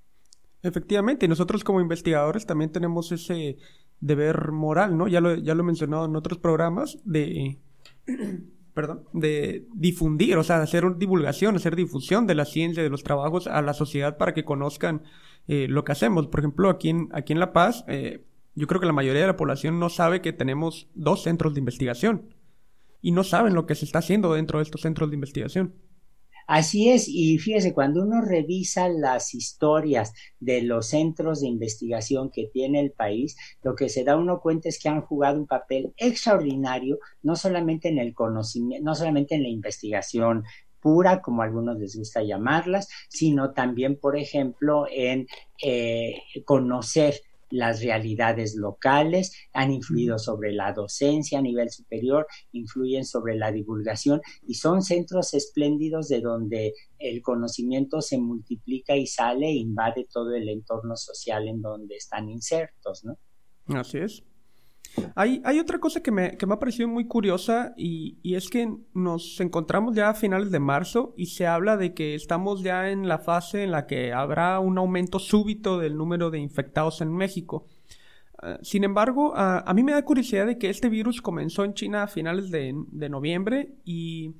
Efectivamente, 0.65 1.27
nosotros 1.27 1.63
como 1.63 1.79
investigadores 1.79 2.47
también 2.47 2.71
tenemos 2.71 3.11
ese 3.11 3.57
deber 3.99 4.51
moral, 4.51 4.97
¿no? 4.97 5.07
Ya 5.07 5.21
lo, 5.21 5.35
ya 5.35 5.53
lo 5.53 5.61
he 5.61 5.65
mencionado 5.65 6.05
en 6.05 6.15
otros 6.15 6.39
programas, 6.39 6.97
de, 7.05 7.59
perdón, 8.73 9.03
de 9.13 9.67
difundir, 9.75 10.37
o 10.37 10.43
sea, 10.43 10.59
hacer 10.61 10.97
divulgación, 10.97 11.55
hacer 11.55 11.75
difusión 11.75 12.25
de 12.25 12.33
la 12.33 12.45
ciencia, 12.45 12.81
de 12.81 12.89
los 12.89 13.03
trabajos 13.03 13.45
a 13.45 13.61
la 13.61 13.75
sociedad 13.75 14.17
para 14.17 14.33
que 14.33 14.43
conozcan 14.43 15.03
eh, 15.47 15.67
lo 15.69 15.83
que 15.83 15.91
hacemos. 15.91 16.27
Por 16.27 16.39
ejemplo, 16.39 16.71
aquí 16.71 16.89
en, 16.89 17.09
aquí 17.13 17.33
en 17.33 17.39
La 17.39 17.53
Paz, 17.53 17.85
eh, 17.87 18.25
yo 18.55 18.65
creo 18.65 18.81
que 18.81 18.87
la 18.87 18.93
mayoría 18.93 19.21
de 19.21 19.27
la 19.27 19.37
población 19.37 19.79
no 19.79 19.89
sabe 19.89 20.21
que 20.21 20.33
tenemos 20.33 20.89
dos 20.95 21.21
centros 21.21 21.53
de 21.53 21.59
investigación 21.59 22.33
y 23.01 23.11
no 23.11 23.23
saben 23.23 23.53
lo 23.53 23.67
que 23.67 23.75
se 23.75 23.85
está 23.85 23.99
haciendo 23.99 24.33
dentro 24.33 24.57
de 24.57 24.63
estos 24.63 24.81
centros 24.81 25.11
de 25.11 25.15
investigación. 25.15 25.75
Así 26.47 26.89
es, 26.89 27.07
y 27.07 27.37
fíjese, 27.39 27.73
cuando 27.73 28.03
uno 28.03 28.21
revisa 28.21 28.87
las 28.87 29.33
historias 29.33 30.13
de 30.39 30.61
los 30.61 30.87
centros 30.87 31.41
de 31.41 31.47
investigación 31.47 32.29
que 32.29 32.47
tiene 32.53 32.79
el 32.79 32.91
país, 32.91 33.35
lo 33.63 33.73
que 33.73 33.89
se 33.89 34.03
da 34.03 34.15
uno 34.15 34.39
cuenta 34.41 34.69
es 34.69 34.79
que 34.79 34.89
han 34.89 35.01
jugado 35.01 35.39
un 35.39 35.47
papel 35.47 35.93
extraordinario, 35.97 36.99
no 37.23 37.35
solamente 37.35 37.89
en 37.89 37.97
el 37.97 38.13
conocimiento, 38.13 38.85
no 38.85 38.93
solamente 38.93 39.35
en 39.35 39.43
la 39.43 39.49
investigación 39.49 40.43
pura, 40.79 41.23
como 41.23 41.41
a 41.41 41.45
algunos 41.45 41.79
les 41.79 41.95
gusta 41.97 42.21
llamarlas, 42.21 42.89
sino 43.09 43.53
también, 43.53 43.99
por 43.99 44.15
ejemplo, 44.15 44.85
en 44.91 45.25
eh, 45.63 46.21
conocer 46.45 47.15
las 47.49 47.81
realidades 47.81 48.55
locales, 48.55 49.35
han 49.53 49.71
influido 49.71 50.17
sobre 50.17 50.51
la 50.51 50.73
docencia 50.73 51.39
a 51.39 51.41
nivel 51.41 51.69
superior, 51.69 52.27
influyen 52.51 53.05
sobre 53.05 53.35
la 53.35 53.51
divulgación 53.51 54.21
y 54.47 54.55
son 54.55 54.81
centros 54.81 55.33
espléndidos 55.33 56.07
de 56.07 56.21
donde 56.21 56.73
el 56.99 57.21
conocimiento 57.21 58.01
se 58.01 58.17
multiplica 58.17 58.95
y 58.95 59.07
sale 59.07 59.47
e 59.47 59.55
invade 59.55 60.07
todo 60.11 60.33
el 60.33 60.49
entorno 60.49 60.95
social 60.95 61.47
en 61.47 61.61
donde 61.61 61.95
están 61.95 62.29
insertos, 62.29 63.03
¿no? 63.03 63.17
Así 63.67 63.97
es. 63.97 64.23
Hay, 65.15 65.41
hay 65.43 65.59
otra 65.59 65.79
cosa 65.79 66.01
que 66.01 66.11
me, 66.11 66.37
ha 66.39 66.59
parecido 66.59 66.87
muy 66.87 67.05
curiosa 67.05 67.73
y, 67.77 68.17
y, 68.21 68.35
es 68.35 68.49
que 68.49 68.73
nos 68.93 69.39
encontramos 69.39 69.95
ya 69.95 70.09
a 70.09 70.13
finales 70.13 70.51
de 70.51 70.59
marzo 70.59 71.13
y 71.17 71.27
se 71.27 71.47
habla 71.47 71.77
de 71.77 71.93
que 71.93 72.15
estamos 72.15 72.63
ya 72.63 72.89
en 72.89 73.07
la 73.07 73.19
fase 73.19 73.63
en 73.63 73.71
la 73.71 73.87
que 73.87 74.13
habrá 74.13 74.59
un 74.59 74.77
aumento 74.77 75.19
súbito 75.19 75.77
del 75.77 75.97
número 75.97 76.31
de 76.31 76.39
infectados 76.39 77.01
en 77.01 77.11
México. 77.11 77.65
Uh, 78.41 78.63
sin 78.63 78.83
embargo, 78.83 79.33
a 79.35 79.73
mí 79.73 79.83
me 79.83 79.93
da 79.93 80.03
curiosidad 80.03 80.45
de 80.45 80.57
que 80.57 80.69
este 80.69 80.89
virus 80.89 81.21
comenzó 81.21 81.63
en 81.63 81.73
China 81.73 82.03
a 82.03 82.07
finales 82.07 82.51
de, 82.51 82.73
noviembre 83.09 83.75
y 83.83 84.35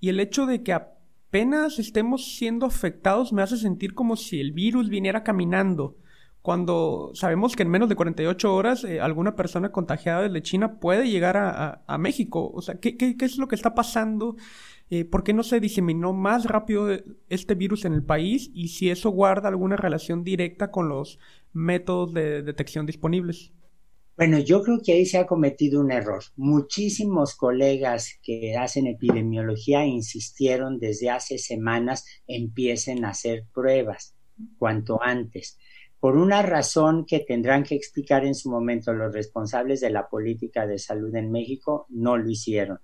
el 0.00 0.20
hecho 0.20 0.46
de 0.46 0.62
que 0.62 0.72
apenas 0.72 1.78
estemos 1.78 2.36
siendo 2.36 2.66
afectados 2.66 3.32
me 3.32 3.42
hace 3.42 3.56
sentir 3.56 3.94
como 3.94 4.16
si 4.16 4.38
el 4.38 4.52
virus 4.52 4.90
viniera 4.90 5.22
caminando 5.22 5.96
cuando 6.42 7.12
sabemos 7.14 7.54
que 7.54 7.62
en 7.62 7.70
menos 7.70 7.88
de 7.88 7.94
48 7.94 8.54
horas 8.54 8.84
eh, 8.84 9.00
alguna 9.00 9.36
persona 9.36 9.70
contagiada 9.70 10.22
desde 10.22 10.42
China 10.42 10.80
puede 10.80 11.08
llegar 11.08 11.36
a, 11.36 11.98
México. 11.98 12.50
O 12.52 12.60
sea, 12.60 12.80
¿qué, 12.80 12.96
¿qué, 12.96 13.16
qué, 13.16 13.24
es 13.24 13.38
lo 13.38 13.46
que 13.46 13.54
está 13.54 13.74
pasando? 13.74 14.36
Eh, 14.90 15.04
¿Por 15.04 15.22
qué 15.22 15.32
no 15.32 15.44
se 15.44 15.60
diseminó 15.60 16.12
más 16.12 16.44
rápido 16.44 16.88
este 17.28 17.54
virus 17.54 17.84
en 17.84 17.94
el 17.94 18.02
país? 18.02 18.50
Y 18.54 18.68
si 18.68 18.90
eso 18.90 19.10
guarda 19.10 19.48
alguna 19.48 19.76
relación 19.76 20.24
directa 20.24 20.72
con 20.72 20.88
los 20.88 21.20
métodos 21.52 22.12
de 22.12 22.42
detección 22.42 22.86
disponibles. 22.86 23.52
Bueno, 24.16 24.38
yo 24.38 24.62
creo 24.62 24.80
que 24.84 24.92
ahí 24.92 25.06
se 25.06 25.18
ha 25.18 25.26
cometido 25.26 25.80
un 25.80 25.92
error. 25.92 26.24
Muchísimos 26.36 27.36
colegas 27.36 28.18
que 28.22 28.56
hacen 28.56 28.86
epidemiología 28.86 29.86
insistieron 29.86 30.78
desde 30.78 31.08
hace 31.08 31.38
semanas 31.38 32.04
empiecen 32.26 33.04
a 33.04 33.10
hacer 33.10 33.46
pruebas 33.54 34.14
cuanto 34.58 35.02
antes 35.02 35.58
por 36.02 36.16
una 36.16 36.42
razón 36.42 37.06
que 37.06 37.20
tendrán 37.20 37.62
que 37.62 37.76
explicar 37.76 38.24
en 38.24 38.34
su 38.34 38.50
momento 38.50 38.92
los 38.92 39.14
responsables 39.14 39.80
de 39.80 39.90
la 39.90 40.08
política 40.08 40.66
de 40.66 40.80
salud 40.80 41.14
en 41.14 41.30
México, 41.30 41.86
no 41.90 42.16
lo 42.16 42.28
hicieron. 42.28 42.80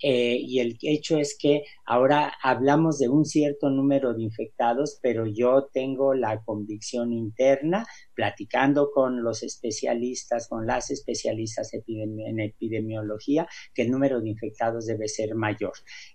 Eh, 0.00 0.36
y 0.40 0.60
el 0.60 0.78
hecho 0.80 1.18
es 1.18 1.36
que 1.36 1.64
ahora 1.84 2.32
hablamos 2.40 3.00
de 3.00 3.08
un 3.08 3.24
cierto 3.24 3.70
número 3.70 4.14
de 4.14 4.22
infectados, 4.22 5.00
pero 5.02 5.26
yo 5.26 5.68
tengo 5.72 6.14
la 6.14 6.44
convicción 6.44 7.12
interna, 7.12 7.88
platicando 8.14 8.92
con 8.92 9.24
los 9.24 9.42
especialistas, 9.42 10.46
con 10.46 10.64
las 10.64 10.92
especialistas 10.92 11.72
en 11.74 12.38
epidemiología, 12.38 13.48
que 13.74 13.82
el 13.82 13.90
número 13.90 14.20
de 14.20 14.28
infectados 14.28 14.86
debe 14.86 15.08
ser 15.08 15.34
mayor. 15.34 15.72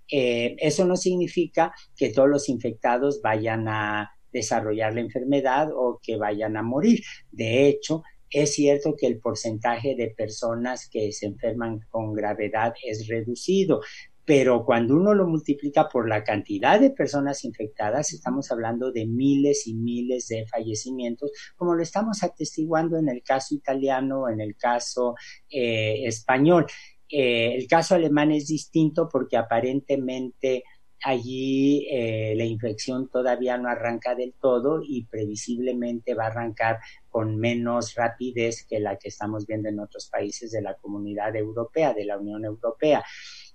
Eh, 0.09 0.55
eso 0.59 0.85
no 0.85 0.95
significa 0.95 1.73
que 1.97 2.13
todos 2.13 2.29
los 2.29 2.47
infectados 2.47 3.21
vayan 3.21 3.67
a 3.67 4.14
desarrollar 4.35 4.93
la 4.93 5.01
enfermedad 5.01 5.69
o 5.73 5.99
que 6.03 6.17
vayan 6.17 6.57
a 6.57 6.61
morir. 6.61 6.99
De 7.31 7.67
hecho, 7.67 8.03
es 8.29 8.53
cierto 8.53 8.95
que 8.97 9.07
el 9.07 9.19
porcentaje 9.19 9.95
de 9.95 10.13
personas 10.15 10.89
que 10.89 11.13
se 11.13 11.27
enferman 11.27 11.79
con 11.89 12.13
gravedad 12.13 12.73
es 12.83 13.07
reducido, 13.07 13.79
pero 14.25 14.65
cuando 14.65 14.95
uno 14.95 15.13
lo 15.13 15.25
multiplica 15.25 15.87
por 15.87 16.09
la 16.09 16.23
cantidad 16.23 16.79
de 16.79 16.89
personas 16.89 17.45
infectadas, 17.45 18.11
estamos 18.11 18.51
hablando 18.51 18.91
de 18.91 19.05
miles 19.05 19.67
y 19.67 19.75
miles 19.75 20.27
de 20.27 20.45
fallecimientos, 20.47 21.31
como 21.55 21.75
lo 21.75 21.81
estamos 21.81 22.23
atestiguando 22.23 22.97
en 22.97 23.07
el 23.07 23.23
caso 23.23 23.55
italiano, 23.55 24.27
en 24.27 24.41
el 24.41 24.57
caso 24.57 25.15
eh, 25.49 26.05
español. 26.05 26.65
Eh, 27.07 27.55
el 27.55 27.67
caso 27.67 27.95
alemán 27.95 28.31
es 28.31 28.47
distinto 28.47 29.07
porque 29.09 29.37
aparentemente 29.37 30.63
allí 31.03 31.87
eh, 31.91 32.33
la 32.35 32.45
infección 32.45 33.09
todavía 33.09 33.57
no 33.57 33.69
arranca 33.69 34.15
del 34.15 34.33
todo 34.33 34.81
y 34.83 35.05
previsiblemente 35.05 36.13
va 36.13 36.25
a 36.25 36.27
arrancar 36.27 36.79
con 37.09 37.37
menos 37.37 37.95
rapidez 37.95 38.65
que 38.65 38.79
la 38.79 38.97
que 38.97 39.09
estamos 39.09 39.45
viendo 39.45 39.69
en 39.69 39.79
otros 39.79 40.09
países 40.09 40.51
de 40.51 40.61
la 40.61 40.75
comunidad 40.75 41.35
europea, 41.35 41.93
de 41.93 42.05
la 42.05 42.17
Unión 42.17 42.43
Europea. 42.45 43.03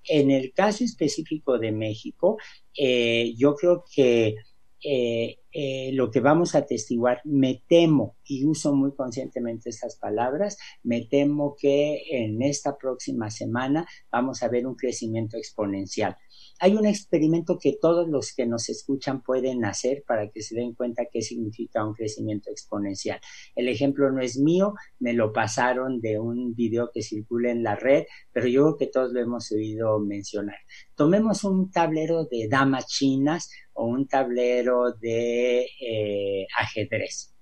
En 0.04 0.30
el 0.30 0.52
caso 0.52 0.84
específico 0.84 1.58
de 1.58 1.72
México, 1.72 2.38
eh, 2.76 3.34
yo 3.36 3.54
creo 3.54 3.84
que 3.94 4.36
eh, 4.82 5.90
lo 5.92 6.10
que 6.10 6.20
vamos 6.20 6.54
a 6.54 6.58
atestiguar, 6.58 7.20
me 7.24 7.62
temo, 7.68 8.16
y 8.24 8.44
uso 8.44 8.74
muy 8.74 8.94
conscientemente 8.94 9.68
estas 9.68 9.96
palabras, 9.96 10.56
me 10.82 11.02
temo 11.06 11.56
que 11.58 12.02
en 12.10 12.40
esta 12.42 12.78
próxima 12.78 13.30
semana 13.30 13.86
vamos 14.10 14.42
a 14.42 14.48
ver 14.48 14.66
un 14.66 14.76
crecimiento 14.76 15.36
exponencial. 15.36 16.16
Hay 16.58 16.74
un 16.74 16.86
experimento 16.86 17.58
que 17.58 17.78
todos 17.80 18.08
los 18.08 18.34
que 18.34 18.46
nos 18.46 18.68
escuchan 18.68 19.22
pueden 19.22 19.64
hacer 19.64 20.04
para 20.06 20.30
que 20.30 20.42
se 20.42 20.54
den 20.54 20.74
cuenta 20.74 21.06
qué 21.10 21.22
significa 21.22 21.84
un 21.84 21.94
crecimiento 21.94 22.50
exponencial. 22.50 23.20
El 23.54 23.68
ejemplo 23.68 24.10
no 24.10 24.20
es 24.20 24.38
mío, 24.38 24.74
me 24.98 25.12
lo 25.12 25.32
pasaron 25.32 26.00
de 26.00 26.18
un 26.18 26.54
video 26.54 26.90
que 26.92 27.02
circula 27.02 27.50
en 27.50 27.62
la 27.62 27.76
red, 27.76 28.04
pero 28.32 28.46
yo 28.46 28.62
creo 28.62 28.76
que 28.76 28.86
todos 28.86 29.12
lo 29.12 29.20
hemos 29.20 29.50
oído 29.52 29.98
mencionar. 30.00 30.58
Tomemos 30.94 31.44
un 31.44 31.70
tablero 31.70 32.24
de 32.24 32.48
damas 32.48 32.86
chinas 32.86 33.50
o 33.72 33.86
un 33.86 34.06
tablero 34.06 34.92
de 34.92 35.66
eh, 35.80 36.46
ajedrez. 36.58 37.34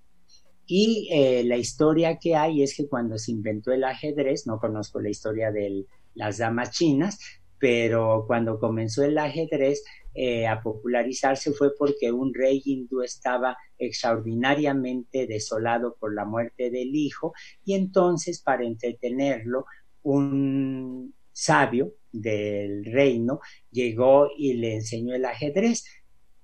Y 0.71 1.09
eh, 1.11 1.45
la 1.45 1.57
historia 1.57 2.19
que 2.19 2.37
hay 2.37 2.63
es 2.63 2.77
que 2.77 2.87
cuando 2.89 3.17
se 3.17 3.33
inventó 3.33 3.73
el 3.73 3.85
ajedrez, 3.85 4.47
no 4.47 4.59
conozco 4.59 5.01
la 5.01 5.09
historia 5.09 5.51
de 5.51 5.87
las 6.15 6.39
damas 6.39 6.73
chinas, 6.73 7.19
pero 7.59 8.25
cuando 8.27 8.59
comenzó 8.59 9.05
el 9.05 9.19
ajedrez 9.19 9.83
eh, 10.15 10.47
a 10.47 10.63
popularizarse 10.63 11.53
fue 11.53 11.71
porque 11.77 12.11
un 12.11 12.33
rey 12.35 12.63
hindú 12.65 13.03
estaba 13.03 13.57
extraordinariamente 13.79 15.27
desolado 15.27 15.97
por 15.99 16.15
la 16.15 16.25
muerte 16.25 16.71
del 16.71 16.95
hijo 16.95 17.33
y 17.65 17.75
entonces 17.75 18.41
para 18.41 18.65
entretenerlo 18.65 19.67
un 20.03 21.15
sabio 21.33 21.95
del 22.11 22.85
reino 22.85 23.41
llegó 23.71 24.29
y 24.37 24.55
le 24.55 24.75
enseñó 24.75 25.15
el 25.15 25.25
ajedrez 25.25 25.85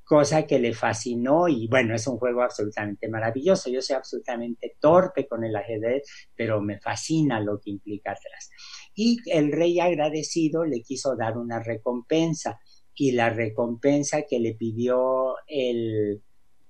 cosa 0.04 0.46
que 0.46 0.58
le 0.58 0.74
fascinó 0.74 1.48
y 1.48 1.66
bueno, 1.66 1.94
es 1.94 2.06
un 2.06 2.18
juego 2.18 2.42
absolutamente 2.42 3.08
maravilloso. 3.08 3.70
Yo 3.70 3.80
soy 3.80 3.96
absolutamente 3.96 4.76
torpe 4.78 5.26
con 5.26 5.44
el 5.44 5.56
ajedrez, 5.56 6.02
pero 6.36 6.60
me 6.60 6.78
fascina 6.78 7.40
lo 7.40 7.58
que 7.58 7.70
implica 7.70 8.12
atrás 8.12 8.50
y 8.94 9.18
el 9.26 9.52
rey 9.52 9.80
agradecido 9.80 10.64
le 10.64 10.82
quiso 10.82 11.16
dar 11.16 11.36
una 11.36 11.62
recompensa 11.62 12.60
y 12.94 13.12
la 13.12 13.30
recompensa 13.30 14.22
que 14.22 14.38
le 14.38 14.54
pidió 14.54 15.34
el, 15.48 16.22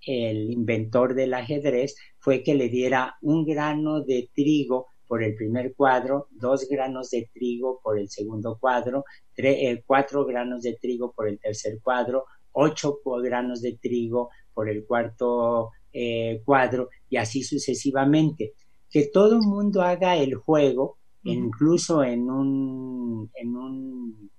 el 0.07 0.51
inventor 0.51 1.15
del 1.15 1.35
ajedrez 1.35 1.97
fue 2.19 2.43
que 2.43 2.55
le 2.55 2.69
diera 2.69 3.17
un 3.21 3.45
grano 3.45 4.01
de 4.01 4.31
trigo 4.35 4.87
por 5.07 5.23
el 5.23 5.35
primer 5.35 5.75
cuadro, 5.75 6.29
dos 6.31 6.67
granos 6.69 7.11
de 7.11 7.29
trigo 7.33 7.81
por 7.83 7.99
el 7.99 8.09
segundo 8.09 8.57
cuadro, 8.59 9.05
eh, 9.37 9.83
cuatro 9.87 10.25
granos 10.25 10.63
de 10.63 10.75
trigo 10.75 11.13
por 11.13 11.29
el 11.29 11.39
tercer 11.39 11.79
cuadro, 11.83 12.25
ocho 12.53 13.01
granos 13.23 13.61
de 13.61 13.77
trigo 13.77 14.31
por 14.55 14.69
el 14.69 14.87
cuarto 14.87 15.71
eh, 15.93 16.41
cuadro 16.45 16.89
y 17.09 17.17
así 17.17 17.43
sucesivamente. 17.43 18.55
Que 18.91 19.07
todo 19.13 19.37
el 19.37 19.43
mundo 19.43 19.83
haga 19.83 20.17
el 20.17 20.37
juego 20.37 20.99
incluso 21.25 22.05
en 22.05 22.31
un, 22.31 23.31
en 23.35 23.57
un, 23.57 24.31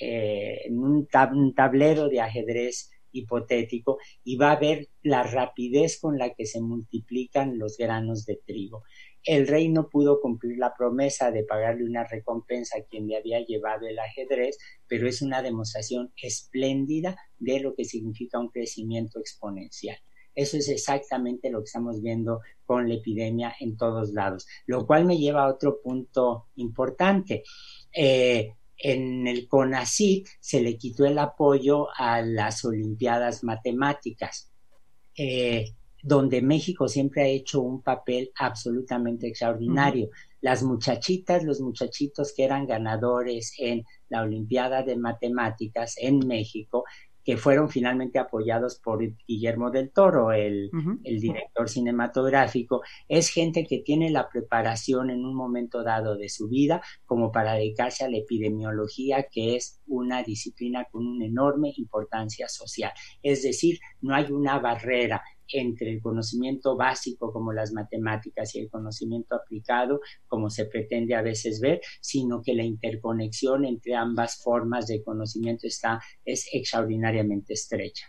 eh, 0.00 0.62
en 0.66 1.52
tablero 1.54 2.08
de 2.08 2.20
ajedrez 2.20 2.90
hipotético 3.12 3.98
y 4.24 4.36
va 4.36 4.52
a 4.52 4.60
ver 4.60 4.88
la 5.02 5.22
rapidez 5.22 5.98
con 6.00 6.18
la 6.18 6.34
que 6.34 6.46
se 6.46 6.60
multiplican 6.60 7.58
los 7.58 7.76
granos 7.76 8.24
de 8.26 8.40
trigo. 8.46 8.84
El 9.24 9.46
rey 9.46 9.68
no 9.68 9.88
pudo 9.88 10.20
cumplir 10.20 10.58
la 10.58 10.74
promesa 10.76 11.30
de 11.30 11.44
pagarle 11.44 11.84
una 11.84 12.04
recompensa 12.04 12.78
a 12.78 12.82
quien 12.82 13.08
le 13.08 13.16
había 13.16 13.40
llevado 13.44 13.86
el 13.86 13.98
ajedrez, 13.98 14.56
pero 14.86 15.08
es 15.08 15.22
una 15.22 15.42
demostración 15.42 16.12
espléndida 16.22 17.16
de 17.38 17.60
lo 17.60 17.74
que 17.74 17.84
significa 17.84 18.38
un 18.38 18.48
crecimiento 18.48 19.18
exponencial. 19.18 19.98
Eso 20.38 20.56
es 20.56 20.68
exactamente 20.68 21.50
lo 21.50 21.58
que 21.58 21.64
estamos 21.64 22.00
viendo 22.00 22.42
con 22.64 22.88
la 22.88 22.94
epidemia 22.94 23.56
en 23.58 23.76
todos 23.76 24.12
lados, 24.12 24.46
lo 24.66 24.86
cual 24.86 25.04
me 25.04 25.18
lleva 25.18 25.42
a 25.42 25.52
otro 25.52 25.80
punto 25.82 26.46
importante. 26.54 27.42
Eh, 27.92 28.54
en 28.76 29.26
el 29.26 29.48
CONACYT 29.48 30.28
se 30.38 30.60
le 30.60 30.78
quitó 30.78 31.06
el 31.06 31.18
apoyo 31.18 31.88
a 31.92 32.22
las 32.22 32.64
Olimpiadas 32.64 33.42
Matemáticas, 33.42 34.52
eh, 35.16 35.74
donde 36.04 36.40
México 36.40 36.86
siempre 36.86 37.22
ha 37.22 37.26
hecho 37.26 37.60
un 37.60 37.82
papel 37.82 38.30
absolutamente 38.36 39.26
extraordinario. 39.26 40.08
Las 40.40 40.62
muchachitas, 40.62 41.42
los 41.42 41.60
muchachitos 41.60 42.32
que 42.32 42.44
eran 42.44 42.68
ganadores 42.68 43.54
en 43.58 43.84
la 44.08 44.22
Olimpiada 44.22 44.84
de 44.84 44.96
Matemáticas 44.96 45.96
en 45.98 46.20
México 46.28 46.84
que 47.28 47.36
fueron 47.36 47.68
finalmente 47.68 48.18
apoyados 48.18 48.80
por 48.82 49.00
Guillermo 49.26 49.70
del 49.70 49.90
Toro, 49.90 50.32
el, 50.32 50.70
director 51.04 51.68
cinematográfico, 51.68 52.80
es 53.06 53.28
gente 53.28 53.66
que 53.66 53.80
tiene 53.80 54.08
la 54.08 54.30
preparación 54.30 55.10
en 55.10 55.26
un 55.26 55.34
momento 55.34 55.84
dado 55.84 56.16
de 56.16 56.30
su 56.30 56.48
vida 56.48 56.80
como 57.04 57.30
para 57.30 57.52
dedicarse 57.52 58.02
a 58.02 58.08
la 58.08 58.16
epidemiología, 58.16 59.26
que 59.30 59.56
es 59.56 59.78
una 59.86 60.22
disciplina 60.22 60.86
con 60.90 61.06
una 61.06 61.26
enorme 61.26 61.70
importancia 61.76 62.48
social. 62.48 62.92
Es 63.22 63.42
decir, 63.42 63.78
no 64.00 64.14
hay 64.14 64.32
una 64.32 64.58
barrera 64.58 65.22
entre 65.52 65.92
el 65.92 66.02
conocimiento 66.02 66.76
básico 66.76 67.32
como 67.32 67.52
las 67.52 67.72
matemáticas 67.72 68.54
y 68.54 68.60
el 68.60 68.70
conocimiento 68.70 69.34
aplicado 69.34 70.00
como 70.26 70.50
se 70.50 70.66
pretende 70.66 71.14
a 71.14 71.22
veces 71.22 71.60
ver, 71.60 71.80
sino 72.00 72.42
que 72.42 72.54
la 72.54 72.64
interconexión 72.64 73.64
entre 73.64 73.94
ambas 73.94 74.42
formas 74.42 74.86
de 74.86 75.02
conocimiento 75.02 75.66
está 75.66 76.00
es 76.24 76.48
extraordinariamente 76.52 77.54
estrecha. 77.54 78.06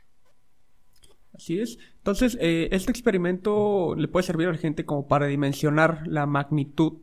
Así 1.34 1.60
es. 1.60 1.78
Entonces, 1.98 2.38
eh, 2.42 2.68
este 2.72 2.92
experimento 2.92 3.96
le 3.96 4.08
puede 4.10 4.26
servir 4.26 4.48
a 4.48 4.52
la 4.52 4.58
gente 4.58 4.86
como 4.86 5.08
para 5.08 5.28
dimensionar 5.28 6.06
la 6.06 6.26
magnitud 6.26 7.02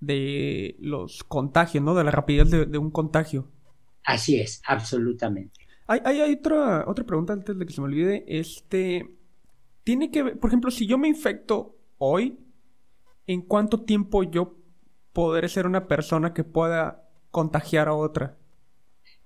de 0.00 0.76
los 0.78 1.24
contagios, 1.24 1.82
¿no? 1.84 1.94
De 1.94 2.04
la 2.04 2.10
rapidez 2.10 2.50
de, 2.50 2.78
un 2.78 2.90
contagio. 2.90 3.50
Así 4.04 4.40
es, 4.40 4.62
absolutamente. 4.66 5.60
Hay, 5.88 6.00
hay, 6.04 6.32
otra, 6.32 6.84
otra 6.86 7.04
pregunta 7.04 7.32
antes 7.32 7.58
de 7.58 7.66
que 7.66 7.72
se 7.72 7.80
me 7.80 7.86
olvide. 7.86 8.24
Este, 8.26 9.15
tiene 9.86 10.10
que 10.10 10.24
ver, 10.24 10.38
por 10.40 10.50
ejemplo, 10.50 10.72
si 10.72 10.84
yo 10.84 10.98
me 10.98 11.06
infecto 11.06 11.76
hoy, 11.98 12.36
¿en 13.28 13.40
cuánto 13.42 13.82
tiempo 13.82 14.24
yo 14.24 14.56
podré 15.12 15.48
ser 15.48 15.64
una 15.64 15.86
persona 15.86 16.34
que 16.34 16.42
pueda 16.42 17.08
contagiar 17.30 17.86
a 17.86 17.94
otra? 17.94 18.36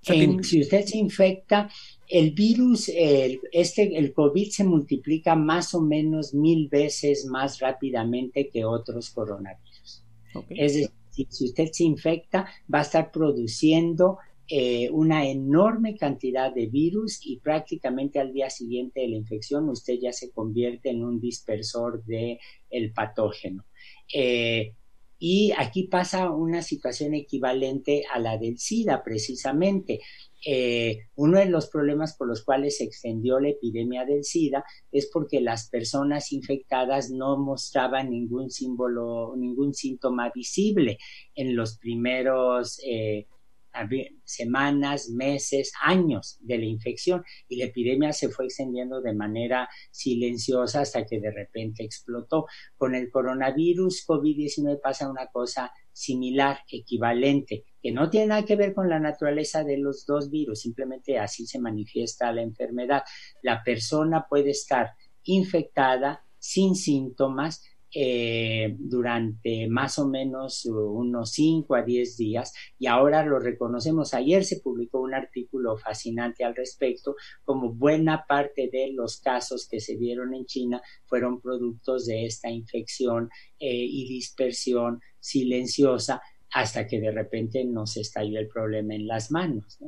Si 0.01 0.61
usted 0.61 0.85
se 0.85 0.99
infecta, 0.99 1.67
el 2.07 2.33
virus, 2.33 2.89
el, 2.89 3.41
este, 3.51 3.97
el 3.97 4.13
COVID 4.13 4.51
se 4.51 4.63
multiplica 4.63 5.35
más 5.35 5.73
o 5.73 5.81
menos 5.81 6.35
mil 6.35 6.69
veces 6.69 7.25
más 7.25 7.59
rápidamente 7.59 8.47
que 8.47 8.63
otros 8.63 9.09
coronavirus. 9.09 10.03
Es 10.49 10.73
decir, 10.75 10.91
si 11.09 11.45
usted 11.45 11.71
se 11.71 11.85
infecta, 11.85 12.47
va 12.71 12.79
a 12.79 12.83
estar 12.83 13.11
produciendo 13.11 14.19
eh, 14.47 14.89
una 14.91 15.27
enorme 15.27 15.95
cantidad 15.95 16.53
de 16.53 16.67
virus 16.67 17.19
y 17.25 17.39
prácticamente 17.39 18.19
al 18.19 18.33
día 18.33 18.49
siguiente 18.49 18.99
de 18.99 19.07
la 19.07 19.15
infección 19.15 19.69
usted 19.69 19.95
ya 20.01 20.11
se 20.11 20.31
convierte 20.31 20.89
en 20.89 21.03
un 21.03 21.21
dispersor 21.21 22.03
del 22.03 22.37
el 22.69 22.91
patógeno. 22.91 23.65
Eh, 24.13 24.73
y 25.23 25.53
aquí 25.55 25.83
pasa 25.83 26.31
una 26.31 26.63
situación 26.63 27.13
equivalente 27.13 28.03
a 28.11 28.17
la 28.17 28.39
del 28.39 28.57
SIDA, 28.57 29.03
precisamente. 29.03 30.01
Eh, 30.43 31.09
uno 31.15 31.37
de 31.37 31.45
los 31.45 31.69
problemas 31.69 32.17
por 32.17 32.27
los 32.27 32.43
cuales 32.43 32.77
se 32.77 32.85
extendió 32.85 33.39
la 33.39 33.49
epidemia 33.49 34.03
del 34.03 34.23
SIDA 34.23 34.65
es 34.91 35.09
porque 35.13 35.39
las 35.39 35.69
personas 35.69 36.31
infectadas 36.31 37.11
no 37.11 37.37
mostraban 37.37 38.09
ningún 38.09 38.49
símbolo, 38.49 39.35
ningún 39.37 39.75
síntoma 39.75 40.31
visible 40.33 40.97
en 41.35 41.55
los 41.55 41.77
primeros 41.77 42.81
semanas, 44.23 45.09
meses, 45.09 45.71
años 45.83 46.37
de 46.41 46.57
la 46.57 46.65
infección 46.65 47.23
y 47.47 47.57
la 47.57 47.65
epidemia 47.65 48.13
se 48.13 48.29
fue 48.29 48.45
extendiendo 48.45 49.01
de 49.01 49.13
manera 49.13 49.69
silenciosa 49.91 50.81
hasta 50.81 51.05
que 51.05 51.19
de 51.19 51.31
repente 51.31 51.83
explotó. 51.83 52.45
Con 52.77 52.95
el 52.95 53.09
coronavirus 53.09 54.05
COVID-19 54.07 54.79
pasa 54.81 55.09
una 55.09 55.27
cosa 55.27 55.71
similar, 55.93 56.59
equivalente, 56.69 57.65
que 57.81 57.91
no 57.91 58.09
tiene 58.09 58.27
nada 58.27 58.45
que 58.45 58.55
ver 58.55 58.73
con 58.73 58.89
la 58.89 58.99
naturaleza 58.99 59.63
de 59.63 59.77
los 59.77 60.05
dos 60.05 60.29
virus, 60.29 60.61
simplemente 60.61 61.17
así 61.17 61.45
se 61.45 61.59
manifiesta 61.59 62.31
la 62.31 62.41
enfermedad. 62.41 63.03
La 63.41 63.63
persona 63.63 64.25
puede 64.29 64.51
estar 64.51 64.91
infectada 65.23 66.23
sin 66.39 66.75
síntomas, 66.75 67.63
eh, 67.93 68.73
durante 68.79 69.67
más 69.67 69.99
o 69.99 70.07
menos 70.07 70.65
unos 70.65 71.31
5 71.31 71.75
a 71.75 71.81
10 71.81 72.15
días 72.15 72.53
y 72.79 72.87
ahora 72.87 73.25
lo 73.25 73.39
reconocemos. 73.39 74.13
Ayer 74.13 74.45
se 74.45 74.61
publicó 74.61 75.01
un 75.01 75.13
artículo 75.13 75.77
fascinante 75.77 76.45
al 76.45 76.55
respecto, 76.55 77.15
como 77.43 77.73
buena 77.73 78.25
parte 78.25 78.69
de 78.71 78.93
los 78.93 79.19
casos 79.19 79.67
que 79.67 79.81
se 79.81 79.97
dieron 79.97 80.33
en 80.33 80.45
China 80.45 80.81
fueron 81.05 81.41
productos 81.41 82.05
de 82.05 82.25
esta 82.25 82.49
infección 82.49 83.29
eh, 83.59 83.85
y 83.85 84.07
dispersión 84.07 85.01
silenciosa 85.19 86.21
hasta 86.53 86.87
que 86.87 87.01
de 87.01 87.11
repente 87.11 87.65
nos 87.65 87.97
estalló 87.97 88.39
el 88.39 88.47
problema 88.47 88.95
en 88.95 89.07
las 89.07 89.31
manos. 89.31 89.79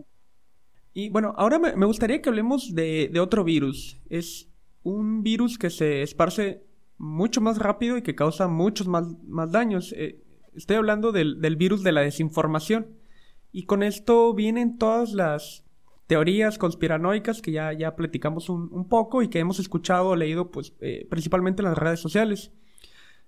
Y 0.94 1.10
bueno, 1.10 1.34
ahora 1.38 1.58
me, 1.58 1.86
gustaría 1.86 2.22
que 2.22 2.30
hablemos 2.30 2.76
de, 2.76 3.10
de 3.12 3.20
otro 3.20 3.44
virus. 3.44 4.02
Es 4.10 4.50
un 4.84 5.24
virus 5.24 5.58
que 5.58 5.70
se 5.70 6.02
esparce 6.04 6.64
mucho 6.98 7.42
más 7.42 7.58
rápido 7.58 7.98
y 7.98 8.02
que 8.02 8.16
causa 8.16 8.48
muchos 8.48 8.88
más, 8.88 9.08
más 9.28 9.52
daños. 9.52 9.94
Eh, 9.98 10.22
estoy 10.56 10.78
hablando 10.78 11.12
del, 11.12 11.56
virus 11.56 11.84
de 11.84 11.92
la 11.92 12.02
desinformación. 12.02 12.88
Y 13.52 13.66
con 13.66 13.84
esto 13.84 14.34
vienen 14.34 14.78
todas 14.78 15.14
las 15.14 15.64
teorías 16.08 16.58
conspiranoicas 16.58 17.42
que 17.42 17.52
ya, 17.52 17.72
ya 17.74 17.96
platicamos 17.96 18.50
un, 18.50 18.88
poco 18.90 19.22
y 19.22 19.30
que 19.30 19.40
hemos 19.40 19.60
escuchado 19.60 20.10
o 20.10 20.16
leído 20.16 20.52
pues 20.52 20.74
eh, 20.82 21.08
principalmente 21.10 21.62
en 21.62 21.70
las 21.70 21.78
redes 21.78 22.00
sociales. 22.00 22.52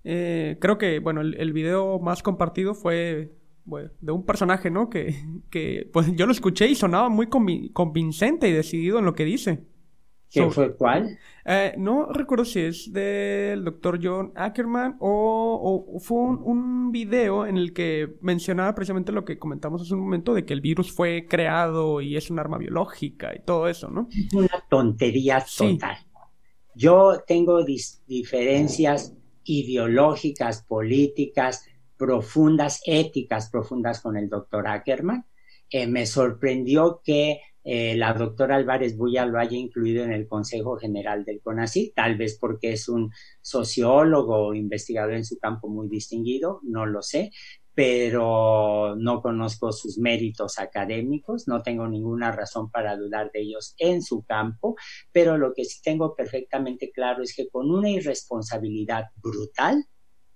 Eh, 0.04 0.58
creo 0.60 0.78
que, 0.78 1.00
bueno, 1.00 1.22
el, 1.22 1.36
el, 1.36 1.54
video 1.54 2.00
más 2.00 2.22
compartido 2.22 2.76
fue 2.76 3.32
de 3.66 4.12
un 4.12 4.26
personaje, 4.26 4.70
¿no? 4.70 4.90
Que, 4.90 5.16
que, 5.50 5.90
pues 5.92 6.16
yo 6.16 6.26
lo 6.26 6.32
escuché 6.32 6.68
y 6.68 6.76
sonaba 6.76 7.10
muy 7.10 7.28
convincente 7.28 8.48
y 8.48 8.52
decidido 8.52 9.00
en 9.00 9.06
lo 9.06 9.16
que 9.16 9.26
dice. 9.26 9.64
¿Qué 10.30 10.50
fue 10.50 10.76
cuál? 10.76 11.18
Eh, 11.46 11.74
no 11.78 12.12
recuerdo 12.12 12.44
si 12.44 12.60
es 12.60 12.92
del 12.92 13.64
doctor 13.64 14.00
John 14.02 14.34
Ackerman 14.36 14.98
o, 15.00 16.00
fue 16.00 16.18
un, 16.18 16.42
un, 16.44 16.92
video 16.92 17.46
en 17.46 17.58
el 17.58 17.74
que 17.74 18.16
mencionaba 18.22 18.74
precisamente 18.76 19.12
lo 19.12 19.24
que 19.24 19.38
comentamos 19.38 19.82
hace 19.82 19.94
un 19.94 20.02
momento 20.02 20.34
de 20.34 20.46
que 20.46 20.54
el 20.54 20.62
virus 20.62 20.92
fue 20.92 21.28
creado 21.30 22.02
y 22.02 22.18
es 22.18 22.30
un 22.30 22.40
arma 22.40 22.58
biológica 22.58 23.34
y 23.36 23.40
todo 23.40 23.68
eso, 23.68 23.90
¿no? 23.90 24.10
Una 24.34 24.64
tontería 24.70 25.46
total. 25.58 25.98
Yo 26.76 27.24
tengo 27.26 27.64
diferencias 27.64 29.14
ideológicas, 29.46 30.64
políticas, 30.64 31.66
profundas, 31.98 32.82
éticas 32.86 33.50
profundas 33.50 34.02
con 34.02 34.18
el 34.18 34.30
doctor 34.30 34.68
Ackerman. 34.68 35.26
Eh, 35.70 35.88
me 35.88 36.06
sorprendió 36.06 37.02
que 37.04 37.40
eh, 37.66 37.96
la 37.96 38.14
doctora 38.14 38.58
Álvarez 38.58 38.96
Buya 38.96 39.26
lo 39.26 39.40
haya 39.40 39.58
incluido 39.58 40.04
en 40.04 40.14
el 40.14 40.28
Consejo 40.28 40.78
General 40.78 41.26
del 41.26 41.42
CONACYT, 41.42 41.96
tal 41.96 42.16
vez 42.16 42.38
porque 42.40 42.74
es 42.74 42.88
un 42.88 43.12
sociólogo 43.42 44.54
investigador 44.54 45.16
en 45.16 45.26
su 45.26 45.40
campo 45.40 45.68
muy 45.68 45.90
distinguido, 45.90 46.60
no 46.64 46.86
lo 46.86 47.02
sé, 47.02 47.32
pero 47.74 48.96
no 48.98 49.22
conozco 49.22 49.72
sus 49.72 49.98
méritos 49.98 50.60
académicos, 50.60 51.48
no 51.48 51.64
tengo 51.64 51.88
ninguna 51.88 52.32
razón 52.32 52.70
para 52.70 52.96
dudar 52.96 53.32
de 53.32 53.42
ellos 53.42 53.74
en 53.80 54.04
su 54.04 54.24
campo, 54.24 54.76
pero 55.12 55.38
lo 55.38 55.54
que 55.54 55.66
sí 55.66 55.82
tengo 55.84 56.16
perfectamente 56.16 56.92
claro 56.92 57.24
es 57.24 57.36
que 57.36 57.50
con 57.50 57.72
una 57.72 57.90
irresponsabilidad 57.90 59.06
brutal, 59.16 59.86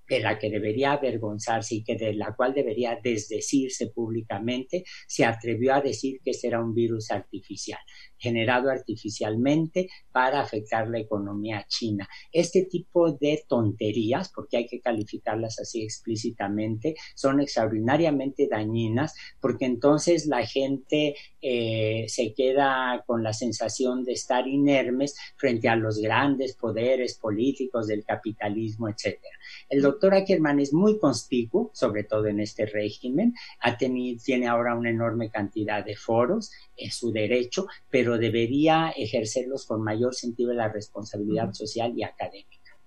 de 0.10 0.20
la 0.20 0.38
que 0.38 0.50
debería 0.50 0.94
avergonzarse 0.94 1.76
y 1.76 1.84
que 1.84 1.96
de 1.96 2.14
la 2.14 2.36
cual 2.36 2.54
debería 2.54 3.00
desdecirse 3.02 3.88
públicamente, 3.88 4.84
se 5.08 5.26
atrevió 5.26 5.76
a 5.76 5.82
decir 5.82 6.20
que 6.24 6.32
ese 6.32 6.48
era 6.48 6.64
un 6.64 6.74
virus 6.74 7.12
artificial, 7.12 7.80
generado 8.20 8.70
artificialmente 8.70 9.90
para 10.12 10.42
afectar 10.42 10.88
la 10.88 11.00
economía 11.00 11.66
china. 11.68 12.08
Este 12.32 12.66
tipo 12.66 13.12
de 13.14 13.44
tonterías, 13.48 14.32
porque 14.34 14.58
hay 14.58 14.68
que 14.68 14.82
calificarlas 14.82 15.60
así 15.60 15.84
explícitamente, 15.84 16.96
son 17.16 17.40
extraordinariamente 17.40 18.48
dañinas, 18.50 19.16
porque 19.40 19.66
entonces 19.66 20.26
la 20.26 20.46
gente 20.46 21.16
eh, 21.42 22.06
se 22.08 22.34
queda 22.34 23.04
con 23.06 23.24
la 23.24 23.34
sensación 23.34 24.04
de 24.04 24.14
estar 24.14 24.48
inermes 24.48 25.16
frente 25.38 25.70
a 25.70 25.76
los 25.76 26.00
grandes 26.00 26.56
poderes 26.56 27.16
políticos 27.16 27.88
del 27.88 28.04
capitalismo, 28.04 28.90
etcétera. 28.90 29.38
El 29.70 29.82
doctor 29.82 30.14
Ackerman 30.14 30.60
es 30.60 30.74
muy 30.74 31.00
conspicuo, 31.00 31.72
sobre 31.74 32.04
todo 32.04 32.28
en 32.28 32.40
este 32.40 32.66
régimen, 32.66 33.34
ha 33.62 33.78
tenido, 33.78 34.22
tiene 34.24 34.48
ahora 34.48 34.76
una 34.76 34.90
enorme 34.90 35.30
cantidad 35.30 35.84
de 35.84 35.96
foros, 35.96 36.52
es 36.76 36.96
su 36.96 37.12
derecho, 37.12 37.68
pero 37.90 38.09
debería 38.18 38.90
ejercerlos 38.90 39.66
con 39.66 39.82
mayor 39.82 40.16
sentido 40.16 40.50
de 40.50 40.56
la 40.56 40.70
responsabilidad 40.70 41.54
social 41.54 41.94
y 41.96 42.04
académica. 42.04 42.78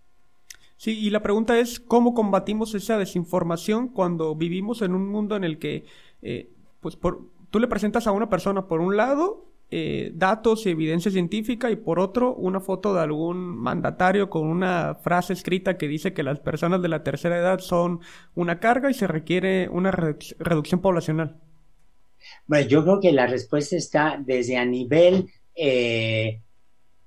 Sí, 0.77 0.99
y 0.99 1.11
la 1.11 1.23
pregunta 1.23 1.59
es, 1.59 1.79
¿cómo 1.79 2.13
combatimos 2.13 2.75
esa 2.75 2.99
desinformación 2.99 3.89
cuando 3.89 4.35
vivimos 4.35 4.83
en 4.83 4.95
un 4.95 5.09
mundo 5.09 5.37
en 5.37 5.45
el 5.45 5.59
que, 5.59 5.85
eh, 6.23 6.51
pues, 6.81 6.97
por, 6.97 7.31
tú 7.51 7.61
le 7.61 7.69
presentas 7.69 8.07
a 8.07 8.13
una 8.13 8.29
persona 8.29 8.67
por 8.67 8.81
un 8.81 8.97
lado 8.97 9.53
eh, 9.75 10.13
datos 10.15 10.67
y 10.67 10.69
evidencia 10.69 11.11
científica 11.11 11.71
y 11.71 11.77
por 11.77 11.99
otro 11.99 12.35
una 12.35 12.61
foto 12.61 12.93
de 12.93 13.01
algún 13.01 13.39
mandatario 13.57 14.29
con 14.29 14.47
una 14.47 14.97
frase 14.97 15.33
escrita 15.33 15.79
que 15.79 15.89
dice 15.89 16.13
que 16.13 16.23
las 16.23 16.41
personas 16.41 16.83
de 16.83 16.89
la 16.89 17.03
tercera 17.03 17.39
edad 17.39 17.59
son 17.61 18.01
una 18.35 18.61
carga 18.61 18.91
y 18.91 18.95
se 18.95 19.07
requiere 19.07 19.71
una 19.71 19.91
reducción 19.91 20.83
poblacional? 20.83 21.41
Bueno, 22.47 22.69
yo 22.69 22.83
creo 22.83 23.01
que 23.01 23.13
la 23.13 23.27
respuesta 23.27 23.77
está 23.77 24.21
desde 24.25 24.57
a 24.57 24.65
nivel, 24.65 25.31
eh, 25.55 26.41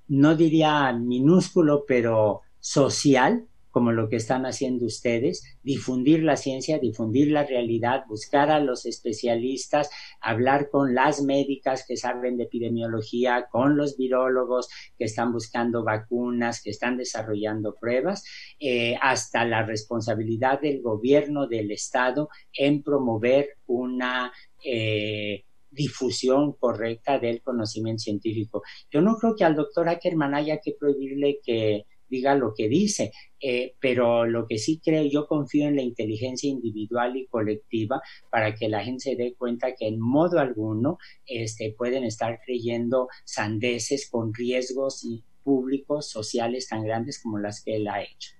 no 0.08 0.34
diría 0.34 0.92
minúsculo, 0.92 1.84
pero 1.86 2.42
social, 2.58 3.46
como 3.76 3.92
lo 3.92 4.08
que 4.08 4.16
están 4.16 4.46
haciendo 4.46 4.86
ustedes, 4.86 5.44
difundir 5.62 6.22
la 6.22 6.38
ciencia, 6.38 6.78
difundir 6.78 7.30
la 7.30 7.44
realidad, 7.44 8.04
buscar 8.08 8.50
a 8.50 8.58
los 8.58 8.86
especialistas, 8.86 9.90
hablar 10.18 10.70
con 10.70 10.94
las 10.94 11.20
médicas 11.20 11.84
que 11.86 11.98
saben 11.98 12.38
de 12.38 12.44
epidemiología, 12.44 13.48
con 13.52 13.76
los 13.76 13.98
virólogos 13.98 14.70
que 14.96 15.04
están 15.04 15.30
buscando 15.30 15.84
vacunas, 15.84 16.62
que 16.62 16.70
están 16.70 16.96
desarrollando 16.96 17.74
pruebas, 17.74 18.24
eh, 18.58 18.96
hasta 19.02 19.44
la 19.44 19.62
responsabilidad 19.62 20.58
del 20.58 20.80
gobierno, 20.80 21.46
del 21.46 21.70
Estado, 21.70 22.30
en 22.54 22.82
promover 22.82 23.58
una... 23.66 24.32
Eh, 24.68 25.44
difusión 25.70 26.54
correcta 26.54 27.18
del 27.18 27.42
conocimiento 27.42 28.00
científico. 28.00 28.62
Yo 28.90 29.00
no 29.00 29.16
creo 29.16 29.36
que 29.36 29.44
al 29.44 29.54
doctor 29.54 29.88
Ackerman 29.88 30.34
haya 30.34 30.58
que 30.58 30.72
prohibirle 30.72 31.38
que 31.44 31.84
diga 32.08 32.34
lo 32.34 32.54
que 32.54 32.68
dice, 32.68 33.12
eh, 33.40 33.74
pero 33.80 34.26
lo 34.26 34.46
que 34.46 34.58
sí 34.58 34.80
creo, 34.82 35.04
yo 35.04 35.26
confío 35.26 35.68
en 35.68 35.76
la 35.76 35.82
inteligencia 35.82 36.48
individual 36.48 37.16
y 37.16 37.26
colectiva 37.26 38.00
para 38.30 38.54
que 38.54 38.68
la 38.68 38.84
gente 38.84 39.10
se 39.10 39.16
dé 39.16 39.34
cuenta 39.34 39.74
que 39.74 39.88
en 39.88 40.00
modo 40.00 40.38
alguno 40.38 40.98
este, 41.26 41.74
pueden 41.76 42.04
estar 42.04 42.40
creyendo 42.44 43.08
sandeces 43.24 44.08
con 44.08 44.32
riesgos 44.32 45.06
públicos, 45.42 46.08
sociales 46.08 46.68
tan 46.68 46.84
grandes 46.84 47.20
como 47.20 47.38
las 47.38 47.62
que 47.62 47.76
él 47.76 47.88
ha 47.88 48.02
hecho. 48.02 48.30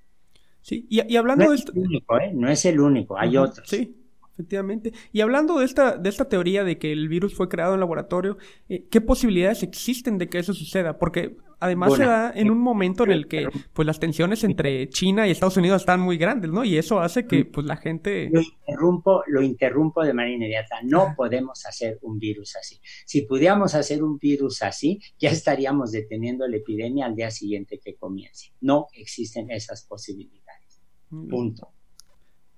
Sí, 0.60 0.86
y, 0.88 1.16
hablando 1.16 1.44
no 1.44 1.50
de 1.50 1.56
esto... 1.56 1.72
único, 1.74 2.18
¿eh? 2.18 2.32
No 2.34 2.50
es 2.50 2.64
el 2.64 2.80
único, 2.80 3.16
hay 3.16 3.36
otros. 3.36 3.68
Sí, 3.68 4.05
efectivamente. 4.36 4.92
Y 5.12 5.22
hablando 5.22 5.58
de 5.58 5.64
esta, 5.64 5.96
de 5.96 6.10
esta 6.10 6.28
teoría 6.28 6.62
de 6.62 6.78
que 6.78 6.92
el 6.92 7.08
virus 7.08 7.34
fue 7.34 7.48
creado 7.48 7.74
en 7.74 7.80
laboratorio, 7.80 8.36
eh, 8.68 8.84
¿qué 8.90 9.00
posibilidades 9.00 9.62
existen 9.62 10.18
de 10.18 10.28
que 10.28 10.38
eso 10.38 10.52
suceda? 10.52 10.98
Porque 10.98 11.36
además 11.58 11.94
se 11.94 12.04
da 12.04 12.32
en 12.34 12.50
un 12.50 12.58
momento 12.58 13.04
en 13.04 13.12
el 13.12 13.28
que 13.28 13.48
pues 13.72 13.86
las 13.86 13.98
tensiones 13.98 14.44
entre 14.44 14.90
China 14.90 15.26
y 15.26 15.30
Estados 15.30 15.56
Unidos 15.56 15.80
están 15.82 16.00
muy 16.00 16.18
grandes, 16.18 16.50
¿no? 16.50 16.64
Y 16.64 16.76
eso 16.76 17.00
hace 17.00 17.26
que 17.26 17.46
pues 17.46 17.66
la 17.66 17.78
gente... 17.78 18.28
Lo 18.30 18.42
interrumpo, 18.42 19.22
lo 19.26 19.40
interrumpo 19.40 20.04
de 20.04 20.12
manera 20.12 20.34
inmediata. 20.34 20.76
No 20.82 21.14
podemos 21.16 21.64
hacer 21.64 21.98
un 22.02 22.18
virus 22.18 22.56
así. 22.56 22.78
Si 23.06 23.22
pudiéramos 23.22 23.74
hacer 23.74 24.02
un 24.02 24.18
virus 24.18 24.62
así, 24.62 25.00
ya 25.18 25.30
estaríamos 25.30 25.92
deteniendo 25.92 26.46
la 26.46 26.58
epidemia 26.58 27.06
al 27.06 27.16
día 27.16 27.30
siguiente 27.30 27.80
que 27.82 27.96
comience. 27.96 28.52
No 28.60 28.88
existen 28.92 29.50
esas 29.50 29.86
posibilidades. 29.86 30.82
Punto. 31.08 31.75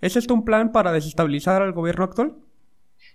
¿Es 0.01 0.17
esto 0.17 0.35
un 0.35 0.45
plan 0.45 0.73
para 0.73 0.93
desestabilizar 0.93 1.63
al 1.63 1.73
gobierno 1.73 2.05
actual? 2.05 2.37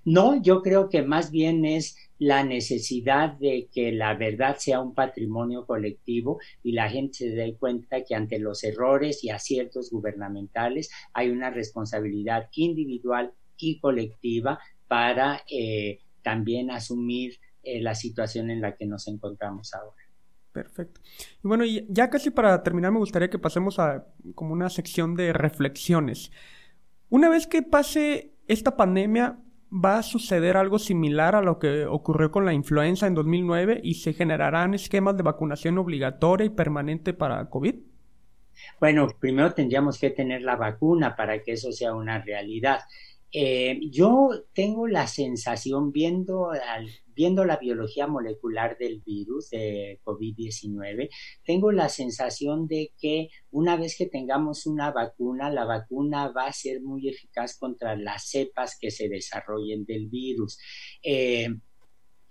No, 0.05 0.41
yo 0.41 0.61
creo 0.61 0.89
que 0.89 1.01
más 1.01 1.31
bien 1.31 1.65
es 1.65 1.97
la 2.19 2.43
necesidad 2.43 3.33
de 3.33 3.69
que 3.71 3.91
la 3.91 4.15
verdad 4.15 4.57
sea 4.57 4.81
un 4.81 4.93
patrimonio 4.93 5.65
colectivo 5.65 6.39
y 6.61 6.73
la 6.73 6.89
gente 6.89 7.17
se 7.19 7.29
dé 7.29 7.55
cuenta 7.55 8.03
que 8.03 8.15
ante 8.15 8.39
los 8.39 8.63
errores 8.63 9.23
y 9.23 9.29
aciertos 9.29 9.91
gubernamentales 9.91 10.89
hay 11.13 11.29
una 11.29 11.49
responsabilidad 11.49 12.49
individual 12.55 13.33
y 13.57 13.79
colectiva 13.79 14.59
para 14.87 15.43
eh, 15.49 15.99
también 16.21 16.69
asumir 16.71 17.39
eh, 17.63 17.81
la 17.81 17.95
situación 17.95 18.49
en 18.49 18.61
la 18.61 18.75
que 18.75 18.85
nos 18.85 19.07
encontramos 19.07 19.73
ahora. 19.73 20.03
Perfecto. 20.51 21.01
Y 21.43 21.47
bueno, 21.47 21.63
ya 21.65 22.09
casi 22.09 22.29
para 22.29 22.61
terminar 22.61 22.91
me 22.91 22.99
gustaría 22.99 23.29
que 23.29 23.39
pasemos 23.39 23.79
a 23.79 24.05
como 24.35 24.53
una 24.53 24.69
sección 24.69 25.15
de 25.15 25.33
reflexiones. 25.33 26.31
Una 27.13 27.29
vez 27.29 27.45
que 27.45 27.61
pase 27.61 28.31
esta 28.47 28.75
pandemia, 28.75 29.37
va 29.71 29.99
a 29.99 30.01
suceder 30.01 30.57
algo 30.57 30.79
similar 30.79 31.35
a 31.35 31.43
lo 31.43 31.59
que 31.59 31.85
ocurrió 31.85 32.31
con 32.31 32.43
la 32.43 32.53
influenza 32.53 33.05
en 33.05 33.13
2009 33.13 33.81
y 33.83 33.93
se 33.93 34.13
generarán 34.13 34.73
esquemas 34.73 35.15
de 35.15 35.21
vacunación 35.21 35.77
obligatoria 35.77 36.47
y 36.47 36.49
permanente 36.49 37.13
para 37.13 37.51
COVID? 37.51 37.75
Bueno, 38.79 39.07
primero 39.19 39.53
tendríamos 39.53 39.99
que 39.99 40.09
tener 40.09 40.41
la 40.41 40.55
vacuna 40.55 41.15
para 41.15 41.43
que 41.43 41.51
eso 41.51 41.71
sea 41.71 41.93
una 41.93 42.19
realidad. 42.19 42.79
Eh, 43.31 43.79
yo 43.91 44.31
tengo 44.51 44.87
la 44.87 45.05
sensación, 45.05 45.91
viendo, 45.91 46.49
viendo 47.15 47.45
la 47.45 47.57
biología 47.57 48.07
molecular 48.07 48.77
del 48.77 49.01
virus 49.01 49.49
de 49.49 49.99
COVID-19, 50.03 51.09
tengo 51.45 51.71
la 51.71 51.89
sensación 51.89 52.67
de 52.67 52.91
que 52.99 53.29
una 53.51 53.75
vez 53.75 53.95
que 53.97 54.07
tengamos 54.07 54.65
una 54.65 54.91
vacuna, 54.91 55.49
la 55.49 55.65
vacuna 55.65 56.31
va 56.31 56.47
a 56.47 56.53
ser 56.53 56.81
muy 56.81 57.09
eficaz 57.09 57.57
contra 57.57 57.95
las 57.95 58.29
cepas 58.29 58.77
que 58.79 58.91
se 58.91 59.09
desarrollen 59.09 59.85
del 59.85 60.07
virus. 60.07 60.59
Eh, 61.01 61.47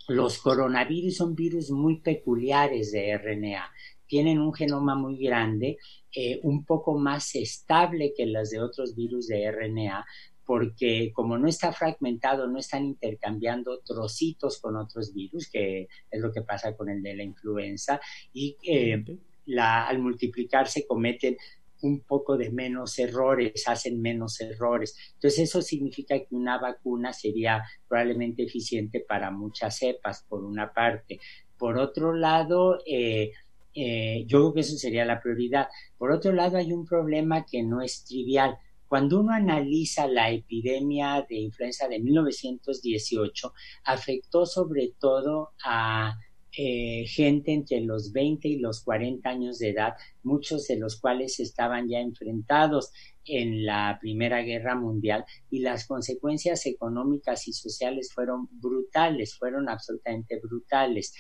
los 0.08 0.38
coronavirus 0.38 1.16
son 1.16 1.34
virus 1.34 1.70
muy 1.70 2.00
peculiares 2.00 2.90
de 2.90 3.16
RNA 3.16 3.70
tienen 4.12 4.40
un 4.40 4.52
genoma 4.52 4.94
muy 4.94 5.16
grande, 5.16 5.78
eh, 6.14 6.38
un 6.42 6.66
poco 6.66 6.98
más 6.98 7.34
estable 7.34 8.12
que 8.14 8.26
las 8.26 8.50
de 8.50 8.60
otros 8.60 8.94
virus 8.94 9.26
de 9.26 9.50
RNA, 9.50 10.04
porque 10.44 11.12
como 11.14 11.38
no 11.38 11.48
está 11.48 11.72
fragmentado, 11.72 12.48
no 12.48 12.58
están 12.58 12.84
intercambiando 12.84 13.80
trocitos 13.80 14.60
con 14.60 14.76
otros 14.76 15.12
virus, 15.14 15.48
que 15.50 15.88
es 16.10 16.20
lo 16.20 16.32
que 16.32 16.42
pasa 16.42 16.76
con 16.76 16.88
el 16.88 17.02
de 17.02 17.16
la 17.16 17.22
influenza, 17.22 18.00
y 18.32 18.56
eh, 18.66 19.04
la, 19.46 19.86
al 19.86 19.98
multiplicarse 19.98 20.86
cometen 20.86 21.36
un 21.82 22.00
poco 22.00 22.36
de 22.36 22.50
menos 22.50 22.98
errores, 22.98 23.66
hacen 23.66 24.00
menos 24.00 24.40
errores. 24.40 24.96
Entonces 25.14 25.40
eso 25.40 25.62
significa 25.62 26.18
que 26.18 26.28
una 26.30 26.58
vacuna 26.58 27.12
sería 27.12 27.62
probablemente 27.88 28.44
eficiente 28.44 29.00
para 29.00 29.30
muchas 29.30 29.78
cepas, 29.78 30.24
por 30.28 30.44
una 30.44 30.72
parte. 30.72 31.20
Por 31.58 31.78
otro 31.78 32.14
lado, 32.14 32.78
eh, 32.86 33.32
eh, 33.74 34.24
yo 34.26 34.38
creo 34.38 34.54
que 34.54 34.60
eso 34.60 34.76
sería 34.76 35.04
la 35.04 35.20
prioridad. 35.20 35.68
Por 35.98 36.12
otro 36.12 36.32
lado, 36.32 36.56
hay 36.56 36.72
un 36.72 36.84
problema 36.84 37.44
que 37.44 37.62
no 37.62 37.82
es 37.82 38.04
trivial. 38.04 38.56
Cuando 38.92 39.20
uno 39.20 39.32
analiza 39.32 40.06
la 40.06 40.30
epidemia 40.30 41.24
de 41.26 41.36
influenza 41.36 41.88
de 41.88 41.98
1918, 41.98 43.54
afectó 43.84 44.44
sobre 44.44 44.92
todo 45.00 45.54
a 45.64 46.18
eh, 46.54 47.06
gente 47.06 47.54
entre 47.54 47.80
los 47.80 48.12
20 48.12 48.48
y 48.48 48.58
los 48.58 48.84
40 48.84 49.26
años 49.30 49.58
de 49.58 49.70
edad, 49.70 49.94
muchos 50.22 50.66
de 50.66 50.76
los 50.76 51.00
cuales 51.00 51.40
estaban 51.40 51.88
ya 51.88 52.00
enfrentados 52.00 52.92
en 53.24 53.64
la 53.64 53.96
Primera 53.98 54.42
Guerra 54.42 54.74
Mundial 54.74 55.24
y 55.48 55.60
las 55.60 55.86
consecuencias 55.86 56.66
económicas 56.66 57.48
y 57.48 57.54
sociales 57.54 58.12
fueron 58.12 58.46
brutales, 58.50 59.38
fueron 59.38 59.70
absolutamente 59.70 60.38
brutales. 60.38 61.14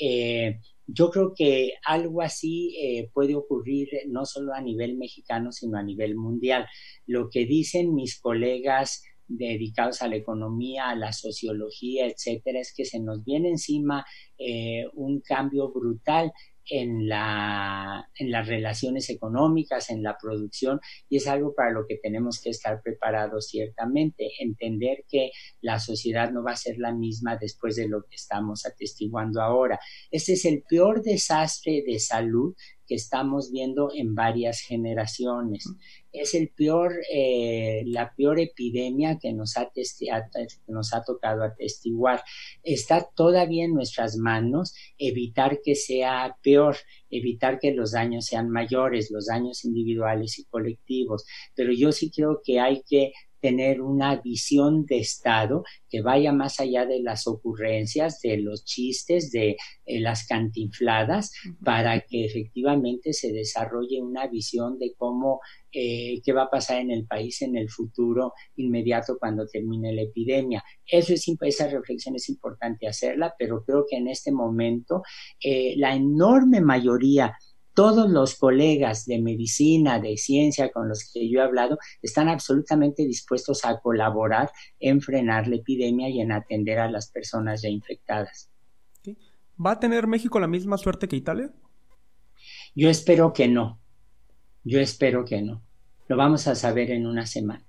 Eh, 0.00 0.60
yo 0.86 1.10
creo 1.10 1.32
que 1.34 1.72
algo 1.84 2.22
así 2.22 2.76
eh, 2.80 3.10
puede 3.12 3.34
ocurrir 3.34 3.88
no 4.08 4.24
solo 4.24 4.54
a 4.54 4.60
nivel 4.60 4.96
mexicano, 4.96 5.52
sino 5.52 5.78
a 5.78 5.82
nivel 5.82 6.16
mundial. 6.16 6.66
Lo 7.06 7.28
que 7.28 7.44
dicen 7.44 7.94
mis 7.94 8.20
colegas 8.20 9.02
dedicados 9.28 10.02
a 10.02 10.08
la 10.08 10.16
economía, 10.16 10.88
a 10.90 10.94
la 10.94 11.12
sociología, 11.12 12.06
etcétera, 12.06 12.60
es 12.60 12.72
que 12.74 12.84
se 12.84 13.00
nos 13.00 13.24
viene 13.24 13.48
encima 13.48 14.04
eh, 14.38 14.84
un 14.94 15.20
cambio 15.20 15.72
brutal 15.72 16.32
en, 16.68 17.08
la, 17.08 18.08
en 18.18 18.30
las 18.30 18.46
relaciones 18.46 19.10
económicas, 19.10 19.90
en 19.90 20.02
la 20.02 20.16
producción, 20.20 20.80
y 21.08 21.16
es 21.16 21.26
algo 21.26 21.54
para 21.54 21.70
lo 21.70 21.86
que 21.86 21.96
tenemos 21.96 22.40
que 22.40 22.50
estar 22.50 22.82
preparados 22.82 23.48
ciertamente, 23.48 24.30
entender 24.38 25.04
que 25.08 25.30
la 25.60 25.78
sociedad 25.78 26.30
no 26.30 26.42
va 26.42 26.52
a 26.52 26.56
ser 26.56 26.78
la 26.78 26.92
misma 26.92 27.36
después 27.36 27.76
de 27.76 27.88
lo 27.88 28.02
que 28.02 28.16
estamos 28.16 28.66
atestiguando 28.66 29.40
ahora. 29.40 29.78
Este 30.10 30.34
es 30.34 30.44
el 30.44 30.62
peor 30.68 31.02
desastre 31.02 31.82
de 31.86 31.98
salud 31.98 32.54
que 32.86 32.94
estamos 32.94 33.50
viendo 33.50 33.90
en 33.94 34.14
varias 34.14 34.60
generaciones. 34.60 35.64
Es 36.12 36.34
el 36.34 36.48
peor, 36.48 36.94
eh, 37.12 37.82
la 37.86 38.14
peor 38.16 38.40
epidemia 38.40 39.18
que 39.20 39.32
nos, 39.32 39.56
ha 39.56 39.70
nos 40.66 40.94
ha 40.94 41.02
tocado 41.02 41.44
atestiguar. 41.44 42.22
Está 42.62 43.06
todavía 43.14 43.64
en 43.64 43.74
nuestras 43.74 44.16
manos 44.16 44.74
evitar 44.98 45.60
que 45.62 45.74
sea 45.74 46.36
peor, 46.42 46.76
evitar 47.10 47.58
que 47.58 47.72
los 47.72 47.92
daños 47.92 48.26
sean 48.26 48.48
mayores, 48.48 49.10
los 49.10 49.26
daños 49.26 49.64
individuales 49.64 50.38
y 50.38 50.44
colectivos. 50.44 51.26
Pero 51.54 51.72
yo 51.72 51.92
sí 51.92 52.10
creo 52.10 52.40
que 52.42 52.60
hay 52.60 52.82
que 52.88 53.12
tener 53.40 53.80
una 53.80 54.16
visión 54.16 54.84
de 54.86 54.98
Estado 54.98 55.64
que 55.88 56.02
vaya 56.02 56.32
más 56.32 56.60
allá 56.60 56.86
de 56.86 57.00
las 57.00 57.26
ocurrencias, 57.26 58.20
de 58.20 58.38
los 58.38 58.64
chistes, 58.64 59.30
de 59.30 59.56
eh, 59.84 60.00
las 60.00 60.26
cantinfladas, 60.26 61.32
para 61.64 62.00
que 62.00 62.24
efectivamente 62.24 63.12
se 63.12 63.32
desarrolle 63.32 64.02
una 64.02 64.26
visión 64.26 64.78
de 64.78 64.94
cómo, 64.96 65.40
eh, 65.72 66.20
qué 66.24 66.32
va 66.32 66.44
a 66.44 66.50
pasar 66.50 66.80
en 66.80 66.90
el 66.90 67.06
país 67.06 67.42
en 67.42 67.56
el 67.56 67.70
futuro 67.70 68.32
inmediato 68.56 69.16
cuando 69.18 69.46
termine 69.46 69.92
la 69.92 70.02
epidemia. 70.02 70.64
Eso 70.86 71.12
es, 71.14 71.24
esa 71.40 71.68
reflexión 71.68 72.16
es 72.16 72.28
importante 72.28 72.86
hacerla, 72.86 73.34
pero 73.38 73.64
creo 73.64 73.84
que 73.88 73.96
en 73.96 74.08
este 74.08 74.32
momento 74.32 75.02
eh, 75.42 75.74
la 75.76 75.94
enorme 75.94 76.60
mayoría 76.60 77.36
todos 77.76 78.10
los 78.10 78.36
colegas 78.36 79.04
de 79.04 79.20
medicina, 79.20 80.00
de 80.00 80.16
ciencia 80.16 80.72
con 80.72 80.88
los 80.88 81.10
que 81.12 81.28
yo 81.28 81.40
he 81.40 81.42
hablado, 81.42 81.76
están 82.00 82.30
absolutamente 82.30 83.04
dispuestos 83.04 83.66
a 83.66 83.78
colaborar 83.80 84.50
en 84.80 85.02
frenar 85.02 85.46
la 85.46 85.56
epidemia 85.56 86.08
y 86.08 86.22
en 86.22 86.32
atender 86.32 86.78
a 86.78 86.90
las 86.90 87.10
personas 87.10 87.60
ya 87.60 87.68
infectadas. 87.68 88.50
¿Va 89.64 89.72
a 89.72 89.78
tener 89.78 90.06
México 90.06 90.40
la 90.40 90.46
misma 90.46 90.78
suerte 90.78 91.06
que 91.06 91.16
Italia? 91.16 91.52
Yo 92.74 92.88
espero 92.88 93.34
que 93.34 93.46
no. 93.46 93.78
Yo 94.64 94.80
espero 94.80 95.26
que 95.26 95.42
no. 95.42 95.62
Lo 96.08 96.16
vamos 96.16 96.46
a 96.48 96.54
saber 96.54 96.90
en 96.90 97.06
una 97.06 97.26
semana 97.26 97.65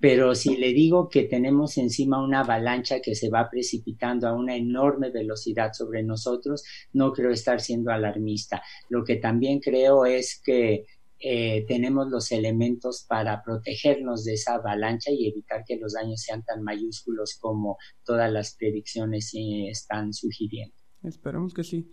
pero 0.00 0.34
si 0.34 0.56
le 0.56 0.72
digo 0.72 1.08
que 1.08 1.24
tenemos 1.24 1.78
encima 1.78 2.22
una 2.22 2.40
avalancha 2.40 3.00
que 3.00 3.14
se 3.14 3.30
va 3.30 3.48
precipitando 3.50 4.28
a 4.28 4.34
una 4.34 4.54
enorme 4.54 5.10
velocidad 5.10 5.72
sobre 5.72 6.02
nosotros, 6.02 6.62
no 6.92 7.12
creo 7.12 7.30
estar 7.30 7.60
siendo 7.60 7.90
alarmista. 7.90 8.62
Lo 8.90 9.02
que 9.02 9.16
también 9.16 9.60
creo 9.60 10.04
es 10.04 10.40
que 10.44 10.84
eh, 11.20 11.64
tenemos 11.66 12.08
los 12.08 12.30
elementos 12.30 13.04
para 13.08 13.42
protegernos 13.42 14.24
de 14.24 14.34
esa 14.34 14.54
avalancha 14.54 15.10
y 15.10 15.28
evitar 15.28 15.64
que 15.66 15.76
los 15.76 15.94
daños 15.94 16.20
sean 16.20 16.44
tan 16.44 16.62
mayúsculos 16.62 17.38
como 17.40 17.76
todas 18.04 18.30
las 18.30 18.54
predicciones 18.54 19.32
están 19.34 20.12
sugiriendo. 20.12 20.76
Esperemos 21.02 21.54
que 21.54 21.64
sí. 21.64 21.90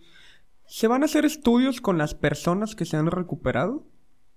¿Se 0.66 0.86
van 0.86 1.02
a 1.02 1.06
hacer 1.06 1.24
estudios 1.24 1.80
con 1.80 1.96
las 1.96 2.14
personas 2.14 2.74
que 2.74 2.84
se 2.84 2.96
han 2.96 3.06
recuperado? 3.06 3.86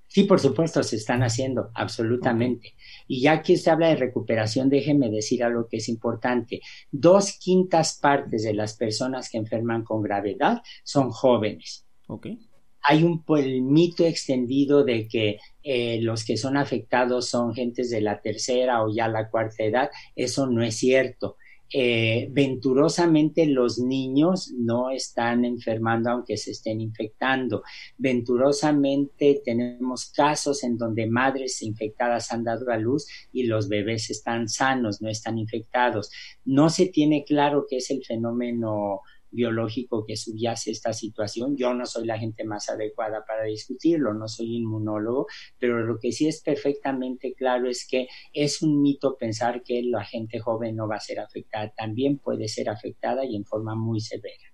Sí, 0.10 0.24
por 0.24 0.40
supuesto, 0.40 0.82
se 0.82 0.96
están 0.96 1.22
haciendo, 1.22 1.70
absolutamente. 1.76 2.74
Y 3.08 3.22
ya 3.22 3.44
que 3.44 3.58
se 3.58 3.70
habla 3.70 3.90
de 3.90 3.96
recuperación, 3.96 4.68
déjeme 4.68 5.12
decir 5.12 5.44
algo 5.44 5.68
que 5.68 5.78
es 5.78 5.88
importante. 5.88 6.62
Dos 6.92 7.34
quintas 7.34 8.00
partes 8.02 8.42
de 8.42 8.56
las 8.56 8.76
personas 8.76 9.30
que 9.30 9.38
enferman 9.38 9.84
con 9.84 10.02
gravedad 10.02 10.64
son 10.84 11.12
jóvenes. 11.12 11.86
Okay. 12.08 12.40
Hay 12.82 13.04
un 13.04 13.24
mito 13.72 14.04
extendido 14.04 14.84
de 14.84 15.08
que 15.08 15.38
eh, 15.62 16.00
los 16.02 16.26
que 16.26 16.38
son 16.38 16.58
afectados 16.58 17.30
son 17.30 17.54
gentes 17.54 17.92
de 17.92 18.02
la 18.02 18.20
tercera 18.20 18.84
o 18.84 18.92
ya 18.92 19.08
la 19.08 19.30
cuarta 19.30 19.64
edad. 19.64 19.92
Eso 20.16 20.48
no 20.48 20.64
es 20.64 20.76
cierto. 20.76 21.38
Eh, 21.72 22.28
venturosamente 22.32 23.46
los 23.46 23.78
niños 23.78 24.52
no 24.58 24.90
están 24.90 25.46
enfermando 25.46 26.10
aunque 26.10 26.38
se 26.38 26.52
estén 26.52 26.82
infectando. 26.82 27.64
Venturosamente 27.98 29.42
tenemos 29.46 30.12
casos 30.12 30.64
en 30.64 30.78
donde 30.78 31.08
madres 31.08 31.62
infectadas 31.62 32.32
han 32.32 32.44
dado 32.44 32.72
a 32.72 32.78
luz 32.78 33.08
y 33.32 33.44
los 33.44 33.70
bebés 33.70 34.10
están 34.10 34.50
sanos, 34.50 35.02
no 35.02 35.10
están 35.10 35.38
infectados. 35.38 36.12
No 36.44 36.70
se 36.70 36.88
tiene 36.88 37.24
claro 37.24 37.66
qué 37.70 37.78
es 37.78 37.92
el 37.92 38.04
fenómeno 38.04 39.02
biológico 39.32 40.06
que 40.06 40.16
subyace 40.16 40.72
esta 40.72 40.94
situación. 40.94 41.56
Yo 41.58 41.74
no 41.74 41.86
soy 41.86 42.06
la 42.06 42.18
gente 42.18 42.44
más 42.44 42.70
adecuada 42.70 43.24
para 43.28 43.44
discutirlo, 43.44 44.14
no 44.14 44.28
soy 44.28 44.58
inmunólogo, 44.58 45.28
pero 45.60 45.86
lo 45.86 46.00
que 46.00 46.12
sí 46.12 46.28
es 46.28 46.42
perfectamente 46.42 47.34
claro 47.34 47.70
es 47.70 47.88
que 47.88 48.08
es 48.34 48.62
un 48.62 48.82
mito 48.82 49.18
pensar 49.18 49.64
que 49.64 49.84
la 49.84 50.04
gente 50.04 50.40
joven 50.40 50.76
no 50.76 50.88
va 50.88 50.96
a 50.96 51.00
ser 51.00 51.20
afectada. 51.20 51.72
También 51.76 52.18
puede 52.18 52.48
ser 52.48 52.70
afectada 52.70 53.26
y 53.26 53.36
en 53.36 53.46
forma 53.46 53.76
muy 53.76 54.00
severa. 54.02 54.54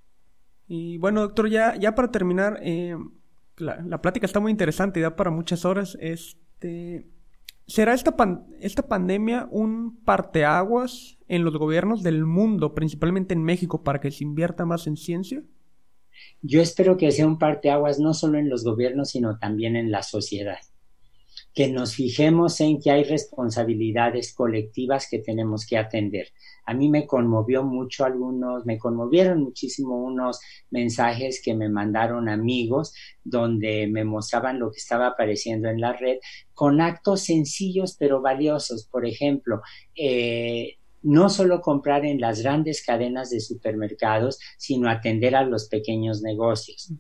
Y 0.68 0.98
bueno, 0.98 1.22
doctor, 1.22 1.50
ya, 1.50 1.76
ya 1.76 1.94
para 1.94 2.12
terminar, 2.12 2.60
eh, 2.64 2.96
la, 3.58 3.82
la, 3.82 4.02
plática 4.02 4.26
está 4.26 4.40
muy 4.40 4.52
interesante, 4.52 5.00
da 5.00 5.16
para 5.16 5.30
muchas 5.30 5.64
horas. 5.64 5.96
Este, 6.02 7.06
¿Será 7.68 7.94
esta, 7.94 8.16
esta 8.62 8.88
pandemia 8.88 9.48
un 9.50 10.00
parteaguas 10.04 11.18
en 11.28 11.44
los 11.44 11.58
gobiernos 11.58 12.04
del 12.04 12.24
mundo, 12.26 12.76
principalmente 12.76 13.34
en 13.34 13.44
México, 13.44 13.84
para 13.84 14.00
que 14.00 14.12
se 14.12 14.24
invierta 14.24 14.66
más 14.66 14.86
en 14.86 14.98
ciencia? 14.98 15.44
Yo 16.42 16.62
espero 16.62 16.96
que 16.96 17.12
sea 17.12 17.26
un 17.26 17.40
parteaguas 17.40 18.00
no 18.00 18.14
solo 18.14 18.38
en 18.38 18.50
los 18.50 18.64
gobiernos, 18.64 19.10
sino 19.10 19.40
también 19.40 19.76
en 19.76 19.92
la 19.92 20.04
sociedad. 20.04 20.60
Que 21.56 21.70
nos 21.70 21.96
fijemos 21.96 22.60
en 22.62 22.80
que 22.80 22.92
hay 22.92 23.04
responsabilidades 23.04 24.34
colectivas 24.36 25.08
que 25.10 25.20
tenemos 25.20 25.66
que 25.66 25.78
atender 25.78 26.28
a 26.66 26.74
mí 26.74 26.90
me 26.90 27.06
conmovió 27.06 27.64
mucho 27.64 28.06
algunos, 28.06 28.66
me 28.66 28.80
conmovieron 28.80 29.44
muchísimo 29.44 30.04
unos 30.04 30.40
mensajes 30.72 31.42
que 31.44 31.54
me 31.54 31.70
mandaron 31.70 32.28
amigos 32.28 32.94
donde 33.24 33.88
me 33.88 34.04
mostraban 34.04 34.60
lo 34.60 34.72
que 34.72 34.80
estaba 34.80 35.08
apareciendo 35.08 35.70
en 35.70 35.80
la 35.80 35.94
red 35.94 36.18
con 36.54 36.82
actos 36.82 37.22
sencillos 37.22 37.96
pero 38.00 38.22
valiosos. 38.22 38.88
Por 38.88 39.06
ejemplo, 39.06 39.62
eh, 39.96 40.78
no 41.06 41.30
solo 41.30 41.62
comprar 41.62 42.04
en 42.04 42.20
las 42.20 42.42
grandes 42.42 42.84
cadenas 42.84 43.30
de 43.30 43.40
supermercados, 43.40 44.40
sino 44.58 44.90
atender 44.90 45.36
a 45.36 45.44
los 45.44 45.70
pequeños 45.70 46.22
negocios. 46.22 46.92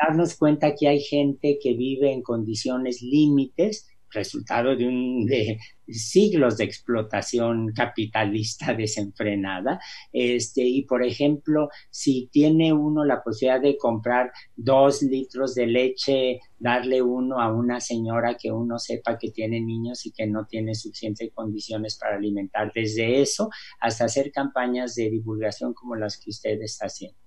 Darnos 0.00 0.36
cuenta 0.36 0.74
que 0.74 0.86
hay 0.86 1.00
gente 1.00 1.58
que 1.60 1.74
vive 1.74 2.12
en 2.12 2.22
condiciones 2.22 3.00
límites 3.02 3.88
resultado 4.10 4.74
de, 4.76 4.86
un, 4.86 5.26
de 5.26 5.58
siglos 5.86 6.56
de 6.56 6.64
explotación 6.64 7.72
capitalista 7.74 8.74
desenfrenada. 8.74 9.80
Este, 10.12 10.62
y 10.62 10.82
por 10.82 11.04
ejemplo, 11.04 11.68
si 11.90 12.28
tiene 12.32 12.72
uno 12.72 13.04
la 13.04 13.22
posibilidad 13.22 13.60
de 13.60 13.76
comprar 13.76 14.32
dos 14.56 15.02
litros 15.02 15.54
de 15.54 15.66
leche, 15.66 16.40
darle 16.58 17.02
uno 17.02 17.40
a 17.40 17.52
una 17.52 17.80
señora 17.80 18.36
que 18.36 18.50
uno 18.50 18.78
sepa 18.78 19.18
que 19.18 19.30
tiene 19.30 19.60
niños 19.60 20.04
y 20.06 20.12
que 20.12 20.26
no 20.26 20.46
tiene 20.46 20.74
suficientes 20.74 21.30
condiciones 21.32 21.96
para 21.96 22.16
alimentar, 22.16 22.72
desde 22.74 23.20
eso 23.20 23.48
hasta 23.80 24.06
hacer 24.06 24.30
campañas 24.32 24.94
de 24.94 25.10
divulgación 25.10 25.74
como 25.74 25.96
las 25.96 26.18
que 26.18 26.30
usted 26.30 26.60
está 26.60 26.86
haciendo. 26.86 27.18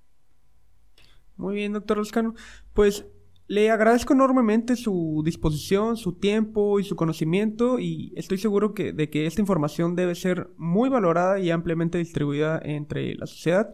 Muy 1.38 1.55
bien, 1.55 1.73
doctor 1.73 1.97
Oscano. 1.97 2.36
Pues 2.73 3.05
le 3.48 3.70
agradezco 3.70 4.14
enormemente 4.14 4.76
su 4.76 5.22
disposición, 5.26 5.98
su 5.98 6.14
tiempo 6.14 6.80
y 6.80 6.84
su 6.84 6.96
conocimiento 6.96 7.80
y 7.80 8.14
estoy 8.16 8.38
seguro 8.38 8.74
que, 8.74 8.94
de 8.94 9.10
que 9.10 9.26
esta 9.26 9.42
información 9.42 9.96
debe 9.96 10.16
ser 10.16 10.50
muy 10.58 10.89
valorada 10.89 11.39
y 11.39 11.52
ampliamente 11.52 11.98
distribuida 11.98 12.62
entre 12.64 13.16
la 13.16 13.28
sociedad. 13.28 13.74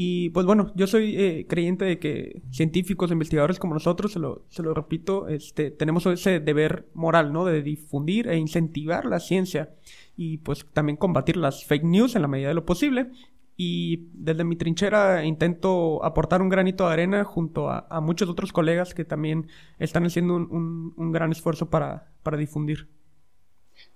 Y 0.00 0.30
pues 0.30 0.46
bueno, 0.46 0.72
yo 0.76 0.86
soy 0.86 1.16
eh, 1.16 1.46
creyente 1.48 1.84
de 1.84 1.98
que 1.98 2.42
científicos, 2.52 3.10
investigadores 3.10 3.58
como 3.58 3.74
nosotros, 3.74 4.12
se 4.12 4.20
lo, 4.20 4.44
se 4.48 4.62
lo 4.62 4.72
repito, 4.72 5.26
este, 5.28 5.72
tenemos 5.72 6.06
ese 6.06 6.38
deber 6.38 6.88
moral, 6.94 7.32
¿no? 7.32 7.44
De 7.44 7.62
difundir 7.62 8.28
e 8.28 8.36
incentivar 8.36 9.06
la 9.06 9.18
ciencia 9.18 9.70
y 10.16 10.38
pues 10.38 10.66
también 10.72 10.96
combatir 10.96 11.36
las 11.36 11.64
fake 11.64 11.84
news 11.84 12.14
en 12.14 12.22
la 12.22 12.28
medida 12.28 12.48
de 12.48 12.54
lo 12.54 12.64
posible 12.64 13.10
y 13.60 14.08
desde 14.12 14.44
mi 14.44 14.54
trinchera 14.54 15.24
intento 15.24 16.04
aportar 16.04 16.40
un 16.40 16.48
granito 16.48 16.86
de 16.86 16.92
arena 16.92 17.24
junto 17.24 17.68
a, 17.68 18.00
muchos 18.00 18.28
otros 18.28 18.52
colegas 18.52 18.94
que 18.94 19.04
también 19.04 19.48
están 19.80 20.06
haciendo 20.06 20.36
un, 20.36 21.10
gran 21.10 21.32
esfuerzo 21.32 21.68
para, 21.68 22.06
difundir. 22.38 22.88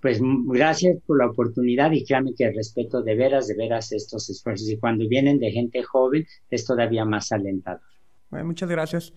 Pues 0.00 0.20
gracias 0.46 0.98
por 1.06 1.18
la 1.18 1.30
oportunidad 1.30 1.92
y 1.92 2.04
créame 2.04 2.34
que 2.34 2.50
respeto 2.50 3.02
de 3.02 3.14
veras, 3.14 3.46
de 3.46 3.54
veras 3.54 3.92
estos 3.92 4.28
esfuerzos. 4.30 4.68
Y 4.68 4.78
cuando 4.78 5.06
vienen 5.08 5.38
de 5.38 5.52
gente 5.52 5.84
joven 5.84 6.26
es 6.50 6.64
todavía 6.66 7.04
más 7.04 7.30
alentador. 7.30 7.82
muchas 8.30 8.68
gracias. 8.68 9.14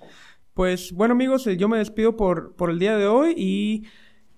Pues 0.54 0.92
bueno 0.92 1.14
amigos, 1.14 1.48
eh, 1.48 1.58
yo 1.58 1.68
me 1.68 1.80
despido 1.80 2.16
por, 2.16 2.56
por 2.56 2.70
el 2.70 2.78
día 2.78 2.98
de 2.98 3.08
hoy 3.08 3.34
y 3.36 3.88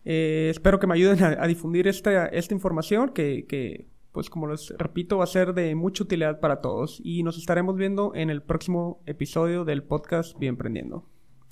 eh, 0.06 0.48
espero 0.52 0.80
que 0.80 0.88
me 0.88 0.94
ayuden 0.94 1.22
a, 1.22 1.46
difundir 1.48 1.86
esta, 1.86 2.28
esta 2.28 2.54
información 2.54 3.10
que, 3.10 3.46
que 3.46 3.90
pues 4.18 4.32
como 4.32 4.48
les 4.48 4.74
repito, 4.80 5.20
va 5.20 5.26
a 5.26 5.28
ser 5.28 5.54
de 5.54 5.76
mucha 5.76 6.04
utilidad 6.04 6.40
para 6.40 6.60
todos 6.60 7.00
y 7.04 7.22
nos 7.22 7.38
estaremos 7.38 7.76
viendo 7.76 8.16
en 8.16 8.32
el 8.32 8.42
próximo 8.42 9.00
episodio 9.06 9.64
del 9.64 9.84
podcast 9.84 10.36
Bien 10.40 10.58
Prendiendo. 10.58 11.06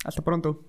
Hasta 0.04 0.24
pronto. 0.24 0.64